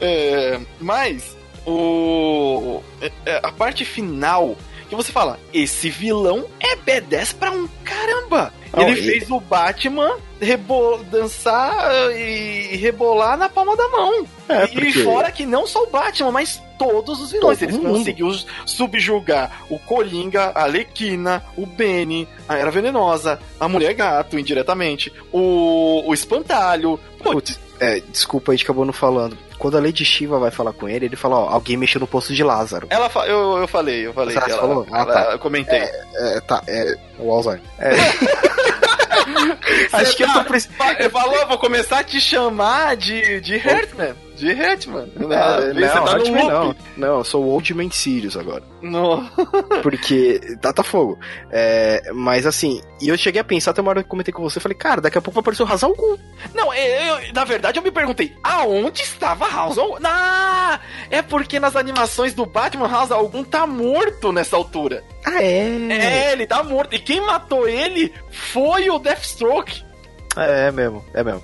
É, 0.00 0.60
mas 0.80 1.36
o, 1.64 2.82
é, 3.00 3.12
é, 3.24 3.40
a 3.42 3.52
parte 3.52 3.84
final 3.84 4.56
que 4.88 4.94
você 4.94 5.12
fala, 5.12 5.38
esse 5.52 5.88
vilão 5.90 6.46
é 6.60 6.76
B10 6.76 7.34
pra 7.36 7.50
um 7.50 7.68
caramba. 7.84 8.52
Ele 8.76 8.96
fez 8.96 9.30
o 9.30 9.40
Batman 9.40 10.16
rebo 10.40 10.98
dançar 11.10 12.12
e 12.14 12.76
rebolar 12.76 13.36
na 13.36 13.48
palma 13.48 13.76
da 13.76 13.88
mão. 13.88 14.26
É, 14.48 14.66
porque... 14.66 14.88
E 14.88 15.04
fora 15.04 15.30
que 15.30 15.46
não 15.46 15.66
só 15.66 15.82
o 15.84 15.90
Batman, 15.90 16.30
mas 16.30 16.62
todos 16.78 17.20
os 17.20 17.32
vilões. 17.32 17.58
Todo 17.58 17.70
Eles 17.70 17.80
conseguiu 17.80 18.30
subjugar 18.64 19.64
o 19.70 19.78
Coringa, 19.78 20.52
a 20.54 20.66
Lequina, 20.66 21.42
o 21.56 21.66
Benny, 21.66 22.28
a 22.48 22.56
Era 22.56 22.70
Venenosa, 22.70 23.40
a 23.58 23.68
Mulher 23.68 23.94
Gato, 23.94 24.38
indiretamente, 24.38 25.12
o, 25.32 26.02
o 26.06 26.14
Espantalho. 26.14 27.00
Putz, 27.22 27.58
é, 27.80 28.00
desculpa, 28.00 28.52
a 28.52 28.54
gente 28.54 28.64
acabou 28.64 28.84
não 28.84 28.92
falando. 28.92 29.36
Quando 29.58 29.76
a 29.76 29.80
Lady 29.80 30.04
Shiva 30.04 30.38
vai 30.38 30.50
falar 30.50 30.72
com 30.72 30.88
ele, 30.88 31.06
ele 31.06 31.16
fala, 31.16 31.36
ó, 31.36 31.48
alguém 31.48 31.76
mexeu 31.76 32.00
no 32.00 32.06
posto 32.06 32.34
de 32.34 32.42
Lázaro. 32.42 32.86
Ela 32.90 33.08
fa 33.08 33.26
eu, 33.26 33.58
eu 33.58 33.68
falei, 33.68 34.06
eu 34.06 34.12
falei. 34.12 34.34
Você 34.34 34.50
ela, 34.50 34.60
falou? 34.60 34.86
Ah, 34.90 35.00
ela, 35.00 35.12
tá. 35.12 35.32
Eu 35.32 35.38
comentei. 35.38 35.78
É, 35.78 36.36
é, 36.36 36.40
tá, 36.40 36.62
é 36.66 36.96
o 37.18 37.30
Alzheimer. 37.30 37.62
É. 37.78 37.92
Acho 39.92 40.16
que 40.16 40.24
tá, 40.24 40.30
eu 40.30 40.34
tô 40.34 40.44
precisando. 40.44 41.10
Falou, 41.10 41.46
vou 41.46 41.58
começar 41.58 42.00
a 42.00 42.04
te 42.04 42.20
chamar 42.20 42.96
de, 42.96 43.40
de 43.40 43.56
Hertman. 43.56 44.14
De 44.36 44.50
Hatman. 44.52 45.08
Não, 45.16 45.28
né? 45.28 45.72
não, 45.72 46.04
tá 46.04 46.18
não. 46.18 46.76
Não, 46.96 47.18
eu 47.18 47.24
sou 47.24 47.44
o 47.44 47.48
Old 47.48 47.72
Man 47.72 47.90
Sirius 47.90 48.36
agora. 48.36 48.62
Não. 48.82 49.26
Porque 49.82 50.40
tá, 50.60 50.72
tá 50.72 50.82
fogo. 50.82 51.18
É, 51.50 52.12
mas 52.14 52.46
assim, 52.46 52.82
e 53.00 53.08
eu 53.08 53.16
cheguei 53.16 53.40
a 53.40 53.44
pensar 53.44 53.70
até 53.70 53.80
uma 53.80 53.90
hora 53.90 54.02
que 54.02 54.08
comentei 54.08 54.32
com 54.32 54.42
você, 54.42 54.60
falei, 54.60 54.76
cara, 54.76 55.00
daqui 55.00 55.16
a 55.16 55.22
pouco 55.22 55.34
vai 55.34 55.40
aparecer 55.40 55.62
o 55.62 55.66
Razal 55.66 55.94
Ghul. 55.94 56.18
Não, 56.54 56.72
eu, 56.74 57.16
eu, 57.16 57.32
na 57.32 57.44
verdade 57.44 57.78
eu 57.78 57.82
me 57.82 57.90
perguntei, 57.90 58.34
aonde 58.44 59.02
estava 59.02 59.48
House 59.48 59.78
Ah, 60.04 60.80
é 61.10 61.22
porque 61.22 61.58
nas 61.58 61.74
animações 61.74 62.34
do 62.34 62.44
Batman, 62.44 62.88
House 62.88 63.10
algum 63.10 63.42
tá 63.42 63.66
morto 63.66 64.32
nessa 64.32 64.56
altura. 64.56 65.02
Ah, 65.24 65.42
é? 65.42 65.66
É, 65.90 66.32
ele 66.32 66.46
tá 66.46 66.62
morto. 66.62 66.94
E 66.94 66.98
quem 66.98 67.20
matou 67.20 67.68
ele 67.68 68.12
foi 68.30 68.90
o 68.90 68.98
Deathstroke. 68.98 69.85
É, 70.36 70.68
é 70.68 70.72
mesmo, 70.72 71.04
é 71.14 71.24
mesmo. 71.24 71.42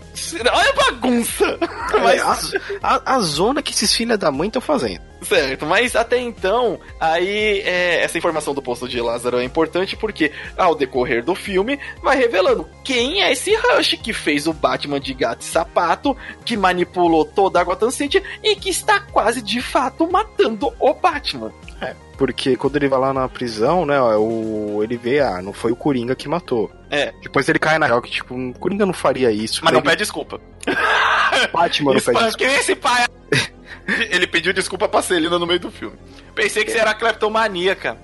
Olha 0.52 0.70
a 0.70 0.90
bagunça! 0.90 1.59
É, 1.94 1.98
mas... 1.98 2.55
a, 2.83 2.94
a, 2.94 3.16
a, 3.16 3.20
zona 3.20 3.62
que 3.62 3.72
esses 3.72 3.94
filhos 3.94 4.18
da 4.18 4.31
mãe 4.31 4.48
estão 4.48 4.61
fazendo. 4.61 5.00
Certo, 5.22 5.64
mas 5.64 5.94
até 5.94 6.18
então, 6.18 6.81
aí 6.98 7.61
é, 7.61 8.02
essa 8.02 8.18
informação 8.18 8.52
do 8.52 8.61
posto 8.61 8.88
de 8.88 9.00
Lázaro 9.00 9.38
é 9.38 9.44
importante 9.44 9.96
porque 9.96 10.33
ao 10.57 10.74
decorrer 10.74 11.24
do 11.24 11.35
filme 11.35 11.78
vai 12.02 12.16
revelando 12.16 12.68
quem 12.83 13.22
é 13.22 13.31
esse 13.31 13.55
Rush 13.55 13.98
que 14.02 14.12
fez 14.12 14.46
o 14.46 14.52
Batman 14.52 14.98
de 14.98 15.14
gato 15.14 15.42
e 15.42 15.44
sapato, 15.44 16.16
que 16.44 16.57
manipulou 16.57 17.24
toda 17.24 17.61
a 17.61 17.64
Gotham 17.64 17.90
City 17.90 18.22
e 18.42 18.57
que 18.57 18.68
está 18.68 18.98
quase 18.98 19.40
de 19.40 19.62
fato 19.62 20.11
matando 20.11 20.72
o 20.81 20.92
Batman. 20.92 21.52
É, 21.81 21.94
porque 22.22 22.56
quando 22.56 22.76
ele 22.76 22.87
vai 22.87 23.00
lá 23.00 23.12
na 23.12 23.28
prisão, 23.28 23.85
né, 23.85 24.00
o, 24.00 24.78
ele 24.80 24.96
vê, 24.96 25.18
ah, 25.18 25.42
não 25.42 25.52
foi 25.52 25.72
o 25.72 25.76
Coringa 25.76 26.14
que 26.14 26.28
matou. 26.28 26.70
É. 26.88 27.12
Depois 27.20 27.48
ele 27.48 27.58
cai 27.58 27.80
na 27.80 27.87
real 27.87 28.00
que, 28.00 28.12
tipo, 28.12 28.32
o 28.32 28.54
Coringa 28.54 28.87
não 28.87 28.92
faria 28.92 29.32
isso. 29.32 29.61
Mas 29.64 29.72
não 29.72 29.80
ele... 29.80 29.88
pede 29.88 30.02
desculpa. 30.02 30.40
Batman 31.52 31.94
não 31.94 32.00
pede 32.00 32.12
desculpa. 32.12 32.38
Quem 32.38 32.46
é 32.46 32.61
esse 32.61 32.76
pai? 32.76 33.08
ele 34.08 34.28
pediu 34.28 34.52
desculpa 34.52 34.88
pra 34.88 35.02
Celina 35.02 35.37
no 35.37 35.48
meio 35.48 35.58
do 35.58 35.72
filme. 35.72 35.96
Pensei 36.32 36.64
que 36.64 36.70
é. 36.70 36.74
você 36.74 36.78
era 36.78 36.94
cleptomaníaca. 36.94 37.98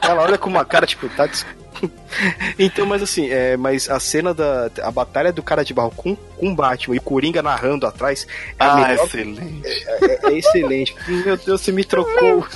Ela 0.00 0.22
olha 0.22 0.38
com 0.38 0.48
uma 0.48 0.64
cara, 0.64 0.86
tipo, 0.86 1.06
tá, 1.10 1.28
então, 2.58 2.86
mas 2.86 3.02
assim, 3.02 3.28
é, 3.30 3.56
mas 3.56 3.88
a 3.88 3.98
cena 3.98 4.32
da 4.32 4.70
a 4.82 4.90
batalha 4.90 5.32
do 5.32 5.42
cara 5.42 5.64
de 5.64 5.74
barro 5.74 5.92
com, 5.96 6.14
com 6.14 6.54
Batman 6.54 6.94
e 6.94 6.98
o 6.98 7.02
Coringa 7.02 7.42
narrando 7.42 7.86
atrás 7.86 8.26
é 8.58 8.64
ah, 8.64 8.76
melhor, 8.76 9.06
excelente. 9.06 9.86
É, 9.86 10.04
é, 10.04 10.20
é, 10.24 10.38
excelente. 10.38 10.94
Meu 11.08 11.36
Deus, 11.36 11.60
você 11.60 11.72
me 11.72 11.84
trocou. 11.84 12.46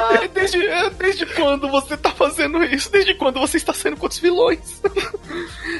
Ah, 0.00 0.28
desde, 0.32 0.58
desde 0.98 1.26
quando 1.26 1.68
você 1.68 1.96
tá 1.96 2.10
fazendo 2.10 2.62
isso? 2.64 2.90
Desde 2.90 3.14
quando 3.14 3.40
você 3.40 3.56
está 3.56 3.72
sendo 3.72 3.96
com 3.96 4.06
os 4.06 4.18
vilões? 4.18 4.80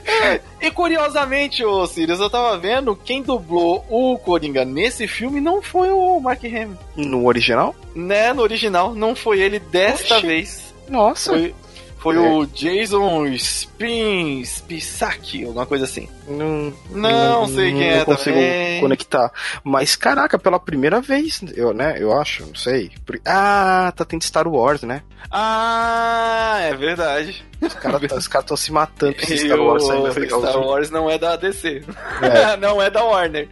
É, 0.07 0.41
e 0.61 0.71
curiosamente, 0.71 1.65
ô 1.65 1.87
Sirius, 1.87 2.19
eu 2.19 2.31
tava 2.31 2.57
vendo 2.57 2.97
quem 2.97 3.23
dublou 3.23 3.85
o 3.89 4.19
Coringa 4.19 4.65
nesse 4.65 5.07
filme 5.07 5.41
não 5.41 5.61
foi 5.61 5.91
o 5.91 6.19
Mark 6.21 6.43
Hamill. 6.45 6.79
No 6.97 7.27
original? 7.27 7.75
Né, 7.95 8.33
no 8.33 8.43
original, 8.43 8.95
não 8.95 9.15
foi 9.15 9.41
ele 9.41 9.59
desta 9.59 10.17
Oxi. 10.17 10.27
vez. 10.27 10.75
Nossa. 10.89 11.33
Foi, 11.33 11.55
foi 11.99 12.17
é. 12.17 12.21
o 12.21 12.47
Jason 12.47 13.27
Spin, 13.27 14.45
Spisak, 14.45 15.45
alguma 15.45 15.67
coisa 15.67 15.85
assim. 15.85 16.09
Não, 16.29 16.73
não, 16.91 17.41
não 17.41 17.49
sei 17.49 17.73
quem 17.73 17.81
não 17.81 17.83
é. 17.83 17.99
Não 17.99 18.05
consigo 18.05 18.37
também. 18.37 18.81
conectar. 18.81 19.33
Mas 19.65 19.97
caraca, 19.97 20.39
pela 20.39 20.61
primeira 20.61 21.01
vez, 21.01 21.41
eu, 21.57 21.75
né? 21.75 21.97
Eu 21.99 22.17
acho, 22.19 22.47
não 22.47 22.55
sei. 22.55 22.93
Ah, 23.27 23.93
tá 23.97 24.05
tendo 24.05 24.23
Star 24.23 24.47
Wars, 24.47 24.83
né? 24.83 25.03
Ah, 25.31 26.59
é 26.63 26.75
verdade. 26.75 27.45
Os 27.61 27.75
caras 27.75 28.03
estão 28.03 28.23
cara 28.43 28.57
se 28.57 28.73
matando 28.73 29.15
pra 29.15 29.27
Star 29.37 29.61
Wars. 29.61 29.85
Star 29.85 30.61
Wars 30.61 30.91
não 30.91 31.11
é 31.11 31.19
da 31.19 31.37
DC. 31.37 31.83
É. 32.23 32.57
não 32.59 32.81
é 32.81 32.89
da 32.91 33.03
Warner. 33.03 33.49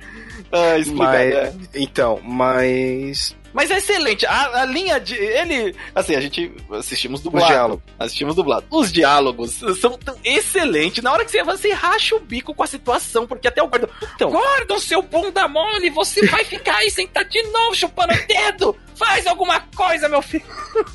Ah, 0.53 0.77
mas, 0.95 1.19
é. 1.19 1.53
Então, 1.75 2.21
mas 2.23 3.35
Mas 3.57 3.71
é 3.71 3.79
excelente. 3.79 4.27
A, 4.27 4.61
a 4.61 4.65
linha 4.67 5.01
de. 5.01 5.15
Ele. 5.15 5.75
Assim, 5.95 6.15
a 6.15 6.21
gente 6.21 6.53
assistimos 6.73 7.23
dublado. 7.23 7.47
diálogos. 7.47 7.85
Assistimos 7.99 8.35
dublado. 8.35 8.67
Os 8.71 8.93
diálogos 8.93 9.63
são 9.81 9.97
tão 9.97 10.15
excelentes. 10.23 11.03
Na 11.03 11.11
hora 11.11 11.25
que 11.25 11.31
você, 11.31 11.43
você 11.43 11.73
racha 11.73 12.15
o 12.15 12.21
bico 12.21 12.55
com 12.55 12.63
a 12.63 12.67
situação, 12.67 13.27
porque 13.27 13.49
até 13.49 13.63
o 13.63 13.67
Gordon. 13.67 13.89
Então. 14.15 14.31
Gordon, 14.31 14.79
seu 14.79 15.01
bunda 15.01 15.49
mole, 15.49 15.89
você 15.89 16.27
vai 16.27 16.45
ficar 16.45 16.77
aí 16.77 16.91
sentado 16.91 17.31
de 17.31 17.43
novo 17.45 17.75
chupando 17.75 18.13
o 18.13 18.27
dedo. 18.27 18.77
Faz 18.97 19.27
alguma 19.27 19.61
coisa, 19.75 20.09
meu 20.09 20.23
filho. 20.23 20.45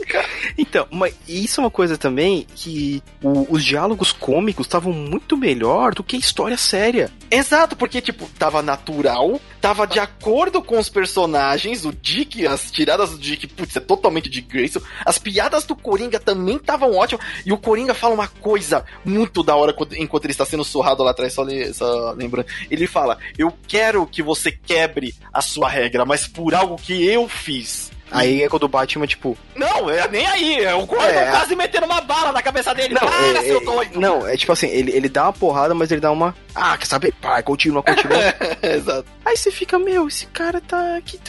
Então, 0.58 0.88
mas 0.92 1.16
isso 1.28 1.60
é 1.60 1.64
uma 1.64 1.72
coisa 1.72 1.98
também 1.98 2.46
que 2.56 3.02
o- 3.24 3.48
os 3.54 3.64
diálogos 3.64 4.12
cômicos 4.12 4.66
estavam 4.68 4.92
muito 4.94 5.38
melhor 5.38 5.94
do 5.94 6.04
que 6.04 6.16
a 6.16 6.20
história 6.20 6.58
séria. 6.58 7.10
Exato, 7.30 7.76
porque, 7.76 8.02
tipo, 8.02 8.28
tava 8.38 8.62
natural, 8.62 9.40
tava 9.60 9.88
de 9.88 10.00
acordo 10.00 10.62
com 10.62 10.78
os 10.78 10.90
personagens, 10.90 11.86
o 11.86 11.94
Dick, 11.94 12.46
as 12.46 12.70
tiradas 12.72 13.12
do 13.12 13.18
Dick, 13.18 13.48
putz, 13.48 13.76
é 13.76 13.80
totalmente 13.80 14.30
de 14.30 14.42
Grayson. 14.42 14.82
As 15.06 15.18
piadas 15.18 15.64
do 15.66 15.76
Coringa 15.76 16.20
também 16.20 16.58
estavam 16.58 16.94
ótimas, 16.96 17.26
e 17.46 17.52
o 17.54 17.58
Coringa 17.58 17.94
fala 17.94 18.14
uma 18.14 18.28
coisa 18.28 18.86
muito 19.06 19.42
da 19.44 19.56
hora 19.56 19.76
enquanto 19.98 20.26
ele 20.26 20.32
está 20.34 20.46
sendo 20.46 20.64
surrado 20.64 21.04
lá 21.04 21.12
atrás, 21.12 21.34
só, 21.34 21.44
le- 21.44 21.74
só 21.74 22.12
lembrando. 22.12 22.48
Ele 22.70 22.86
fala: 22.88 23.18
Eu 23.38 23.54
quero 23.68 24.06
que 24.06 24.22
você 24.22 24.52
quebre 24.52 25.16
a 25.34 25.42
sua 25.42 25.70
regra, 25.70 26.06
mas 26.06 26.28
por 26.28 26.54
algo 26.54 26.76
que 26.76 27.06
eu 27.06 27.28
fiz. 27.30 27.91
Aí 28.12 28.44
é 28.44 28.50
quando 28.50 28.64
o 28.64 28.68
Batman, 28.68 29.08
tipo. 29.08 29.38
Não, 29.56 29.90
é 29.90 30.08
nem 30.10 30.26
aí, 30.28 30.64
é 30.64 30.74
o 30.76 30.86
Gordon 30.86 31.06
É. 31.06 31.32
quase 31.32 31.56
metendo 31.56 31.86
uma 31.86 32.02
bala 32.02 32.32
na 32.32 32.42
cabeça 32.42 32.74
dele. 32.76 32.94
Não, 32.94 33.00
Para, 33.08 33.28
é, 33.40 33.42
seu 33.44 33.58
é- 33.62 33.64
doido! 33.64 34.00
não, 34.00 34.28
é 34.28 34.36
tipo 34.36 34.52
assim, 34.52 34.68
ele, 34.68 34.92
ele 34.92 35.08
dá 35.10 35.24
uma 35.24 35.34
porrada, 35.34 35.74
mas 35.74 35.92
ele 35.92 36.02
dá 36.02 36.12
uma. 36.12 36.36
Ah, 36.54 36.78
quer 36.78 36.86
saber? 36.88 37.14
Pai, 37.22 37.42
continua, 37.42 37.82
continua. 37.82 38.18
Exato. 38.62 39.06
Aí 39.26 39.38
você 39.38 39.50
fica, 39.52 39.80
meu, 39.80 40.08
esse 40.08 40.26
cara 40.28 40.60
tá 40.62 40.98
aqui. 40.98 41.20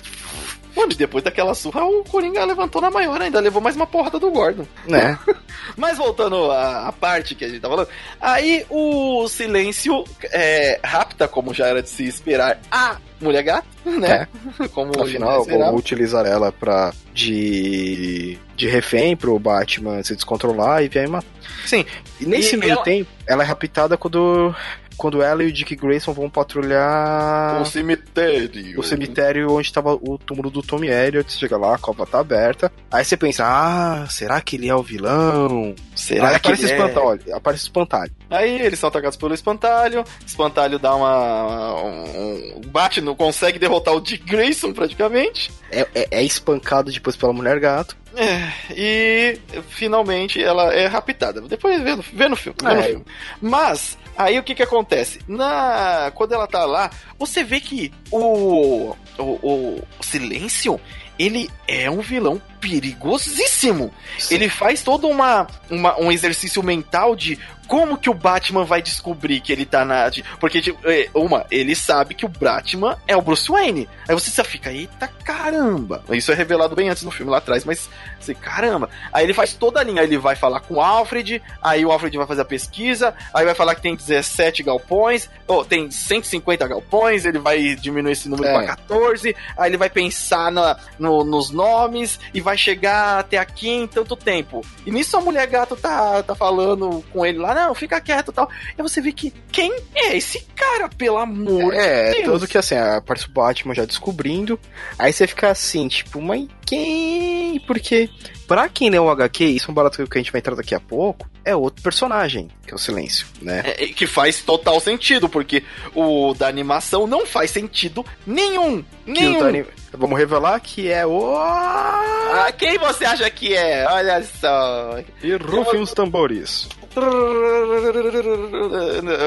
Mano, 0.74 0.94
depois 0.94 1.22
daquela 1.22 1.54
surra, 1.54 1.84
o 1.84 2.02
Coringa 2.02 2.42
levantou 2.46 2.80
na 2.80 2.90
maior, 2.90 3.20
ainda 3.20 3.38
levou 3.40 3.60
mais 3.60 3.76
uma 3.76 3.86
porrada 3.86 4.18
do 4.18 4.30
Gordon. 4.30 4.66
Né? 4.86 5.18
Mas 5.76 5.96
voltando 5.98 6.50
à, 6.50 6.88
à 6.88 6.92
parte 6.92 7.34
que 7.34 7.44
a 7.44 7.48
gente 7.48 7.60
tá 7.60 7.68
falando, 7.68 7.88
aí 8.20 8.64
o 8.70 9.26
silêncio 9.28 10.04
é, 10.32 10.78
rapta, 10.84 11.26
como 11.28 11.52
já 11.54 11.66
era 11.66 11.82
de 11.82 11.88
se 11.90 12.04
esperar, 12.06 12.60
a 12.70 12.96
mulher 13.20 13.42
gata, 13.42 13.66
né? 13.84 14.26
Como 14.74 14.92
já 14.94 15.02
Afinal, 15.04 15.44
vou 15.44 15.76
utilizar 15.76 16.26
ela 16.26 16.50
pra. 16.52 16.92
de. 17.14 18.38
de 18.56 18.68
refém 18.68 19.16
pro 19.16 19.38
Batman 19.38 20.02
se 20.02 20.14
descontrolar 20.14 20.82
e 20.82 20.88
vier 20.88 21.08
matar. 21.08 21.26
Sim, 21.66 21.84
E 22.20 22.26
nesse 22.26 22.54
E 22.54 22.58
meio 22.58 22.72
ela- 22.72 22.82
tempo, 22.82 23.10
ela 23.26 23.42
é 23.42 23.46
raptada 23.46 23.96
quando. 23.96 24.54
Quando 24.96 25.22
ela 25.22 25.42
e 25.42 25.48
o 25.48 25.52
Dick 25.52 25.74
Grayson 25.76 26.12
vão 26.12 26.28
patrulhar 26.30 27.60
o 27.60 27.64
cemitério. 27.64 28.78
o 28.78 28.82
cemitério 28.82 29.50
onde 29.52 29.66
estava 29.66 29.94
o 29.94 30.18
túmulo 30.18 30.50
do 30.50 30.62
Tommy 30.62 30.88
Elliot. 30.88 31.30
Você 31.30 31.38
chega 31.38 31.56
lá, 31.56 31.74
a 31.74 31.78
cova 31.78 32.06
tá 32.06 32.20
aberta. 32.20 32.72
Aí 32.90 33.04
você 33.04 33.16
pensa, 33.16 33.44
ah, 33.46 34.06
será 34.08 34.40
que 34.40 34.56
ele 34.56 34.68
é 34.68 34.74
o 34.74 34.82
vilão? 34.82 35.74
Será 35.94 36.28
Aí 36.28 36.40
que 36.40 36.48
aparece 36.48 36.64
ele 36.64 36.72
é? 36.72 36.76
espantalho, 36.76 37.36
aparece 37.36 37.62
espantalho. 37.64 38.12
Aí 38.30 38.60
eles 38.62 38.78
são 38.78 38.88
atacados 38.88 39.16
pelo 39.16 39.34
espantalho, 39.34 40.04
espantalho 40.26 40.78
dá 40.78 40.94
uma... 40.94 41.82
Um, 41.82 42.60
bate, 42.66 43.00
não 43.00 43.14
consegue 43.14 43.58
derrotar 43.58 43.94
o 43.94 44.00
Dick 44.00 44.24
Grayson 44.24 44.72
praticamente. 44.72 45.50
É, 45.70 45.86
é- 45.94 46.08
é 46.10 46.22
espancado 46.22 46.90
depois 46.92 47.16
pela 47.16 47.32
mulher 47.32 47.58
gato. 47.60 47.96
É, 48.14 48.52
e 48.76 49.38
finalmente 49.70 50.42
ela 50.42 50.74
é 50.74 50.86
raptada. 50.86 51.40
Depois 51.40 51.80
vê 51.82 51.96
no, 51.96 52.02
vê 52.02 52.28
no 52.28 52.36
filme. 52.36 52.56
vê 52.62 52.74
no 52.74 52.80
É. 52.80 52.82
filme. 52.82 53.04
Mas, 53.40 53.96
aí 54.16 54.38
o 54.38 54.42
que 54.42 54.54
que 54.54 54.62
acontece? 54.62 55.20
Na, 55.26 56.12
quando 56.14 56.32
ela 56.32 56.46
tá 56.46 56.64
lá, 56.64 56.90
você 57.18 57.42
vê 57.42 57.60
que 57.60 57.92
o, 58.10 58.94
o, 59.18 59.22
o 59.22 59.82
Silêncio, 60.00 60.80
ele 61.18 61.50
é 61.66 61.90
um 61.90 62.00
vilão 62.00 62.40
perigosíssimo. 62.62 63.92
Ele 64.30 64.48
faz 64.48 64.82
todo 64.82 65.08
uma, 65.08 65.46
uma- 65.70 65.98
um 66.00 66.10
exercício 66.12 66.62
mental 66.62 67.14
de 67.16 67.38
como 67.68 67.96
que 67.96 68.10
o 68.10 68.14
Batman 68.14 68.64
vai 68.64 68.82
descobrir 68.82 69.40
que 69.40 69.50
ele 69.52 69.64
tá 69.64 69.82
na. 69.84 70.10
porque, 70.38 70.60
tipo, 70.60 70.78
é, 70.84 71.08
uma, 71.14 71.46
ele 71.50 71.74
sabe 71.74 72.14
que 72.14 72.26
o 72.26 72.28
Batman 72.28 72.98
é 73.06 73.16
o 73.16 73.22
Bruce 73.22 73.48
Wayne. 73.50 73.88
Aí 74.06 74.14
você 74.14 74.30
só 74.30 74.44
fica, 74.44 74.70
eita 74.72 75.06
caramba. 75.24 76.04
Isso 76.10 76.30
é 76.30 76.34
revelado 76.34 76.74
bem 76.76 76.88
antes 76.90 77.02
no 77.02 77.10
filme 77.10 77.30
lá 77.30 77.38
atrás, 77.38 77.64
mas 77.64 77.88
você, 78.20 78.34
caramba. 78.34 78.90
Aí 79.12 79.24
ele 79.24 79.32
faz 79.32 79.54
toda 79.54 79.80
a 79.80 79.82
linha, 79.84 80.02
ele 80.02 80.18
vai 80.18 80.36
falar 80.36 80.60
com 80.60 80.74
o 80.74 80.80
Alfred, 80.82 81.40
aí 81.62 81.84
o 81.86 81.90
Alfred 81.92 82.14
vai 82.18 82.26
fazer 82.26 82.42
a 82.42 82.44
pesquisa, 82.44 83.14
aí 83.32 83.44
vai 83.44 83.54
falar 83.54 83.74
que 83.74 83.80
tem 83.82 83.96
17 83.96 84.62
galpões, 84.64 85.30
ou 85.46 85.64
tem 85.64 85.90
150 85.90 86.66
galpões, 86.68 87.24
ele 87.24 87.38
vai 87.38 87.74
diminuir 87.76 88.12
esse 88.12 88.28
número 88.28 88.48
É. 88.48 88.52
pra 88.52 88.66
14, 88.66 89.34
aí 89.56 89.70
ele 89.70 89.78
vai 89.78 89.88
pensar 89.88 90.52
na, 90.52 90.76
no- 90.98 91.24
nos 91.24 91.50
nomes 91.50 92.20
e 92.34 92.40
vai 92.40 92.51
chegar 92.56 93.18
até 93.18 93.38
aqui 93.38 93.68
em 93.68 93.86
tanto 93.86 94.14
tempo. 94.16 94.60
E 94.86 94.90
nisso 94.90 95.16
a 95.16 95.20
mulher 95.20 95.46
gato 95.46 95.76
tá, 95.76 96.22
tá 96.22 96.34
falando 96.34 97.04
com 97.12 97.24
ele 97.24 97.38
lá, 97.38 97.54
não, 97.54 97.74
fica 97.74 98.00
quieto 98.00 98.30
e 98.30 98.34
tal. 98.34 98.48
E 98.78 98.82
você 98.82 99.00
vê 99.00 99.12
que 99.12 99.32
quem 99.50 99.72
é 99.94 100.16
esse 100.16 100.40
cara, 100.54 100.88
pelo 100.88 101.18
amor 101.18 101.74
É, 101.74 102.10
de 102.12 102.22
Deus? 102.22 102.40
tanto 102.40 102.48
que 102.50 102.58
assim, 102.58 102.76
aparece 102.76 103.26
o 103.26 103.30
Batman 103.30 103.74
já 103.74 103.84
descobrindo. 103.84 104.58
Aí 104.98 105.12
você 105.12 105.26
fica 105.26 105.48
assim, 105.50 105.88
tipo, 105.88 106.20
mas 106.20 106.46
quem? 106.64 107.60
Porque, 107.66 108.08
pra 108.52 108.68
quem 108.68 108.90
lê 108.90 108.98
o 108.98 109.08
HQ, 109.08 109.44
isso 109.46 109.68
é 109.68 109.70
um 109.70 109.74
barato 109.74 110.06
que 110.06 110.18
a 110.18 110.20
gente 110.20 110.30
vai 110.30 110.40
entrar 110.40 110.54
daqui 110.54 110.74
a 110.74 110.80
pouco, 110.80 111.26
é 111.42 111.56
outro 111.56 111.82
personagem, 111.82 112.48
que 112.66 112.72
é 112.72 112.74
o 112.74 112.78
Silêncio, 112.78 113.26
né? 113.40 113.62
É, 113.64 113.86
que 113.86 114.06
faz 114.06 114.42
total 114.42 114.78
sentido, 114.78 115.26
porque 115.26 115.64
o 115.94 116.34
da 116.34 116.48
animação 116.48 117.06
não 117.06 117.24
faz 117.24 117.50
sentido 117.50 118.04
nenhum. 118.26 118.84
Nenhum. 119.06 119.38
Dani- 119.40 119.64
Vamos 119.94 120.18
revelar 120.18 120.60
que 120.60 120.90
é 120.90 121.06
o. 121.06 121.34
Ah, 121.34 122.52
quem 122.58 122.76
você 122.78 123.04
acha 123.06 123.28
que 123.30 123.54
é? 123.54 123.86
Olha 123.88 124.22
só. 124.22 124.98
E 125.22 125.34
rufem 125.36 125.80
os 125.80 125.92
tambores. 125.92 126.68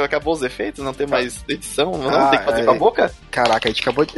Acabou 0.04 0.34
os 0.34 0.42
efeitos? 0.44 0.84
Não 0.84 0.94
tem 0.94 1.06
mais 1.08 1.44
edição? 1.48 1.92
Não 1.98 2.10
Ah, 2.10 2.30
tem 2.30 2.40
que 2.40 2.46
fazer 2.46 2.62
é. 2.62 2.66
com 2.66 2.72
a 2.72 2.76
boca? 2.76 3.12
Caraca, 3.32 3.68
a 3.68 3.72
gente 3.72 3.82
acabou 3.82 4.06
de. 4.06 4.14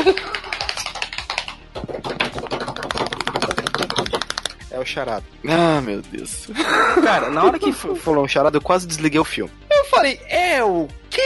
É 4.77 4.79
o 4.79 4.85
charada. 4.85 5.23
Ah, 5.47 5.81
meu 5.81 6.03
Deus. 6.03 6.47
Cara, 7.03 7.31
na 7.31 7.43
hora 7.43 7.57
que 7.57 7.71
falou 7.71 8.23
um 8.23 8.27
charada, 8.27 8.57
eu 8.57 8.61
quase 8.61 8.85
desliguei 8.85 9.19
o 9.19 9.23
filme. 9.25 9.51
Eu 9.71 9.85
falei, 9.85 10.19
é 10.29 10.63
o 10.63 10.87
quê? 11.09 11.21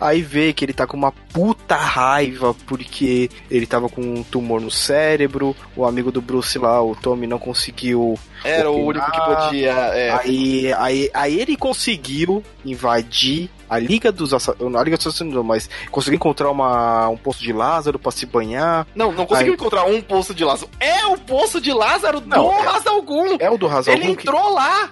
Aí 0.00 0.22
vê 0.22 0.52
que 0.54 0.64
ele 0.64 0.72
tá 0.72 0.86
com 0.86 0.96
uma 0.96 1.12
puta 1.12 1.76
raiva 1.76 2.54
porque 2.66 3.28
ele 3.50 3.66
tava 3.66 3.88
com 3.90 4.00
um 4.00 4.22
tumor 4.22 4.60
no 4.62 4.70
cérebro, 4.70 5.54
o 5.76 5.84
amigo 5.84 6.10
do 6.10 6.22
Bruce 6.22 6.58
lá, 6.58 6.82
o 6.82 6.96
Tommy, 6.96 7.26
não 7.26 7.38
conseguiu. 7.38 8.18
Era 8.42 8.70
o 8.70 8.88
Opinar. 8.88 8.88
único 8.88 9.10
que 9.12 9.34
podia. 9.34 9.70
É, 9.70 10.10
Aí, 10.12 10.72
aí, 10.72 11.10
aí 11.12 11.38
ele 11.40 11.56
conseguiu 11.56 12.42
invadir 12.64 13.50
a 13.74 13.78
Liga 13.78 14.10
dos 14.12 14.32
Assassinos. 14.34 14.70
Não 14.72 14.78
a 14.80 14.84
Liga 14.84 14.96
dos 14.96 15.06
Assassinos, 15.06 15.34
não, 15.34 15.42
mas 15.42 15.68
conseguiu 15.90 16.16
encontrar 16.16 16.50
uma, 16.50 17.08
um 17.08 17.16
poço 17.16 17.42
de 17.42 17.52
Lázaro 17.52 17.98
pra 17.98 18.10
se 18.12 18.26
banhar. 18.26 18.86
Não, 18.94 19.12
não 19.12 19.26
conseguiu 19.26 19.52
Aí- 19.52 19.58
encontrar 19.58 19.84
um 19.84 20.00
poço 20.00 20.34
de 20.34 20.44
Lázaro. 20.44 20.70
É 20.80 21.06
o 21.06 21.16
poço 21.18 21.60
de 21.60 21.72
Lázaro 21.72 22.22
Não, 22.26 22.44
do 22.48 22.52
é- 22.52 22.60
Razalgum. 22.60 23.36
É 23.38 23.50
o 23.50 23.56
do 23.58 23.66
Razal 23.66 23.94
Ele 23.94 24.10
entrou 24.10 24.52
lá. 24.52 24.90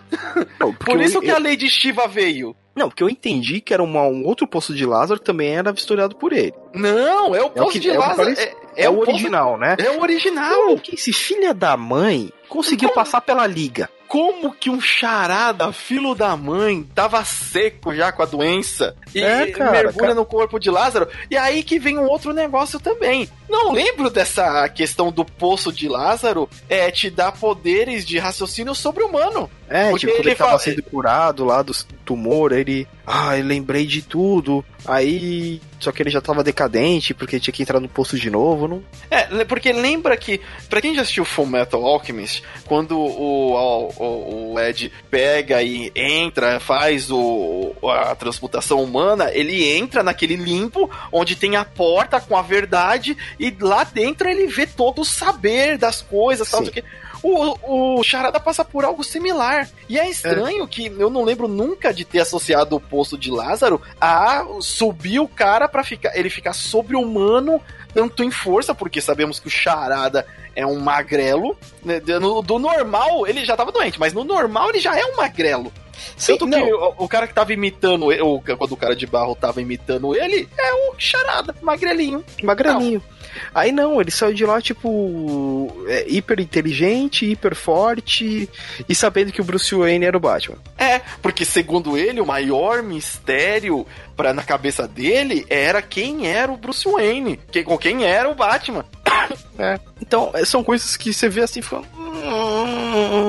Não, 0.59 0.73
Por 0.75 0.97
eu- 0.97 1.03
isso 1.03 1.21
que 1.21 1.29
eu- 1.31 1.37
a 1.37 1.39
Lady 1.39 1.69
Shiva 1.69 2.07
veio. 2.09 2.55
Não, 2.75 2.89
porque 2.89 3.03
eu 3.03 3.11
entendi 3.11 3.61
que 3.61 3.75
era 3.75 3.83
uma- 3.83 4.03
um 4.05 4.25
outro 4.25 4.47
poço 4.47 4.73
de 4.75 4.87
Lázaro 4.87 5.19
que 5.21 5.27
também 5.27 5.49
era 5.55 5.73
vistoriado 5.73 6.15
por 6.17 6.33
ele. 6.33 6.55
Não, 6.73 7.35
é 7.35 7.41
o 7.41 7.45
É 7.45 7.45
o 7.45 7.51
poço 7.51 7.73
que- 7.73 7.79
de 7.81 7.89
é 7.91 7.93
o 7.93 7.95
que 7.95 7.99
Lázaro. 8.09 8.35
parece- 8.35 8.57
É, 8.77 8.85
É, 8.85 8.89
o 8.89 8.95
poço- 8.99 9.11
original, 9.11 9.59
né? 9.59 9.77
É 9.79 9.91
o 9.91 10.01
original. 10.01 10.55
Como 10.55 10.79
que 10.81 10.95
esse 10.95 11.13
filho 11.13 11.53
da 11.53 11.77
mãe 11.77 12.33
conseguiu 12.49 12.89
Como? 12.89 12.95
passar 13.05 13.21
pela 13.21 13.47
liga? 13.47 13.91
Como 14.11 14.53
que 14.53 14.69
um 14.69 14.81
charada, 14.81 15.73
filho 15.73 16.17
da 16.17 16.37
mãe, 16.37 16.83
tava 16.97 17.25
seco 17.25 17.95
já 17.95 18.11
com 18.11 18.25
a 18.25 18.27
doença 18.27 18.97
e 19.15 19.23
É, 19.23 19.47
cara, 19.53 19.71
mergulha 19.71 19.95
cara. 20.09 20.15
no 20.17 20.27
corpo 20.27 20.59
de 20.59 20.69
Lázaro? 20.69 21.07
E 21.31 21.37
aí 21.37 21.63
que 21.63 21.79
vem 21.79 21.97
um 21.97 22.09
outro 22.09 22.33
negócio 22.33 22.81
também. 22.81 23.31
Não 23.51 23.73
lembro 23.73 24.09
dessa 24.09 24.69
questão 24.69 25.11
do 25.11 25.25
poço 25.25 25.73
de 25.73 25.89
Lázaro 25.89 26.49
é 26.69 26.91
te 26.91 27.11
dar 27.11 27.33
poderes 27.33 28.07
de 28.07 28.17
raciocínio 28.19 28.75
sobre-humano. 28.75 29.51
É, 29.69 29.91
Porque 29.91 30.07
tipo, 30.07 30.13
quando 30.13 30.21
ele 30.23 30.29
ele 30.31 30.37
tava 30.37 30.51
fala- 30.51 30.63
sendo 30.63 30.83
curado 30.83 31.45
lá 31.45 31.63
do 31.63 31.73
tumor, 32.05 32.53
ele. 32.53 32.87
Ah, 33.07 33.37
eu 33.39 33.45
lembrei 33.45 33.87
de 33.87 34.03
tudo. 34.03 34.65
Aí. 34.87 35.61
Só 35.79 35.91
que 35.93 36.03
ele 36.03 36.11
já 36.11 36.21
tava 36.21 36.45
decadente, 36.45 37.15
porque 37.15 37.41
tinha 37.41 37.53
que 37.55 37.63
entrar 37.63 37.81
no 37.81 37.89
poço 37.89 38.19
de 38.19 38.29
novo. 38.31 38.69
Não... 38.69 38.83
É, 39.11 39.45
porque 39.47 39.73
lembra 39.73 40.15
que, 40.17 40.39
pra 40.69 40.81
quem 40.81 40.95
já 40.95 41.01
assistiu 41.03 41.25
Full 41.25 41.47
Metal 41.47 41.83
Alchemist, 41.87 42.43
quando 42.67 42.99
o, 42.99 43.55
o, 43.55 44.53
o 44.53 44.61
Ed 44.61 44.93
pega 45.11 45.63
e 45.63 45.91
entra, 45.97 46.61
faz 46.61 47.11
o, 47.11 47.73
a 47.83 48.15
transmutação 48.15 48.83
humana, 48.83 49.31
ele 49.33 49.65
entra 49.73 50.03
naquele 50.03 50.37
limpo 50.37 50.91
onde 51.11 51.35
tem 51.35 51.57
a 51.57 51.65
porta 51.65 52.21
com 52.21 52.37
a 52.37 52.43
verdade 52.43 53.17
e 53.41 53.57
lá 53.59 53.85
dentro 53.85 54.29
ele 54.29 54.47
vê 54.47 54.67
todo 54.67 55.01
o 55.01 55.05
saber 55.05 55.79
das 55.79 56.03
coisas, 56.03 56.51
tal, 56.51 56.63
sei 56.63 56.85
o. 57.23 57.99
O, 57.99 58.03
Charada 58.03 58.41
passa 58.41 58.65
por 58.65 58.85
algo 58.85 59.05
similar. 59.05 59.69
E 59.89 59.99
é 59.99 60.09
estranho 60.09 60.67
que 60.67 60.87
eu 60.87 61.11
não 61.11 61.25
lembro 61.25 61.49
nunca 61.49 61.93
de 61.93 62.05
ter 62.05 62.21
associado 62.21 62.77
o 62.77 62.81
poço 62.81 63.17
de 63.17 63.31
Lázaro 63.31 63.81
a 64.01 64.45
subir 64.61 65.21
o 65.21 65.29
cara 65.29 65.69
pra 65.69 65.85
ficar, 65.85 66.17
ele 66.17 66.31
ficar 66.31 66.53
sobre-humano 66.53 67.61
tanto 67.93 68.23
em 68.23 68.31
força, 68.31 68.75
porque 68.75 69.01
sabemos 69.01 69.41
que 69.41 69.49
o 69.49 69.51
Charada 69.51 70.27
é 70.55 70.67
um 70.67 70.79
magrelo. 70.79 71.57
Né? 71.85 72.01
Do, 72.01 72.43
do 72.43 72.59
normal, 72.59 73.27
ele 73.27 73.45
já 73.45 73.57
tava 73.57 73.73
doente, 73.73 73.99
mas 73.99 74.13
no 74.13 74.25
normal 74.25 74.71
ele 74.71 74.81
já 74.81 74.99
é 74.99 75.05
um 75.05 75.17
magrelo. 75.17 75.73
Sim, 76.17 76.37
Tanto 76.39 76.49
que 76.49 76.73
o, 76.73 76.95
o, 76.99 77.09
cara 77.09 77.27
que 77.27 77.35
tava 77.35 77.53
imitando, 77.53 78.07
o, 78.07 78.41
quando 78.41 78.73
o 78.73 78.77
cara 78.77 78.97
de 78.97 79.07
barro 79.07 79.35
tava 79.35 79.61
imitando 79.61 80.15
ele, 80.15 80.49
é 80.59 80.73
o 80.73 80.95
Charada, 80.97 81.55
magrelinho. 81.61 82.25
Magrelinho. 82.43 83.03
Não. 83.07 83.20
Aí 83.55 83.73
não, 83.73 84.01
ele 84.01 84.11
saiu 84.11 84.35
de 84.35 84.45
lá, 84.45 84.61
tipo, 84.61 85.85
é, 85.89 86.05
hiper 86.09 86.41
inteligente, 86.41 87.27
hiper 87.27 87.55
forte 87.55 88.49
e 88.89 88.95
sabendo 88.95 89.33
que 89.33 89.41
o 89.41 89.45
Bruce 89.45 89.75
Wayne 89.75 90.05
era 90.05 90.17
o 90.17 90.21
Batman. 90.21 90.59
É, 90.79 91.01
porque 91.21 91.45
segundo 91.45 91.97
ele, 91.97 92.21
o 92.21 92.27
maior 92.27 92.83
mistério 92.83 93.87
para 94.17 94.35
na 94.35 94.43
cabeça 94.43 94.87
dele 94.87 95.47
era 95.49 95.81
quem 95.81 96.27
era 96.27 96.53
o 96.53 96.57
Bruce 96.57 96.87
Wayne, 96.87 97.41
que, 97.51 97.63
com 97.63 97.79
quem 97.79 98.05
era 98.05 98.29
o 98.29 98.35
Batman. 98.35 98.85
É. 99.59 99.79
Então, 100.01 100.31
é, 100.33 100.43
são 100.47 100.65
coisas 100.65 100.97
que 100.97 101.13
você 101.13 101.29
vê 101.29 101.43
assim, 101.43 101.61
fica. 101.61 101.83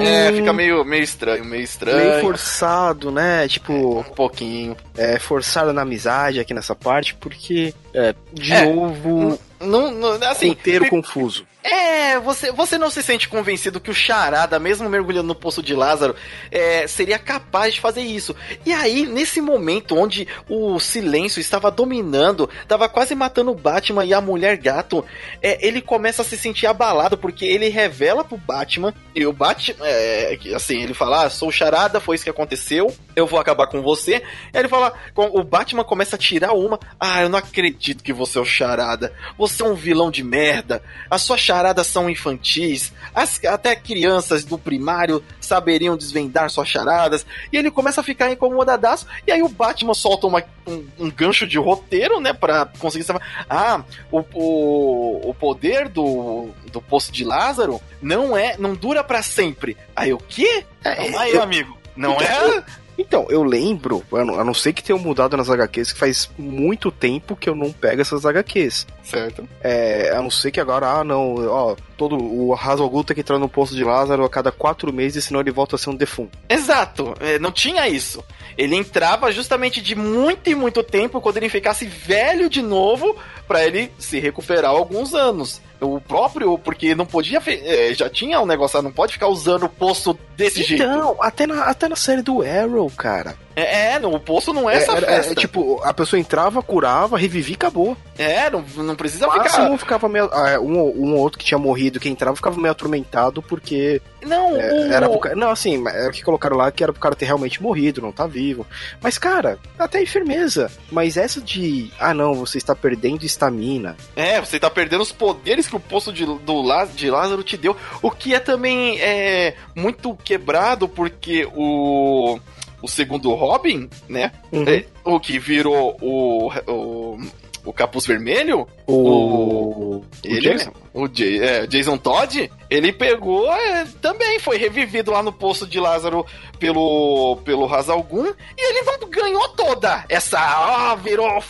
É, 0.01 0.31
fica 0.31 0.53
meio, 0.53 0.85
meio 0.85 1.03
estranho, 1.03 1.43
meio 1.43 1.63
estranho. 1.63 1.97
Meio 1.97 2.21
forçado, 2.21 3.11
né? 3.11 3.47
Tipo. 3.49 3.73
É, 3.73 4.09
um 4.09 4.15
pouquinho. 4.15 4.77
É, 4.95 5.19
forçado 5.19 5.73
na 5.73 5.81
amizade 5.81 6.39
aqui 6.39 6.53
nessa 6.53 6.73
parte, 6.73 7.15
porque, 7.15 7.73
é, 7.93 8.15
de 8.31 8.53
é, 8.53 8.65
novo. 8.65 9.37
Não, 9.61 9.91
não, 9.91 10.13
assim, 10.29 10.49
inteiro 10.49 10.87
confuso. 10.89 11.45
É, 11.63 12.19
você, 12.19 12.51
você 12.51 12.77
não 12.77 12.89
se 12.89 13.03
sente 13.03 13.29
convencido 13.29 13.79
que 13.79 13.91
o 13.91 13.93
Charada, 13.93 14.57
mesmo 14.59 14.89
mergulhando 14.89 15.27
no 15.27 15.35
poço 15.35 15.61
de 15.61 15.75
Lázaro, 15.75 16.15
é, 16.49 16.87
seria 16.87 17.19
capaz 17.19 17.75
de 17.75 17.81
fazer 17.81 18.01
isso. 18.01 18.35
E 18.65 18.73
aí, 18.73 19.05
nesse 19.05 19.39
momento 19.39 19.95
onde 19.95 20.27
o 20.49 20.79
silêncio 20.79 21.39
estava 21.39 21.69
dominando, 21.69 22.49
estava 22.61 22.89
quase 22.89 23.13
matando 23.13 23.51
o 23.51 23.55
Batman 23.55 24.05
e 24.05 24.13
a 24.13 24.19
mulher 24.19 24.57
gato, 24.57 25.05
é, 25.41 25.65
ele 25.65 25.81
começa 25.81 26.23
a 26.23 26.25
se 26.25 26.37
sentir 26.37 26.65
abalado 26.65 27.17
porque 27.17 27.45
ele 27.45 27.69
revela 27.69 28.23
pro 28.23 28.37
Batman, 28.37 28.93
e 29.13 29.25
o 29.25 29.33
Batman, 29.33 29.85
é, 29.85 30.37
assim, 30.55 30.81
ele 30.81 30.93
fala: 30.93 31.25
ah, 31.25 31.29
sou 31.29 31.49
o 31.49 31.51
Charada, 31.51 31.99
foi 31.99 32.15
isso 32.15 32.23
que 32.23 32.29
aconteceu, 32.29 32.93
eu 33.15 33.27
vou 33.27 33.39
acabar 33.39 33.67
com 33.67 33.81
você. 33.81 34.23
E 34.53 34.57
ele 34.57 34.67
fala: 34.67 34.93
o 35.15 35.43
Batman 35.43 35.83
começa 35.83 36.15
a 36.15 36.19
tirar 36.19 36.53
uma, 36.53 36.79
ah, 36.99 37.21
eu 37.21 37.29
não 37.29 37.37
acredito 37.37 38.03
que 38.03 38.13
você 38.13 38.39
é 38.39 38.41
o 38.41 38.45
Charada, 38.45 39.13
você 39.37 39.61
é 39.61 39.65
um 39.65 39.75
vilão 39.75 40.09
de 40.09 40.23
merda, 40.23 40.81
a 41.09 41.17
sua 41.17 41.37
charadas 41.51 41.87
são 41.87 42.09
infantis, 42.09 42.93
as, 43.13 43.43
até 43.43 43.75
crianças 43.75 44.45
do 44.45 44.57
primário 44.57 45.21
saberiam 45.41 45.97
desvendar 45.97 46.49
suas 46.49 46.69
charadas, 46.69 47.25
e 47.51 47.57
ele 47.57 47.69
começa 47.69 47.99
a 47.99 48.03
ficar 48.03 48.31
incomodadaço, 48.31 49.05
e 49.27 49.33
aí 49.33 49.43
o 49.43 49.49
Batman 49.49 49.93
solta 49.93 50.27
uma, 50.27 50.41
um, 50.65 50.87
um, 50.97 51.11
gancho 51.11 51.45
de 51.45 51.57
roteiro, 51.57 52.21
né, 52.21 52.31
pra 52.31 52.65
conseguir 52.79 53.03
saber, 53.03 53.21
ah, 53.49 53.83
o, 54.09 54.23
o, 54.33 55.29
o 55.29 55.33
poder 55.33 55.89
do, 55.89 56.47
do 56.71 56.81
Poço 56.81 57.11
de 57.11 57.25
Lázaro 57.25 57.81
não 58.01 58.37
é, 58.37 58.55
não 58.57 58.73
dura 58.73 59.03
para 59.03 59.21
sempre. 59.21 59.75
Aí 59.93 60.13
o 60.13 60.17
quê? 60.17 60.63
É, 60.85 61.17
aí, 61.17 61.37
amigo, 61.37 61.77
não 61.97 62.13
então, 62.13 62.59
é? 62.59 62.63
Então, 63.01 63.25
eu 63.29 63.43
lembro, 63.43 64.03
a 64.11 64.43
não 64.43 64.53
ser 64.53 64.73
que 64.73 64.83
tenham 64.83 64.99
mudado 64.99 65.35
nas 65.35 65.49
HQs, 65.49 65.91
que 65.91 65.99
faz 65.99 66.29
muito 66.37 66.91
tempo 66.91 67.35
que 67.35 67.49
eu 67.49 67.55
não 67.55 67.71
pego 67.71 67.99
essas 67.99 68.27
HQs. 68.27 68.85
Certo. 69.03 69.49
É, 69.59 70.11
a 70.15 70.21
não 70.21 70.29
ser 70.29 70.51
que 70.51 70.59
agora, 70.59 70.87
ah, 70.87 71.03
não, 71.03 71.35
ó, 71.47 71.75
todo 71.97 72.15
o 72.15 72.53
Hazalgu 72.53 73.03
tem 73.03 73.15
que 73.15 73.21
entrar 73.21 73.39
no 73.39 73.49
posto 73.49 73.75
de 73.75 73.83
Lázaro 73.83 74.23
a 74.23 74.29
cada 74.29 74.51
quatro 74.51 74.93
meses, 74.93 75.25
senão 75.25 75.41
ele 75.41 75.49
volta 75.49 75.75
a 75.75 75.79
ser 75.79 75.89
um 75.89 75.95
defunto. 75.95 76.37
Exato, 76.47 77.15
é, 77.19 77.39
não 77.39 77.51
tinha 77.51 77.87
isso. 77.89 78.23
Ele 78.55 78.75
entrava 78.75 79.31
justamente 79.31 79.81
de 79.81 79.95
muito 79.95 80.49
e 80.49 80.55
muito 80.55 80.83
tempo, 80.83 81.19
quando 81.19 81.37
ele 81.37 81.49
ficasse 81.49 81.85
velho 81.85 82.49
de 82.49 82.61
novo, 82.61 83.15
para 83.47 83.65
ele 83.65 83.91
se 83.97 84.19
recuperar 84.19 84.71
alguns 84.71 85.15
anos. 85.15 85.59
O 85.79 85.99
próprio, 85.99 86.59
porque 86.59 86.93
não 86.93 87.07
podia. 87.07 87.41
É, 87.47 87.91
já 87.95 88.07
tinha 88.07 88.39
um 88.39 88.45
negócio, 88.45 88.79
não 88.83 88.91
pode 88.91 89.13
ficar 89.13 89.27
usando 89.27 89.63
o 89.63 89.69
poço 89.69 90.17
desse 90.41 90.61
então, 90.61 90.77
jeito. 90.77 90.87
Não, 90.87 91.17
até 91.21 91.47
na, 91.47 91.63
até 91.63 91.87
na 91.87 91.95
série 91.95 92.21
do 92.21 92.41
Arrow, 92.41 92.89
cara. 92.91 93.35
É, 93.55 93.93
é 93.93 93.99
no, 93.99 94.13
o 94.15 94.19
poço 94.19 94.53
não 94.53 94.69
é, 94.69 94.75
é 94.75 94.77
essa 94.77 94.93
é, 94.93 95.01
festa. 95.01 95.31
É, 95.33 95.35
tipo, 95.35 95.81
a 95.83 95.93
pessoa 95.93 96.19
entrava, 96.19 96.61
curava, 96.61 97.17
revivia 97.17 97.53
e 97.53 97.55
acabou. 97.55 97.97
É, 98.17 98.49
não, 98.49 98.63
não 98.77 98.95
precisa 98.95 99.27
Máximo 99.27 99.65
ficar. 99.65 99.77
ficava 99.77 100.09
meio. 100.09 100.29
Ah, 100.31 100.59
um, 100.59 100.77
um 100.77 101.13
ou 101.15 101.19
outro 101.19 101.39
que 101.39 101.45
tinha 101.45 101.57
morrido, 101.57 101.99
que 101.99 102.09
entrava, 102.09 102.35
ficava 102.35 102.59
meio 102.59 102.71
atormentado 102.71 103.41
porque. 103.41 104.01
Não, 104.23 104.55
é, 104.55 104.71
o... 104.71 104.91
era 104.91 105.09
pro, 105.09 105.35
Não, 105.35 105.49
assim, 105.49 105.83
era 105.87 106.09
o 106.09 106.11
que 106.11 106.23
colocaram 106.23 106.55
lá 106.55 106.71
que 106.71 106.83
era 106.83 106.93
pro 106.93 107.01
cara 107.01 107.15
ter 107.15 107.25
realmente 107.25 107.61
morrido, 107.61 108.01
não 108.01 108.11
tá 108.11 108.27
vivo. 108.27 108.65
Mas, 109.01 109.17
cara, 109.17 109.57
até 109.77 109.99
aí 109.99 110.05
firmeza. 110.05 110.71
Mas 110.91 111.17
essa 111.17 111.41
de. 111.41 111.91
Ah, 111.99 112.13
não, 112.13 112.33
você 112.33 112.57
está 112.57 112.75
perdendo 112.75 113.25
estamina. 113.25 113.97
É, 114.15 114.39
você 114.39 114.57
está 114.57 114.69
perdendo 114.69 115.01
os 115.01 115.11
poderes 115.11 115.67
que 115.67 115.75
o 115.75 115.79
poço 115.79 116.13
de, 116.13 116.25
do, 116.25 116.85
de 116.95 117.09
Lázaro 117.09 117.43
te 117.43 117.57
deu. 117.57 117.75
O 118.01 118.11
que 118.11 118.33
é 118.33 118.39
também 118.39 119.01
é, 119.01 119.55
muito 119.75 120.15
quebrado, 120.31 120.87
porque 120.87 121.45
o 121.53 122.39
o 122.81 122.87
segundo 122.87 123.31
Robin, 123.35 123.87
né? 124.09 124.31
Uhum. 124.51 124.67
É, 124.67 124.85
o 125.03 125.19
que 125.19 125.37
virou 125.37 125.95
o, 126.01 126.51
o, 126.67 127.19
o 127.65 127.71
Capuz 127.71 128.05
Vermelho, 128.05 128.67
o, 128.87 128.93
o, 128.93 130.05
ele, 130.23 130.49
o 130.49 130.53
Jason, 130.53 130.73
o 130.93 131.07
Jay, 131.07 131.39
é, 131.39 131.67
Jason 131.67 131.97
Todd, 131.97 132.51
ele 132.69 132.91
pegou, 132.91 133.51
é, 133.53 133.85
também 134.01 134.39
foi 134.39 134.57
revivido 134.57 135.11
lá 135.11 135.21
no 135.21 135.31
poço 135.31 135.67
de 135.67 135.79
Lázaro 135.79 136.25
pelo 136.59 137.37
pelo 137.45 137.71
Hazalgun 137.71 138.27
e 138.57 138.69
ele 138.69 138.81
não 138.83 139.09
ganhou 139.09 139.49
toda 139.49 140.03
essa, 140.09 140.39
ó, 140.39 140.93
oh, 140.93 140.97
virou 140.97 141.41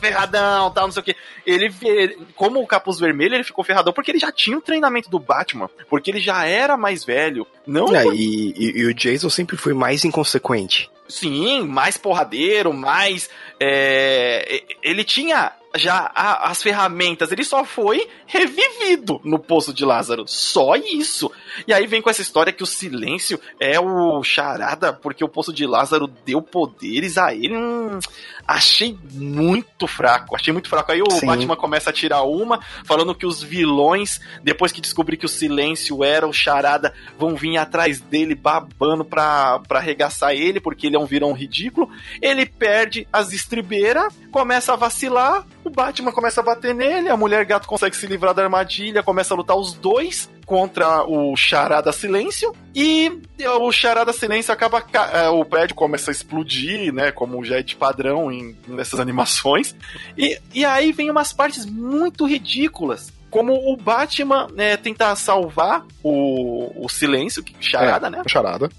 ferradão, 0.00 0.70
tal, 0.70 0.86
não 0.86 0.92
sei 0.92 1.00
o 1.00 1.04
que. 1.04 1.16
Ele 1.46 1.72
como 2.34 2.60
o 2.60 2.66
Capuz 2.66 2.98
Vermelho, 2.98 3.34
ele 3.34 3.44
ficou 3.44 3.64
ferradão 3.64 3.92
porque 3.92 4.10
ele 4.10 4.18
já 4.18 4.32
tinha 4.32 4.56
o 4.56 4.62
treinamento 4.62 5.10
do 5.10 5.18
Batman, 5.18 5.68
porque 5.88 6.10
ele 6.10 6.20
já 6.20 6.44
era 6.46 6.76
mais 6.76 7.04
velho. 7.04 7.46
Não, 7.66 7.94
é, 7.94 8.06
e, 8.06 8.54
e, 8.56 8.78
e 8.80 8.86
o 8.86 8.94
Jason 8.94 9.28
sempre 9.28 9.56
foi 9.56 9.74
mais 9.74 10.04
inconsequente. 10.04 10.90
Sim, 11.08 11.62
mais 11.62 11.96
porradeiro, 11.96 12.72
mais. 12.72 13.30
É, 13.60 14.62
ele 14.82 15.04
tinha 15.04 15.52
já 15.78 16.10
a, 16.14 16.50
as 16.50 16.62
ferramentas, 16.62 17.32
ele 17.32 17.44
só 17.44 17.64
foi 17.64 18.08
revivido 18.26 19.20
no 19.24 19.38
Poço 19.38 19.72
de 19.72 19.84
Lázaro. 19.84 20.24
Só 20.26 20.76
isso. 20.76 21.30
E 21.66 21.72
aí 21.72 21.86
vem 21.86 22.02
com 22.02 22.10
essa 22.10 22.22
história 22.22 22.52
que 22.52 22.62
o 22.62 22.66
silêncio 22.66 23.40
é 23.58 23.80
o 23.80 24.22
charada, 24.22 24.92
porque 24.92 25.24
o 25.24 25.28
Poço 25.28 25.52
de 25.52 25.66
Lázaro 25.66 26.06
deu 26.26 26.42
poderes 26.42 27.16
a 27.16 27.34
ele. 27.34 27.56
Hum, 27.56 27.98
achei 28.46 28.98
muito 29.12 29.86
fraco, 29.86 30.34
achei 30.34 30.52
muito 30.52 30.68
fraco. 30.68 30.92
Aí 30.92 31.02
o 31.02 31.10
Sim. 31.10 31.26
Batman 31.26 31.56
começa 31.56 31.90
a 31.90 31.92
tirar 31.92 32.22
uma, 32.22 32.60
falando 32.84 33.14
que 33.14 33.26
os 33.26 33.42
vilões, 33.42 34.20
depois 34.42 34.72
que 34.72 34.80
descobrir 34.80 35.16
que 35.16 35.26
o 35.26 35.28
silêncio 35.28 36.02
era 36.02 36.26
o 36.26 36.32
charada, 36.32 36.92
vão 37.18 37.36
vir 37.36 37.56
atrás 37.56 38.00
dele 38.00 38.34
babando 38.34 39.04
pra, 39.04 39.60
pra 39.60 39.78
arregaçar 39.78 40.32
ele, 40.32 40.60
porque 40.60 40.86
ele 40.86 40.96
é 40.96 40.98
um 40.98 41.06
vilão 41.06 41.32
ridículo. 41.32 41.90
Ele 42.20 42.44
perde 42.46 43.06
as 43.12 43.32
estribeiras, 43.32 44.12
começa 44.30 44.72
a 44.72 44.76
vacilar, 44.76 45.46
o 45.68 45.70
Batman 45.70 46.10
começa 46.10 46.40
a 46.40 46.44
bater 46.44 46.74
nele, 46.74 47.08
a 47.08 47.16
mulher 47.16 47.44
gato 47.44 47.68
consegue 47.68 47.94
se 47.94 48.06
livrar 48.06 48.34
da 48.34 48.42
armadilha, 48.42 49.02
começa 49.02 49.34
a 49.34 49.36
lutar 49.36 49.56
os 49.56 49.74
dois 49.74 50.28
contra 50.46 51.04
o 51.04 51.36
Charada 51.36 51.92
Silêncio 51.92 52.54
e 52.74 53.20
o 53.60 53.70
Charada 53.70 54.12
Silêncio 54.12 54.52
acaba 54.52 54.82
é, 55.12 55.28
o 55.28 55.44
prédio 55.44 55.76
começa 55.76 56.10
a 56.10 56.12
explodir, 56.12 56.92
né, 56.92 57.12
como 57.12 57.44
já 57.44 57.58
é 57.58 57.62
de 57.62 57.76
padrão 57.76 58.32
em, 58.32 58.56
nessas 58.66 58.98
animações. 58.98 59.76
E, 60.16 60.40
e 60.54 60.64
aí 60.64 60.90
vem 60.90 61.10
umas 61.10 61.32
partes 61.32 61.66
muito 61.66 62.26
ridículas 62.26 63.12
como 63.30 63.52
o 63.70 63.76
Batman 63.76 64.48
né, 64.54 64.76
tentar 64.78 65.14
salvar 65.16 65.84
o, 66.02 66.84
o 66.84 66.88
silêncio, 66.88 67.44
charada, 67.60 68.06
é, 68.06 68.10
né? 68.10 68.22
Charada. 68.26 68.70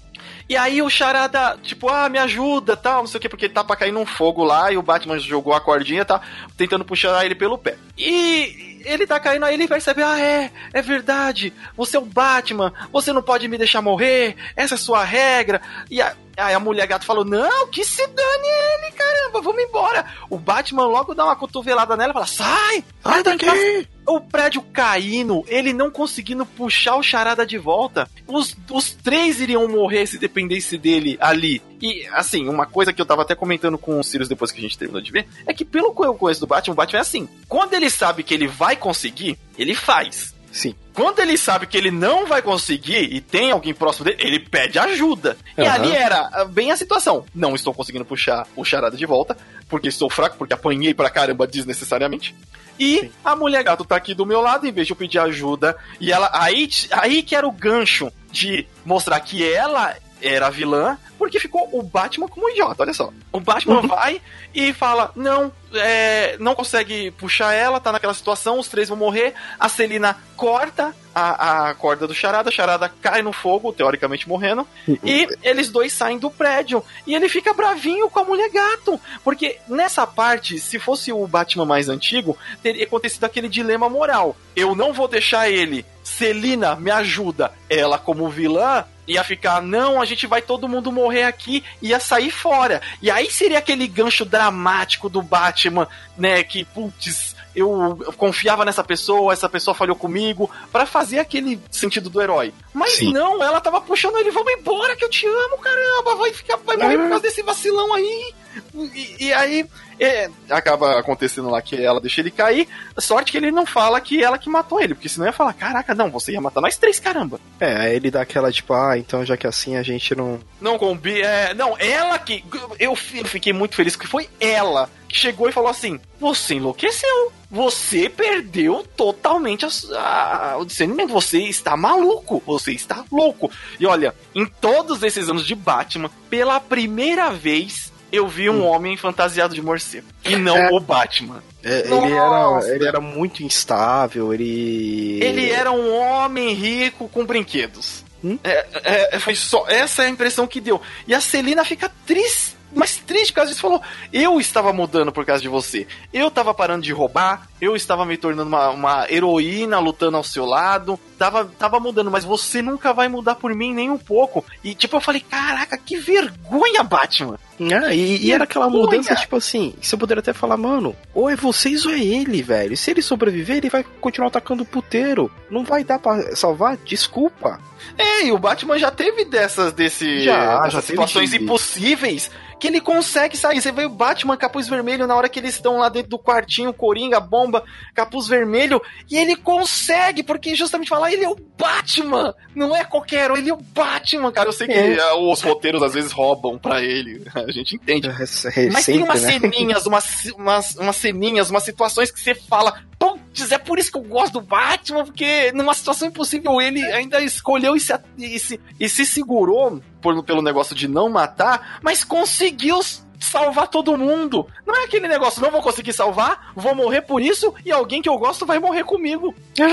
E 0.50 0.56
aí 0.56 0.82
o 0.82 0.90
Charada, 0.90 1.56
tipo, 1.62 1.88
ah, 1.88 2.08
me 2.08 2.18
ajuda, 2.18 2.76
tal, 2.76 3.02
não 3.02 3.06
sei 3.06 3.18
o 3.18 3.20
que, 3.20 3.28
porque 3.28 3.44
ele 3.44 3.54
tá 3.54 3.62
pra 3.62 3.76
cair 3.76 3.92
num 3.92 4.04
fogo 4.04 4.42
lá 4.42 4.72
e 4.72 4.76
o 4.76 4.82
Batman 4.82 5.16
jogou 5.16 5.54
a 5.54 5.60
cordinha, 5.60 6.04
tá 6.04 6.20
tentando 6.56 6.84
puxar 6.84 7.24
ele 7.24 7.36
pelo 7.36 7.56
pé. 7.56 7.76
E 7.96 8.82
ele 8.84 9.06
tá 9.06 9.20
caindo, 9.20 9.44
aí 9.44 9.54
ele 9.54 9.68
percebe, 9.68 10.02
ah, 10.02 10.20
é, 10.20 10.50
é 10.72 10.82
verdade, 10.82 11.52
você 11.76 11.96
é 11.96 12.00
o 12.00 12.04
Batman, 12.04 12.72
você 12.92 13.12
não 13.12 13.22
pode 13.22 13.46
me 13.46 13.56
deixar 13.56 13.80
morrer, 13.80 14.34
essa 14.56 14.74
é 14.74 14.76
a 14.76 14.78
sua 14.78 15.04
regra. 15.04 15.62
E 15.88 16.02
a, 16.02 16.16
aí 16.40 16.54
a 16.54 16.60
mulher 16.60 16.86
gato 16.86 17.04
falou, 17.04 17.24
não, 17.24 17.68
que 17.68 17.84
se 17.84 18.06
dane 18.06 18.48
ele, 18.48 18.92
caramba, 18.92 19.40
vamos 19.40 19.62
embora. 19.62 20.04
O 20.28 20.38
Batman 20.38 20.86
logo 20.86 21.14
dá 21.14 21.24
uma 21.24 21.36
cotovelada 21.36 21.96
nela 21.96 22.10
e 22.10 22.14
fala, 22.14 22.26
sai, 22.26 22.84
sai 23.02 23.22
daqui 23.22 23.88
o 24.06 24.20
prédio 24.20 24.62
caindo, 24.72 25.44
ele 25.46 25.72
não 25.72 25.90
conseguindo 25.90 26.44
puxar 26.44 26.96
o 26.96 27.02
charada 27.02 27.46
de 27.46 27.56
volta, 27.56 28.08
os, 28.26 28.56
os 28.70 28.90
três 28.92 29.40
iriam 29.40 29.68
morrer 29.68 30.06
se 30.06 30.18
dependesse 30.18 30.76
dele 30.76 31.16
ali. 31.20 31.62
E, 31.80 32.06
assim, 32.12 32.48
uma 32.48 32.66
coisa 32.66 32.92
que 32.92 33.00
eu 33.00 33.06
tava 33.06 33.22
até 33.22 33.34
comentando 33.34 33.78
com 33.78 33.98
o 33.98 34.04
Sirius 34.04 34.28
depois 34.28 34.50
que 34.50 34.58
a 34.58 34.62
gente 34.62 34.76
terminou 34.76 35.00
de 35.00 35.12
ver, 35.12 35.28
é 35.46 35.54
que 35.54 35.64
pelo 35.64 35.94
que 35.94 36.04
eu 36.04 36.14
conheço 36.14 36.40
do 36.40 36.46
Batman, 36.46 36.72
o 36.72 36.76
Batman 36.76 36.98
é 36.98 37.02
assim. 37.02 37.28
Quando 37.48 37.74
ele 37.74 37.88
sabe 37.88 38.22
que 38.22 38.34
ele 38.34 38.46
vai 38.46 38.76
conseguir, 38.76 39.38
ele 39.56 39.74
faz. 39.74 40.34
Sim. 40.52 40.74
Quando 40.92 41.20
ele 41.20 41.38
sabe 41.38 41.66
que 41.66 41.76
ele 41.76 41.90
não 41.90 42.26
vai 42.26 42.42
conseguir 42.42 43.12
e 43.12 43.20
tem 43.20 43.52
alguém 43.52 43.72
próximo 43.72 44.04
dele, 44.04 44.18
ele 44.20 44.40
pede 44.40 44.78
ajuda. 44.78 45.36
E 45.56 45.62
Aham. 45.62 45.72
ali 45.72 45.92
era 45.92 46.28
ah, 46.32 46.44
bem 46.44 46.72
a 46.72 46.76
situação. 46.76 47.24
Não 47.34 47.54
estou 47.54 47.72
conseguindo 47.72 48.04
puxar 48.04 48.46
o 48.56 48.64
charada 48.64 48.96
de 48.96 49.06
volta, 49.06 49.36
porque 49.68 49.88
estou 49.88 50.10
fraco, 50.10 50.36
porque 50.36 50.52
apanhei 50.52 50.92
pra 50.92 51.08
caramba 51.08 51.46
desnecessariamente. 51.46 52.34
E 52.78 53.00
Sim. 53.00 53.12
a 53.24 53.36
mulher 53.36 53.62
gato 53.62 53.84
tá 53.84 53.94
aqui 53.94 54.14
do 54.14 54.26
meu 54.26 54.40
lado, 54.40 54.66
em 54.66 54.72
vez 54.72 54.86
de 54.86 54.92
eu 54.92 54.96
pedir 54.96 55.18
ajuda. 55.18 55.76
E 56.00 56.10
ela. 56.10 56.30
Aí, 56.32 56.68
aí 56.90 57.22
que 57.22 57.36
era 57.36 57.46
o 57.46 57.52
gancho 57.52 58.12
de 58.32 58.66
mostrar 58.84 59.20
que 59.20 59.46
ela 59.46 59.94
era 60.22 60.46
a 60.46 60.50
vilã, 60.50 60.98
porque 61.18 61.38
ficou 61.38 61.68
o 61.72 61.82
Batman 61.82 62.28
como 62.28 62.46
um 62.46 62.50
idiota, 62.50 62.82
olha 62.82 62.94
só. 62.94 63.12
O 63.32 63.40
Batman 63.40 63.82
vai 63.82 64.20
e 64.54 64.72
fala: 64.72 65.12
não, 65.14 65.52
é, 65.74 66.36
não 66.38 66.54
consegue 66.54 67.10
puxar 67.12 67.52
ela, 67.52 67.80
tá 67.80 67.92
naquela 67.92 68.14
situação, 68.14 68.58
os 68.58 68.68
três 68.68 68.88
vão 68.88 68.98
morrer. 68.98 69.34
A 69.58 69.68
Celina 69.68 70.16
corta 70.36 70.94
a, 71.14 71.70
a 71.70 71.74
corda 71.74 72.06
do 72.06 72.14
Charada, 72.14 72.48
a 72.48 72.52
Charada 72.52 72.90
cai 73.00 73.22
no 73.22 73.32
fogo, 73.32 73.72
teoricamente 73.72 74.28
morrendo. 74.28 74.66
E 75.04 75.28
eles 75.42 75.68
dois 75.68 75.92
saem 75.92 76.18
do 76.18 76.30
prédio. 76.30 76.82
E 77.06 77.14
ele 77.14 77.28
fica 77.28 77.52
bravinho 77.52 78.08
com 78.08 78.20
a 78.20 78.24
mulher 78.24 78.50
gato. 78.50 79.00
Porque 79.24 79.58
nessa 79.68 80.06
parte, 80.06 80.58
se 80.58 80.78
fosse 80.78 81.12
o 81.12 81.26
Batman 81.26 81.64
mais 81.64 81.88
antigo, 81.88 82.36
teria 82.62 82.84
acontecido 82.84 83.24
aquele 83.24 83.48
dilema 83.48 83.88
moral. 83.88 84.36
Eu 84.54 84.74
não 84.74 84.92
vou 84.92 85.08
deixar 85.08 85.50
ele. 85.50 85.84
Celina, 86.02 86.74
me 86.76 86.90
ajuda. 86.90 87.52
Ela, 87.68 87.98
como 87.98 88.28
vilã, 88.28 88.84
ia 89.10 89.24
ficar, 89.24 89.60
não, 89.60 90.00
a 90.00 90.04
gente 90.04 90.26
vai 90.26 90.40
todo 90.40 90.68
mundo 90.68 90.92
morrer 90.92 91.24
aqui, 91.24 91.64
ia 91.82 91.98
sair 91.98 92.30
fora. 92.30 92.80
E 93.02 93.10
aí 93.10 93.30
seria 93.30 93.58
aquele 93.58 93.86
gancho 93.86 94.24
dramático 94.24 95.08
do 95.08 95.20
Batman, 95.20 95.88
né? 96.16 96.42
Que, 96.42 96.64
putz, 96.64 97.34
eu 97.54 97.98
confiava 98.16 98.64
nessa 98.64 98.84
pessoa, 98.84 99.32
essa 99.32 99.48
pessoa 99.48 99.74
falhou 99.74 99.96
comigo, 99.96 100.50
pra 100.70 100.86
fazer 100.86 101.18
aquele 101.18 101.60
sentido 101.70 102.08
do 102.08 102.22
herói. 102.22 102.54
Mas 102.72 102.92
Sim. 102.92 103.12
não, 103.12 103.42
ela 103.42 103.60
tava 103.60 103.80
puxando 103.80 104.16
ele, 104.18 104.30
vamos 104.30 104.52
embora 104.52 104.94
que 104.94 105.04
eu 105.04 105.10
te 105.10 105.26
amo, 105.26 105.58
caramba, 105.58 106.14
vai 106.14 106.32
ficar, 106.32 106.56
vai 106.58 106.76
morrer 106.76 106.98
por 106.98 107.08
causa 107.08 107.22
desse 107.22 107.42
vacilão 107.42 107.92
aí. 107.92 108.34
E, 108.74 109.26
e 109.26 109.32
aí 109.32 109.66
é, 109.98 110.30
acaba 110.48 110.98
acontecendo 110.98 111.48
lá 111.50 111.60
que 111.60 111.76
ela 111.76 112.00
deixa 112.00 112.20
ele 112.20 112.30
cair. 112.30 112.66
Sorte 112.98 113.32
que 113.32 113.38
ele 113.38 113.50
não 113.50 113.66
fala 113.66 114.00
que 114.00 114.22
ela 114.22 114.38
que 114.38 114.48
matou 114.48 114.80
ele, 114.80 114.94
porque 114.94 115.08
senão 115.08 115.26
ia 115.26 115.32
falar: 115.32 115.52
caraca, 115.52 115.94
não, 115.94 116.10
você 116.10 116.32
ia 116.32 116.40
matar 116.40 116.60
nós 116.60 116.76
três, 116.76 116.98
caramba. 116.98 117.38
É, 117.58 117.76
aí 117.76 117.96
ele 117.96 118.10
dá 118.10 118.22
aquela 118.22 118.50
tipo, 118.50 118.72
ah, 118.72 118.96
então 118.98 119.24
já 119.24 119.36
que 119.36 119.46
assim 119.46 119.76
a 119.76 119.82
gente 119.82 120.14
não. 120.14 120.40
Não 120.60 120.78
combi, 120.78 121.20
é, 121.22 121.52
não, 121.54 121.76
ela 121.78 122.18
que 122.18 122.44
eu 122.78 122.94
fi- 122.96 123.24
fiquei 123.24 123.52
muito 123.52 123.74
feliz 123.74 123.96
que 123.96 124.06
foi 124.06 124.28
ela 124.40 124.88
que 125.08 125.16
chegou 125.16 125.48
e 125.48 125.52
falou 125.52 125.70
assim: 125.70 126.00
"Você 126.18 126.54
enlouqueceu. 126.54 127.32
Você 127.50 128.08
perdeu 128.08 128.86
totalmente 128.96 129.66
a- 129.66 130.52
a- 130.52 130.56
o 130.58 130.64
discernimento. 130.64 131.12
Você 131.12 131.38
está 131.40 131.76
maluco. 131.76 132.40
Você 132.46 132.72
está 132.72 133.04
louco." 133.10 133.50
E 133.78 133.86
olha, 133.86 134.14
em 134.34 134.46
todos 134.46 135.02
esses 135.02 135.28
anos 135.28 135.44
de 135.44 135.54
Batman, 135.54 136.10
pela 136.30 136.60
primeira 136.60 137.30
vez 137.30 137.89
eu 138.12 138.26
vi 138.28 138.48
um 138.50 138.64
homem 138.64 138.96
fantasiado 138.96 139.54
de 139.54 139.62
morcego 139.62 140.06
e 140.24 140.36
não 140.36 140.56
É. 140.56 140.70
o 140.72 140.80
Batman. 140.80 141.42
É, 141.62 141.80
ele, 141.80 142.12
era, 142.12 142.74
ele 142.74 142.86
era 142.86 143.00
muito 143.00 143.42
instável, 143.42 144.32
ele. 144.32 145.22
Ele 145.22 145.50
era 145.50 145.70
um 145.70 145.94
homem 145.94 146.54
rico 146.54 147.08
com 147.08 147.24
brinquedos. 147.26 148.04
Hum? 148.24 148.38
É, 148.44 149.14
é, 149.14 149.18
foi 149.18 149.34
só 149.34 149.66
essa 149.68 150.02
é 150.02 150.06
a 150.06 150.10
impressão 150.10 150.46
que 150.46 150.60
deu. 150.60 150.80
E 151.06 151.14
a 151.14 151.20
Celina 151.20 151.64
fica 151.64 151.90
triste, 152.06 152.56
mas 152.74 152.96
triste 152.96 153.32
por 153.32 153.36
causa 153.36 153.50
disso. 153.50 153.60
Falou: 153.62 153.82
Eu 154.12 154.40
estava 154.40 154.72
mudando 154.72 155.12
por 155.12 155.24
causa 155.24 155.42
de 155.42 155.48
você. 155.48 155.86
Eu 156.12 156.28
estava 156.28 156.52
parando 156.54 156.82
de 156.82 156.92
roubar. 156.92 157.48
Eu 157.60 157.76
estava 157.76 158.04
me 158.04 158.16
tornando 158.16 158.48
uma, 158.48 158.70
uma 158.70 159.10
heroína 159.10 159.78
lutando 159.78 160.16
ao 160.16 160.24
seu 160.24 160.44
lado. 160.46 160.98
Tava, 161.20 161.44
tava 161.58 161.78
mudando, 161.78 162.10
mas 162.10 162.24
você 162.24 162.62
nunca 162.62 162.94
vai 162.94 163.06
mudar 163.06 163.34
por 163.34 163.54
mim 163.54 163.74
nem 163.74 163.90
um 163.90 163.98
pouco. 163.98 164.42
E 164.64 164.74
tipo, 164.74 164.96
eu 164.96 165.02
falei: 165.02 165.20
Caraca, 165.20 165.76
que 165.76 165.98
vergonha, 165.98 166.82
Batman. 166.82 167.38
Ah, 167.60 167.92
e, 167.94 168.24
e 168.24 168.32
era 168.32 168.44
aquela 168.44 168.70
mudança, 168.70 169.14
tipo 169.16 169.36
assim, 169.36 169.74
você 169.82 169.94
poderia 169.98 170.20
até 170.20 170.32
falar, 170.32 170.56
mano, 170.56 170.96
ou 171.12 171.28
é 171.28 171.36
vocês 171.36 171.84
ou 171.84 171.92
é 171.92 172.00
ele, 172.00 172.42
velho. 172.42 172.74
Se 172.74 172.90
ele 172.90 173.02
sobreviver, 173.02 173.58
ele 173.58 173.68
vai 173.68 173.84
continuar 174.00 174.28
atacando 174.28 174.62
o 174.62 174.66
puteiro. 174.66 175.30
Não 175.50 175.62
vai 175.62 175.84
dar 175.84 175.98
pra 175.98 176.34
salvar? 176.34 176.78
Desculpa. 176.78 177.60
É, 177.98 178.24
e 178.24 178.32
o 178.32 178.38
Batman 178.38 178.78
já 178.78 178.90
teve 178.90 179.26
dessas 179.26 179.74
desse, 179.74 180.22
Já, 180.22 180.56
dessas 180.60 180.72
já 180.72 180.80
teve 180.80 180.92
situações 180.92 181.30
de- 181.32 181.36
impossíveis 181.36 182.30
que 182.58 182.66
ele 182.66 182.80
consegue 182.80 183.38
sair. 183.38 183.58
Você 183.60 183.72
vê 183.72 183.86
o 183.86 183.90
Batman 183.90 184.36
capuz 184.36 184.68
vermelho 184.68 185.06
na 185.06 185.16
hora 185.16 185.30
que 185.30 185.38
eles 185.38 185.54
estão 185.54 185.78
lá 185.78 185.88
dentro 185.88 186.10
do 186.10 186.18
quartinho, 186.18 186.74
Coringa, 186.74 187.18
bomba, 187.18 187.64
capuz 187.94 188.28
vermelho, 188.28 188.82
e 189.10 189.16
ele 189.16 189.34
consegue, 189.34 190.22
porque 190.22 190.54
justamente 190.54 190.88
falar, 190.90 191.09
ele 191.12 191.24
é 191.24 191.28
o 191.28 191.36
Batman, 191.58 192.34
não 192.54 192.74
é 192.74 192.84
qualquer 192.84 193.24
herói, 193.24 193.38
ele 193.40 193.50
é 193.50 193.54
o 193.54 193.56
Batman, 193.60 194.32
cara. 194.32 194.48
Eu 194.48 194.52
sei 194.52 194.66
que 194.66 194.72
É. 194.72 194.98
ah, 195.00 195.16
os 195.16 195.42
roteiros 195.42 195.82
às 195.82 195.94
vezes 195.94 196.12
roubam 196.12 196.58
pra 196.58 196.82
ele, 196.82 197.22
a 197.34 197.50
gente 197.50 197.76
entende. 197.76 198.08
Mas 198.08 198.42
tem 198.42 198.60
Sempre, 198.72 199.02
umas 199.02 199.22
né? 199.22 199.32
ceninhas, 199.38 199.86
umas, 199.86 200.24
umas, 200.36 200.74
umas 200.76 200.96
ceninhas, 200.96 201.50
umas 201.50 201.62
situações 201.62 202.10
que 202.10 202.18
você 202.20 202.34
fala, 202.34 202.80
putz, 202.98 203.50
é 203.52 203.58
por 203.58 203.78
isso 203.78 203.92
que 203.92 203.98
eu 203.98 204.02
gosto 204.02 204.34
do 204.34 204.40
Batman, 204.40 205.04
porque 205.04 205.52
numa 205.52 205.74
situação 205.74 206.08
impossível 206.08 206.60
ele 206.60 206.82
ainda 206.92 207.20
escolheu 207.22 207.76
e 207.76 207.80
se, 207.80 207.92
e 208.18 208.38
se, 208.38 208.60
e 208.78 208.88
se 208.88 209.04
segurou 209.06 209.80
por- 210.00 210.22
pelo 210.24 210.42
negócio 210.42 210.74
de 210.74 210.88
não 210.88 211.08
matar, 211.10 211.78
mas 211.82 212.02
conseguiu 212.04 212.80
salvar 213.20 213.68
todo 213.68 213.96
mundo. 213.96 214.46
Não 214.66 214.74
é 214.74 214.84
aquele 214.84 215.06
negócio, 215.06 215.42
não 215.42 215.50
vou 215.50 215.62
conseguir 215.62 215.92
salvar, 215.92 216.52
vou 216.56 216.74
morrer 216.74 217.02
por 217.02 217.20
isso 217.22 217.54
e 217.64 217.70
alguém 217.70 218.00
que 218.02 218.08
eu 218.08 218.16
gosto 218.18 218.44
vai 218.46 218.58
morrer 218.58 218.84
comigo. 218.84 219.34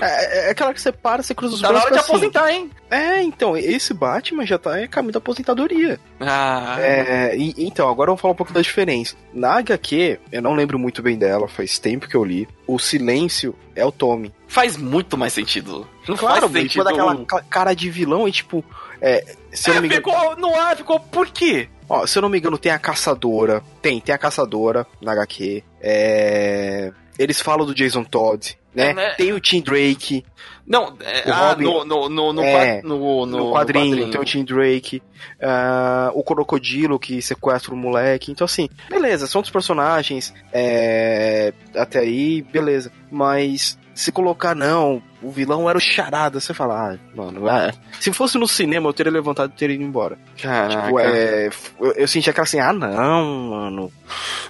É, 0.00 0.46
é 0.46 0.50
aquela 0.50 0.72
que 0.72 0.80
você 0.80 0.92
para, 0.92 1.22
você 1.22 1.34
cruza 1.34 1.56
os 1.56 1.60
Tá 1.60 1.66
na 1.68 1.80
braços 1.80 1.90
hora 1.90 1.96
de 2.00 2.04
e 2.04 2.06
fala 2.06 2.18
assim, 2.18 2.26
aposentar, 2.28 2.52
hein? 2.52 2.70
É, 2.90 3.22
então, 3.22 3.56
esse 3.56 3.92
Batman 3.92 4.46
já 4.46 4.56
tá 4.56 4.80
em 4.82 4.88
caminho 4.88 5.12
da 5.12 5.18
aposentadoria. 5.18 5.98
Ah, 6.20 6.76
É, 6.80 7.36
e- 7.36 7.54
então, 7.58 7.88
agora 7.88 8.06
vamos 8.08 8.20
falar 8.20 8.32
um 8.32 8.36
pouco 8.36 8.52
da 8.52 8.60
diferença. 8.62 9.16
Na 9.32 9.58
HQ, 9.58 10.20
eu 10.30 10.40
não 10.40 10.54
lembro 10.54 10.78
muito 10.78 11.02
bem 11.02 11.18
dela, 11.18 11.48
faz 11.48 11.78
tempo 11.78 12.08
que 12.08 12.14
eu 12.16 12.24
li. 12.24 12.48
O 12.66 12.78
silêncio 12.78 13.54
é 13.74 13.84
o 13.84 13.92
Tommy. 13.92 14.32
faz 14.46 14.76
muito 14.76 15.18
mais 15.18 15.32
sentido. 15.32 15.86
Não 16.08 16.16
Claro, 16.16 16.42
faz 16.42 16.52
sentido. 16.52 16.70
tipo, 16.70 16.84
daquela 16.84 17.24
ca- 17.26 17.42
cara 17.50 17.74
de 17.74 17.90
vilão 17.90 18.28
e 18.28 18.32
tipo. 18.32 18.64
É, 19.00 19.34
se 19.52 19.68
eu 19.70 19.74
não 19.74 19.82
me 19.82 19.88
engano. 19.88 20.02
ficou 20.02 20.36
no 20.36 20.54
ar, 20.54 20.76
ficou 20.76 21.00
por 21.00 21.26
quê? 21.28 21.68
Ó, 21.88 22.06
se 22.06 22.18
eu 22.18 22.22
não 22.22 22.28
me 22.28 22.38
engano, 22.38 22.56
tem 22.58 22.72
a 22.72 22.78
caçadora. 22.78 23.62
Tem, 23.82 24.00
tem 24.00 24.14
a 24.14 24.18
caçadora 24.18 24.86
na 25.00 25.12
HQ. 25.12 25.62
É. 25.80 26.92
Eles 27.18 27.40
falam 27.40 27.64
do 27.64 27.74
Jason 27.74 28.02
Todd, 28.02 28.56
né? 28.74 28.90
É, 28.90 28.94
né? 28.94 29.10
Tem 29.14 29.32
o 29.32 29.38
Tim 29.38 29.60
Drake 29.60 30.24
Não, 30.66 30.96
é, 31.00 31.30
ah, 31.30 31.50
Robin- 31.50 31.62
no, 31.64 31.84
no, 31.84 32.08
no, 32.08 32.32
no, 32.32 32.42
É, 32.42 32.80
qua- 32.80 32.88
no, 32.88 33.26
no, 33.26 33.52
quadrinho, 33.52 34.10
tem 34.10 34.20
o 34.20 34.24
Tim 34.24 34.42
Drake, 34.44 35.00
ah, 35.40 36.10
o 36.12 36.24
Crocodilo 36.24 36.98
que 36.98 37.22
sequestra 37.22 37.72
o 37.72 37.76
moleque. 37.76 38.32
Então, 38.32 38.44
assim, 38.46 38.68
beleza, 38.90 39.26
são 39.28 39.38
outros 39.38 39.52
personagens. 39.52 40.34
é, 40.52 41.52
até 41.76 42.00
aí, 42.00 42.42
beleza. 42.42 42.90
Mas 43.12 43.78
se 43.94 44.10
colocar, 44.10 44.56
não, 44.56 45.00
o 45.24 45.30
vilão 45.30 45.68
era 45.68 45.78
o 45.78 45.80
Charada, 45.80 46.38
você 46.38 46.52
fala, 46.52 46.92
ah, 46.92 46.98
mano, 47.14 47.48
ah, 47.48 47.72
se 47.98 48.12
fosse 48.12 48.38
no 48.38 48.46
cinema 48.46 48.88
eu 48.88 48.92
teria 48.92 49.12
levantado 49.12 49.50
e 49.50 49.58
teria 49.58 49.76
ido 49.76 49.84
embora. 49.84 50.18
Caraca. 50.40 50.82
Tipo, 50.82 51.00
é, 51.00 51.48
eu, 51.80 51.92
eu 51.92 52.08
senti 52.08 52.28
aquela 52.28 52.44
assim, 52.44 52.60
ah, 52.60 52.72
não, 52.72 53.50
mano. 53.50 53.92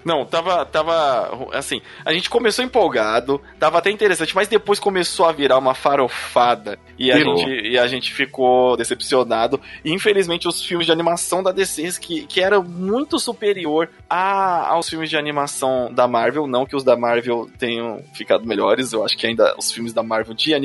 Não, 0.05 0.25
tava, 0.27 0.67
tava, 0.67 1.49
assim, 1.53 1.81
a 2.05 2.13
gente 2.13 2.29
começou 2.29 2.65
empolgado, 2.65 3.41
tava 3.59 3.79
até 3.79 3.91
interessante, 3.91 4.35
mas 4.35 4.49
depois 4.49 4.79
começou 4.79 5.27
a 5.27 5.33
virar 5.33 5.59
uma 5.59 5.75
farofada 5.75 6.79
e 6.99 7.11
a, 7.11 7.17
Virou. 7.17 7.37
gente, 7.37 7.69
e 7.69 7.79
a 7.79 7.87
gente 7.87 8.13
ficou 8.13 8.77
decepcionado. 8.77 9.61
E 9.85 9.93
infelizmente 9.93 10.47
os 10.49 10.63
filmes 10.63 10.87
de 10.87 10.93
animação 10.93 11.43
da 11.43 11.53
DC, 11.53 12.01
que, 12.01 12.27
que 12.27 12.41
era 12.41 12.61
muito 12.61 13.19
superior 13.19 13.89
a, 14.09 14.69
aos 14.69 14.89
filmes 14.89 15.11
de 15.11 15.17
animação 15.17 15.93
da 15.93 16.07
Marvel, 16.07 16.47
não 16.47 16.67
que 16.67 16.77
os 16.77 16.85
da 16.85 16.97
Marvel 16.97 17.49
tenham 17.59 18.03
ficado 18.15 18.47
melhores, 18.47 18.93
eu 18.93 19.05
acho 19.05 19.17
que 19.17 19.27
ainda 19.27 19.55
os 19.59 19.71
filmes 19.71 19.93
da 19.93 20.03
Marvel 20.03 20.35
de 20.35 20.55
animação 20.55 20.64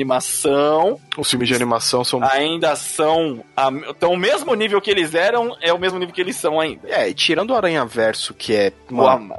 Os 1.16 1.28
filmes 1.30 1.48
de 1.48 1.54
animação 1.54 2.02
são. 2.04 2.22
ainda 2.22 2.74
são 2.76 3.44
a, 3.56 3.70
tão 3.98 4.12
o 4.12 4.16
mesmo 4.16 4.54
nível 4.54 4.80
que 4.80 4.90
eles 4.90 5.14
eram, 5.14 5.56
é 5.60 5.72
o 5.72 5.78
mesmo 5.78 5.98
nível 5.98 6.14
que 6.14 6.20
eles 6.20 6.36
são 6.36 6.58
ainda. 6.60 6.88
É, 6.88 7.12
tirando 7.12 7.50
o 7.50 7.54
Aranha 7.54 7.84
Verso, 7.84 8.32
que 8.34 8.54
é. 8.54 8.72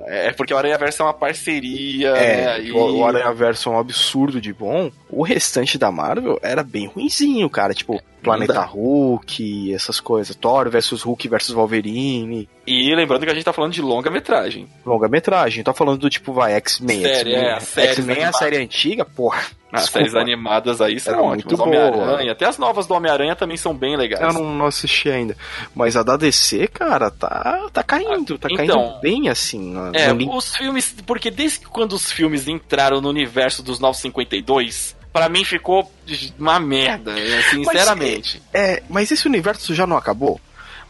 É 0.08 0.32
porque 0.32 0.54
o 0.54 0.58
Aranha 0.58 0.78
Verso 0.78 1.02
é 1.02 1.06
uma 1.06 1.14
parceria, 1.14 2.10
É, 2.10 2.46
né? 2.60 2.64
E- 2.64 2.72
o, 2.72 3.06
Aranha 3.06 3.34
Verso 3.34 3.70
é 3.70 3.72
um 3.74 3.80
absurdo 3.80 4.40
de 4.40 4.54
bom. 4.54 4.92
O 5.10 5.24
restante 5.24 5.78
da 5.78 5.92
Marvel 5.92 6.40
era 6.42 6.64
bem 6.64 6.88
ruinzinho, 6.88 7.50
cara. 7.50 7.74
Tipo, 7.74 8.02
Planeta 8.24 8.54
dá. 8.54 8.64
Hulk, 8.64 9.74
essas 9.74 10.00
coisas. 10.00 10.36
Thor 10.36 10.70
versus 10.70 11.02
Hulk 11.02 11.28
versus 11.28 11.54
Wolverine. 11.54 12.48
E 12.66 12.94
lembrando 12.96 13.26
que 13.26 13.32
a 13.32 13.34
gente 13.34 13.44
tá 13.44 13.52
falando 13.52 13.74
de 13.74 13.82
longa-metragem. 13.82 14.68
Longa-metragem. 14.86 15.64
Tá 15.64 15.74
falando 15.74 16.00
do 16.00 16.10
tipo, 16.10 16.32
vai, 16.32 16.54
X-Men. 16.54 17.02
Série, 17.02 17.32
X-Men 17.34 17.36
é, 17.36 17.54
as 17.54 17.64
séries 17.64 17.96
X-Men 17.98 18.18
é 18.20 18.26
a 18.26 18.34
série 18.34 18.58
antiga, 18.58 19.04
porra. 19.04 19.42
As 19.72 19.84
Desculpa. 19.84 20.10
séries 20.10 20.16
animadas 20.16 20.82
aí 20.82 21.00
são 21.00 21.14
Era 21.14 21.24
ótimas. 21.24 21.60
Homem-Aranha, 21.60 22.32
até 22.34 22.46
as 22.46 22.58
novas 22.58 22.86
do 22.88 22.94
Homem-Aranha 22.94 23.36
também 23.36 23.56
são 23.56 23.74
bem 23.74 23.96
legais. 23.96 24.22
Eu 24.22 24.34
não, 24.34 24.54
não 24.54 24.66
assisti 24.66 25.10
ainda. 25.10 25.36
Mas 25.74 25.96
a 25.96 26.04
da 26.04 26.18
DC, 26.18 26.68
cara, 26.68 27.10
tá, 27.10 27.68
tá 27.72 27.82
caindo. 27.84 28.38
Tá 28.38 28.50
Então, 28.52 28.68
caindo 28.68 29.00
bem 29.02 29.30
assim. 29.30 29.74
É, 29.94 30.12
os 30.14 30.56
filmes. 30.56 30.94
Porque 31.06 31.32
desde 31.32 31.66
quando 31.68 31.94
os 31.94 32.12
filmes 32.12 32.48
entraram 32.48 33.00
no 33.00 33.10
universo 33.10 33.64
dos 33.64 33.80
952, 33.80 34.96
para 35.14 35.30
mim 35.30 35.44
ficou 35.46 35.90
uma 36.38 36.60
merda, 36.60 37.14
sinceramente. 37.50 38.42
Mas, 38.54 38.62
é, 38.62 38.74
é, 38.74 38.84
mas 38.90 39.12
esse 39.12 39.28
universo 39.28 39.74
já 39.74 39.88
não 39.88 39.98
acabou? 39.98 40.40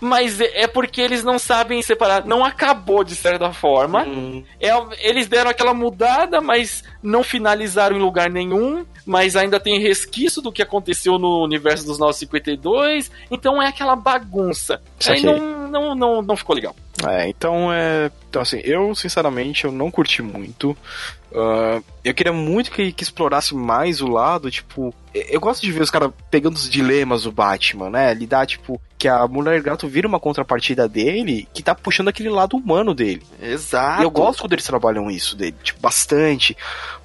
Mas 0.02 0.42
é, 0.42 0.64
é 0.64 0.68
porque 0.68 1.00
eles 1.00 1.24
não 1.24 1.38
sabem 1.38 1.82
separar. 1.84 2.26
Não 2.26 2.44
acabou 2.44 3.04
de 3.04 3.16
certa 3.16 3.54
forma. 3.54 4.04
Uhum. 4.04 4.44
É, 4.60 4.72
eles 5.00 5.28
deram 5.28 5.52
aquela 5.52 5.76
mudada, 5.76 6.42
mas 6.42 6.84
não 7.04 7.24
finalizaram 7.24 7.96
em 7.96 8.02
lugar 8.02 8.30
nenhum. 8.30 8.84
Mas 9.06 9.36
ainda 9.36 9.60
tem 9.60 9.80
resquício 9.80 10.42
do 10.42 10.52
que 10.52 10.62
aconteceu 10.62 11.20
no 11.20 11.44
universo 11.44 11.86
dos 11.86 12.00
952. 12.00 13.12
Então 13.30 13.62
é 13.62 13.68
aquela 13.68 13.96
bagunça. 13.96 14.82
Aí 15.08 15.24
não, 15.24 15.68
não, 15.68 15.96
não, 15.96 16.22
não 16.22 16.36
ficou 16.36 16.56
legal. 16.56 16.76
É, 17.08 17.28
então 17.28 17.72
é. 17.72 18.12
Então, 18.30 18.42
assim, 18.42 18.62
eu, 18.64 18.94
sinceramente, 18.96 19.66
eu 19.66 19.72
não 19.72 19.92
curti 19.92 20.22
muito. 20.22 20.72
Uh, 21.32 21.84
eu 22.04 22.14
queria 22.14 22.34
muito 22.34 22.72
que, 22.72 22.92
que, 22.92 23.04
explorasse 23.04 23.56
mais 23.56 24.02
o 24.02 24.08
lado, 24.08 24.50
tipo. 24.50 24.94
Eu 25.14 25.40
gosto 25.40 25.62
de 25.62 25.72
ver 25.72 25.82
os 25.82 25.90
caras 25.90 26.12
pegando 26.30 26.56
os 26.56 26.70
dilemas 26.70 27.24
do 27.24 27.32
Batman, 27.32 27.90
né? 27.90 28.14
Lidar, 28.14 28.46
tipo, 28.46 28.82
que 28.98 29.08
a 29.08 29.28
Mulher 29.28 29.62
Gato 29.62 29.88
vira 29.88 30.08
uma 30.08 30.20
contrapartida 30.20 30.88
dele 30.88 31.48
que 31.54 31.64
tá 31.64 31.74
puxando 31.74 32.10
aquele 32.10 32.30
lado 32.30 32.56
humano 32.56 32.94
dele. 32.94 33.24
Exato. 33.42 34.02
E 34.02 34.06
eu 34.06 34.12
gosto 34.12 34.42
quando 34.42 34.54
eles 34.54 34.66
trabalham 34.66 35.10
isso 35.10 35.36
dele, 35.36 35.56
tipo, 35.64 35.82
bastante. 35.82 36.56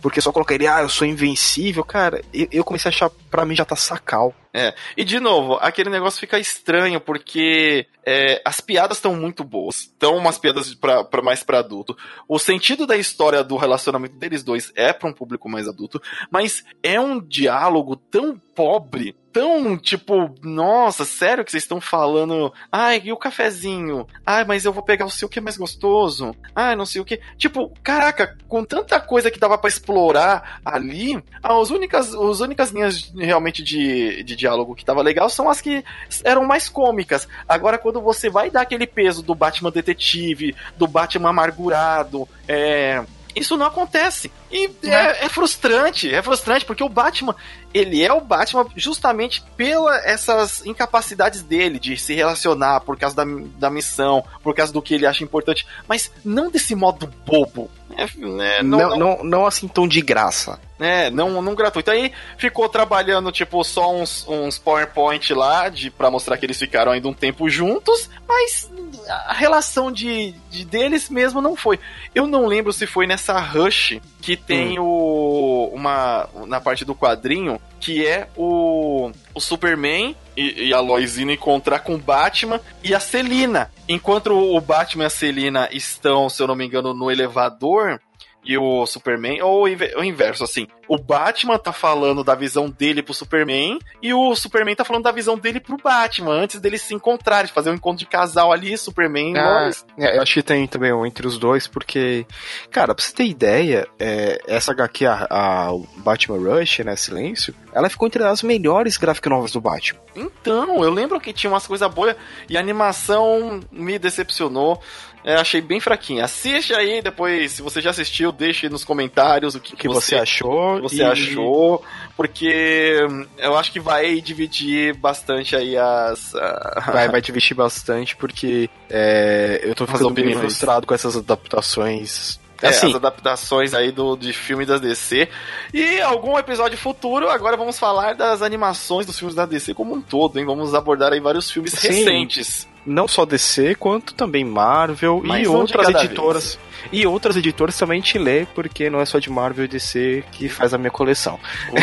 Porque 0.03 0.21
só 0.21 0.31
colocar 0.31 0.55
ele, 0.55 0.67
ah, 0.67 0.83
eu 0.83 0.91
sou 0.91 1.07
invencível, 1.07 1.83
cara, 1.83 2.23
eu, 2.35 2.49
eu 2.53 2.65
comecei 2.65 2.91
a 2.91 2.95
achar, 2.95 3.11
pra 3.31 3.47
mim 3.47 3.57
já 3.57 3.65
tá 3.65 3.75
sacal. 3.77 4.35
É. 4.53 4.75
E 4.97 5.05
de 5.05 5.21
novo, 5.21 5.59
aquele 5.61 5.91
negócio 5.91 6.21
fica 6.21 6.39
estranho, 6.39 7.01
porque 7.01 7.87
é, 8.07 8.41
as 8.45 8.61
piadas 8.61 8.99
estão 8.99 9.15
muito 9.15 9.43
boas. 9.43 9.81
Estão 9.81 10.17
umas 10.17 10.39
piadas 10.39 10.75
pra, 10.75 11.03
pra 11.03 11.21
mais 11.23 11.43
para 11.43 11.59
adulto. 11.59 11.97
O 12.29 12.39
sentido 12.39 12.87
da 12.87 12.97
história 12.97 13.43
do 13.43 13.57
relacionamento 13.57 14.17
deles 14.17 14.43
dois 14.43 14.73
é 14.77 14.93
para 14.93 15.09
um 15.09 15.13
público 15.13 15.49
mais 15.49 15.67
adulto, 15.67 16.01
mas 16.31 16.65
é 16.83 17.01
um 17.01 17.21
diálogo 17.21 17.96
tão 17.97 18.39
pobre 18.55 19.15
tão, 19.37 19.77
tipo, 19.77 20.35
nossa, 20.43 21.05
sério 21.05 21.45
que 21.45 21.51
vocês 21.51 21.63
estão 21.63 21.79
falando? 21.79 22.51
Ai, 22.73 23.03
e 23.05 23.13
o 23.13 23.19
cafezinho? 23.19 24.07
Ai, 24.25 24.47
mas 24.47 24.65
eu 24.65 24.73
vou 24.73 24.83
pegar 24.83 25.05
o 25.05 25.11
seu 25.11 25.29
que 25.29 25.39
é 25.39 25.43
mais 25.43 25.59
gostoso. 25.59 26.35
Ai, 26.55 26.75
não 26.75 26.87
sei 26.87 27.03
o 27.03 27.05
que. 27.05 27.21
Tipo, 27.37 27.71
caraca, 27.83 28.35
com 28.49 28.65
tanta 28.65 28.99
coisa 28.99 29.31
que 29.31 29.39
dava 29.39 29.59
para 29.59 29.69
explorar 29.69 30.59
ali, 30.65 31.23
as 31.43 31.69
únicas, 31.69 32.15
as 32.15 32.41
únicas 32.41 32.71
linhas 32.71 33.13
realmente 33.15 33.63
de, 33.63 34.23
de 34.23 34.35
diálogo 34.35 34.75
que 34.75 34.87
tava 34.87 35.03
legal 35.03 35.29
são 35.29 35.51
as 35.51 35.61
que 35.61 35.85
eram 36.25 36.47
mais 36.47 36.71
cômicas. 36.71 37.29
Agora, 37.47 37.77
quando 37.77 38.01
você 38.01 38.31
vai 38.31 38.51
dar 38.51 38.63
aquele 38.63 38.87
peso 38.87 39.23
do 39.23 39.35
Batman 39.35 39.71
detetive, 39.71 40.57
do 40.79 40.87
Batman 40.87 41.29
amargurado, 41.29 42.27
é 42.49 43.05
isso 43.37 43.57
não 43.57 43.67
acontece. 43.67 44.33
E 44.51 44.71
é, 44.85 45.27
é, 45.27 45.29
frustrante, 45.29 46.13
é 46.13 46.23
frustrante, 46.23 46.65
porque 46.65 46.83
o 46.83 46.89
Batman, 46.89 47.37
ele 47.75 48.03
é 48.03 48.11
o 48.11 48.21
Batman 48.21 48.67
justamente 48.75 49.45
pela 49.57 49.95
essas 49.99 50.65
incapacidades 50.65 51.43
dele 51.43 51.79
de 51.79 51.99
se 51.99 52.15
relacionar 52.15 52.81
por 52.81 52.99
causa 52.99 53.15
da, 53.15 53.25
da 53.59 53.71
missão, 53.71 54.25
por 54.43 54.55
causa 54.55 54.73
do 54.73 54.81
que 54.81 54.95
ele 54.95 55.07
acha 55.07 55.23
importante, 55.23 55.67
mas 55.87 56.11
não 56.25 56.51
desse 56.51 56.75
modo 56.75 57.13
bobo. 57.27 57.71
É, 57.97 58.07
né, 58.19 58.63
não, 58.63 58.79
não, 58.79 58.97
não, 58.97 59.25
não, 59.25 59.47
assim 59.47 59.67
tão 59.67 59.89
de 59.89 60.03
graça. 60.03 60.61
É, 60.79 61.09
não, 61.11 61.41
não 61.41 61.55
gratuito. 61.55 61.91
Aí 61.91 62.13
ficou 62.37 62.69
trabalhando, 62.69 63.33
tipo, 63.33 63.65
só 63.65 63.95
uns, 63.95 64.27
uns 64.29 64.59
PowerPoint 64.59 65.33
lá 65.33 65.71
de, 65.71 65.91
pra 65.91 66.11
mostrar 66.11 66.37
que 66.37 66.45
eles 66.45 66.59
ficaram 66.59 66.93
ainda 66.93 67.09
um 67.09 67.15
tempo 67.15 67.49
juntos, 67.49 68.11
mas 68.29 68.71
a 69.09 69.33
relação 69.33 69.91
de, 69.91 70.33
de 70.51 70.65
deles 70.65 71.09
mesmo 71.09 71.41
não 71.41 71.57
foi. 71.57 71.79
Eu 72.15 72.27
não 72.27 72.47
lembro 72.47 72.73
se 72.73 72.87
foi 72.87 73.07
nessa 73.07 73.39
Rush 73.39 73.99
que 74.21 74.37
tem 74.37 74.79
hum. 74.79 74.85
o. 74.85 75.71
uma. 75.73 76.29
na 76.47 76.61
parte 76.61 76.85
do 76.85 76.95
quadrinho, 76.95 77.61
que 77.81 78.07
é 78.07 78.29
o. 78.37 79.11
o 79.35 79.41
Superman 79.41 80.15
e, 80.37 80.69
e 80.69 80.75
a 80.75 80.81
Loisina 80.81 81.33
encontrar 81.33 81.81
com 81.81 81.95
o 81.95 81.99
Batman 81.99 82.61
e 82.83 82.95
a 82.95 83.01
Celina. 83.01 83.71
Enquanto 83.89 84.33
o 84.33 84.61
Batman 84.61 85.05
e 85.05 85.07
a 85.07 85.11
Celina 85.11 85.69
estão, 85.73 86.29
se 86.29 86.43
eu 86.43 86.47
não 86.47 86.55
me 86.55 86.67
engano, 86.67 86.93
no 86.93 87.11
elevador, 87.11 88.01
e 88.47 88.57
o 88.57 88.87
Superman, 88.87 89.43
ou 89.43 89.65
o 89.65 90.05
inverso, 90.05 90.45
assim. 90.45 90.69
O 90.89 90.97
Batman 90.97 91.59
tá 91.59 91.73
falando 91.73 92.23
da 92.23 92.35
visão 92.35 92.71
dele 92.71 93.03
pro 93.03 93.13
Superman 93.13 93.81
e 94.01 94.15
o 94.15 94.35
Superman 94.37 94.77
tá 94.77 94.85
falando 94.85 95.03
da 95.03 95.11
visão 95.11 95.37
dele 95.37 95.59
pro 95.59 95.77
Batman, 95.77 96.33
antes 96.33 96.61
deles 96.61 96.83
se 96.83 96.95
encontrarem, 96.95 97.51
fazer 97.51 97.71
um 97.71 97.75
encontro 97.75 97.99
de 97.99 98.07
casal 98.07 98.53
ali, 98.53 98.79
Superman 98.79 99.35
e 99.35 99.39
ah, 99.39 99.71
é, 99.99 100.17
Eu 100.17 100.23
acho 100.23 100.35
que 100.35 100.43
tem 100.43 100.67
também 100.69 100.93
um 100.93 101.05
entre 101.05 101.27
os 101.27 101.39
dois, 101.39 101.67
porque, 101.67 102.25
cara, 102.71 102.95
pra 102.95 103.05
você 103.05 103.13
ter 103.13 103.25
ideia, 103.25 103.87
é, 103.99 104.41
essa 104.47 104.71
HQ, 104.71 105.07
a, 105.07 105.27
a 105.29 105.71
Batman 105.97 106.39
Rush, 106.39 106.79
né, 106.81 106.95
Silêncio, 106.95 107.53
ela 107.73 107.91
ficou 107.91 108.07
entre 108.07 108.23
as 108.23 108.43
melhores 108.43 108.97
graphic 108.97 109.29
novels 109.29 109.53
do 109.53 109.61
Batman. 109.61 110.01
Então, 110.15 110.85
eu 110.85 110.91
lembro 110.91 111.21
que 111.21 111.33
tinha 111.33 111.53
umas 111.53 111.67
coisas 111.67 111.93
boas 111.93 112.17
e 112.49 112.57
a 112.57 112.61
animação 112.61 113.61
me 113.71 113.99
decepcionou. 113.99 114.81
É, 115.27 115.35
achei 115.35 115.61
bem 115.61 115.81
fraquinha. 115.81 116.25
Assiste 116.25 116.73
aí, 116.73 117.03
depois, 117.03 117.51
se 117.51 117.61
você 117.61 117.81
já 117.81 117.91
assistiu, 117.91 118.31
deixe 118.31 118.69
nos 118.69 118.85
comentários 118.85 119.57
o 119.57 119.61
que, 119.61 119.75
que 119.75 119.89
você, 119.89 120.11
você, 120.11 120.15
achou. 120.15 120.81
Você 120.83 120.99
e... 120.99 121.03
achou, 121.03 121.83
porque 122.17 122.99
eu 123.37 123.59
acho 123.59 123.73
que 123.73 123.81
vai 123.81 124.21
dividir 124.21 124.95
bastante 124.95 125.57
aí 125.57 125.77
as. 125.77 126.33
Vai, 126.93 127.09
vai 127.09 127.21
dividir 127.21 127.55
bastante, 127.57 128.15
porque 128.15 128.71
é, 128.89 129.61
eu 129.65 129.75
tô 129.75 129.87
ficando 129.87 130.11
bem 130.11 130.33
frustrado 130.35 130.87
com 130.87 130.95
essas 130.95 131.17
adaptações 131.17 132.39
é, 132.63 132.69
assim, 132.69 132.91
as 132.91 132.95
adaptações 132.95 133.75
aí 133.75 133.91
do, 133.91 134.17
de 134.17 134.33
filme 134.33 134.65
das 134.65 134.81
DC. 134.81 135.29
E 135.75 136.01
algum 136.01 136.39
episódio 136.39 136.79
futuro, 136.79 137.29
agora 137.29 137.57
vamos 137.57 137.79
falar 137.79 138.15
das 138.15 138.43
animações 138.43 139.05
dos 139.05 139.19
filmes 139.19 139.35
da 139.35 139.45
DC 139.45 139.75
como 139.75 139.95
um 139.95 140.01
todo, 140.01 140.39
hein? 140.39 140.45
Vamos 140.45 140.75
abordar 140.75 141.13
aí 141.13 141.21
vários 141.21 141.51
filmes 141.51 141.73
Sim. 141.73 141.89
recentes 141.89 142.69
não 142.87 143.09
só 143.09 143.25
DC, 143.25 143.75
quanto 143.75 144.15
também 144.15 144.45
Marvel 144.45 145.21
Mas 145.25 145.45
e 145.45 145.49
outras 145.49 145.89
editoras. 145.89 146.45
Vez. 146.55 146.67
E 146.93 147.07
outras 147.07 147.37
editoras 147.37 147.77
também 147.77 148.01
te 148.01 148.19
lê, 148.19 148.47
porque 148.55 148.89
não 148.89 149.01
é 149.01 149.05
só 149.05 149.19
de 149.19 149.31
Marvel 149.31 149.65
e 149.65 149.69
DC 149.69 150.23
que 150.31 150.49
faz 150.49 150.73
a 150.73 150.79
minha 150.79 150.91
coleção. 150.91 151.39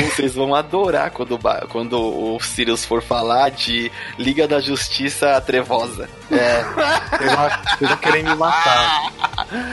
Vocês 0.06 0.36
vão 0.36 0.56
adorar 0.56 1.12
quando, 1.12 1.38
quando 1.70 2.00
o 2.00 2.40
Sirius 2.40 2.86
for 2.86 3.02
falar 3.02 3.50
de 3.50 3.92
Liga 4.18 4.48
da 4.48 4.60
Justiça 4.60 5.40
Trevosa. 5.42 6.10
É, 6.32 6.64
vocês 7.18 7.90
vão 7.90 7.98
querer 7.98 8.24
me 8.24 8.36
matar. 8.36 9.12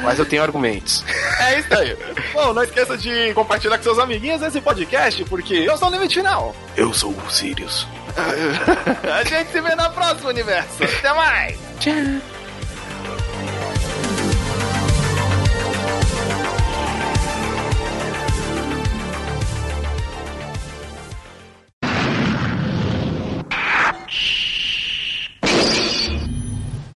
Mas 0.03 0.19
eu 0.19 0.27
tenho 0.27 0.43
argumentos. 0.43 1.05
É 1.39 1.61
isso 1.61 1.75
aí. 1.75 1.97
Bom, 2.33 2.53
não 2.53 2.63
esqueça 2.63 2.97
de 2.97 3.33
compartilhar 3.35 3.77
com 3.77 3.85
seus 3.85 3.99
amiguinhos 3.99 4.43
esse 4.43 4.61
podcast, 4.61 5.25
porque 5.27 5.55
eu 5.55 5.77
sou 5.77 5.89
o 5.89 5.93
Limite 5.93 6.15
Final. 6.15 6.55
Eu 6.77 6.93
sou 6.93 7.13
o 7.13 7.31
Sirius. 7.31 7.87
A 9.13 9.25
gente 9.25 9.53
se 9.53 9.61
vê 9.61 9.75
na 9.75 9.91
próxima 9.91 10.31
universo. 10.31 10.83
Até 10.83 11.13
mais. 11.15 11.59
Tchau. 11.79 12.40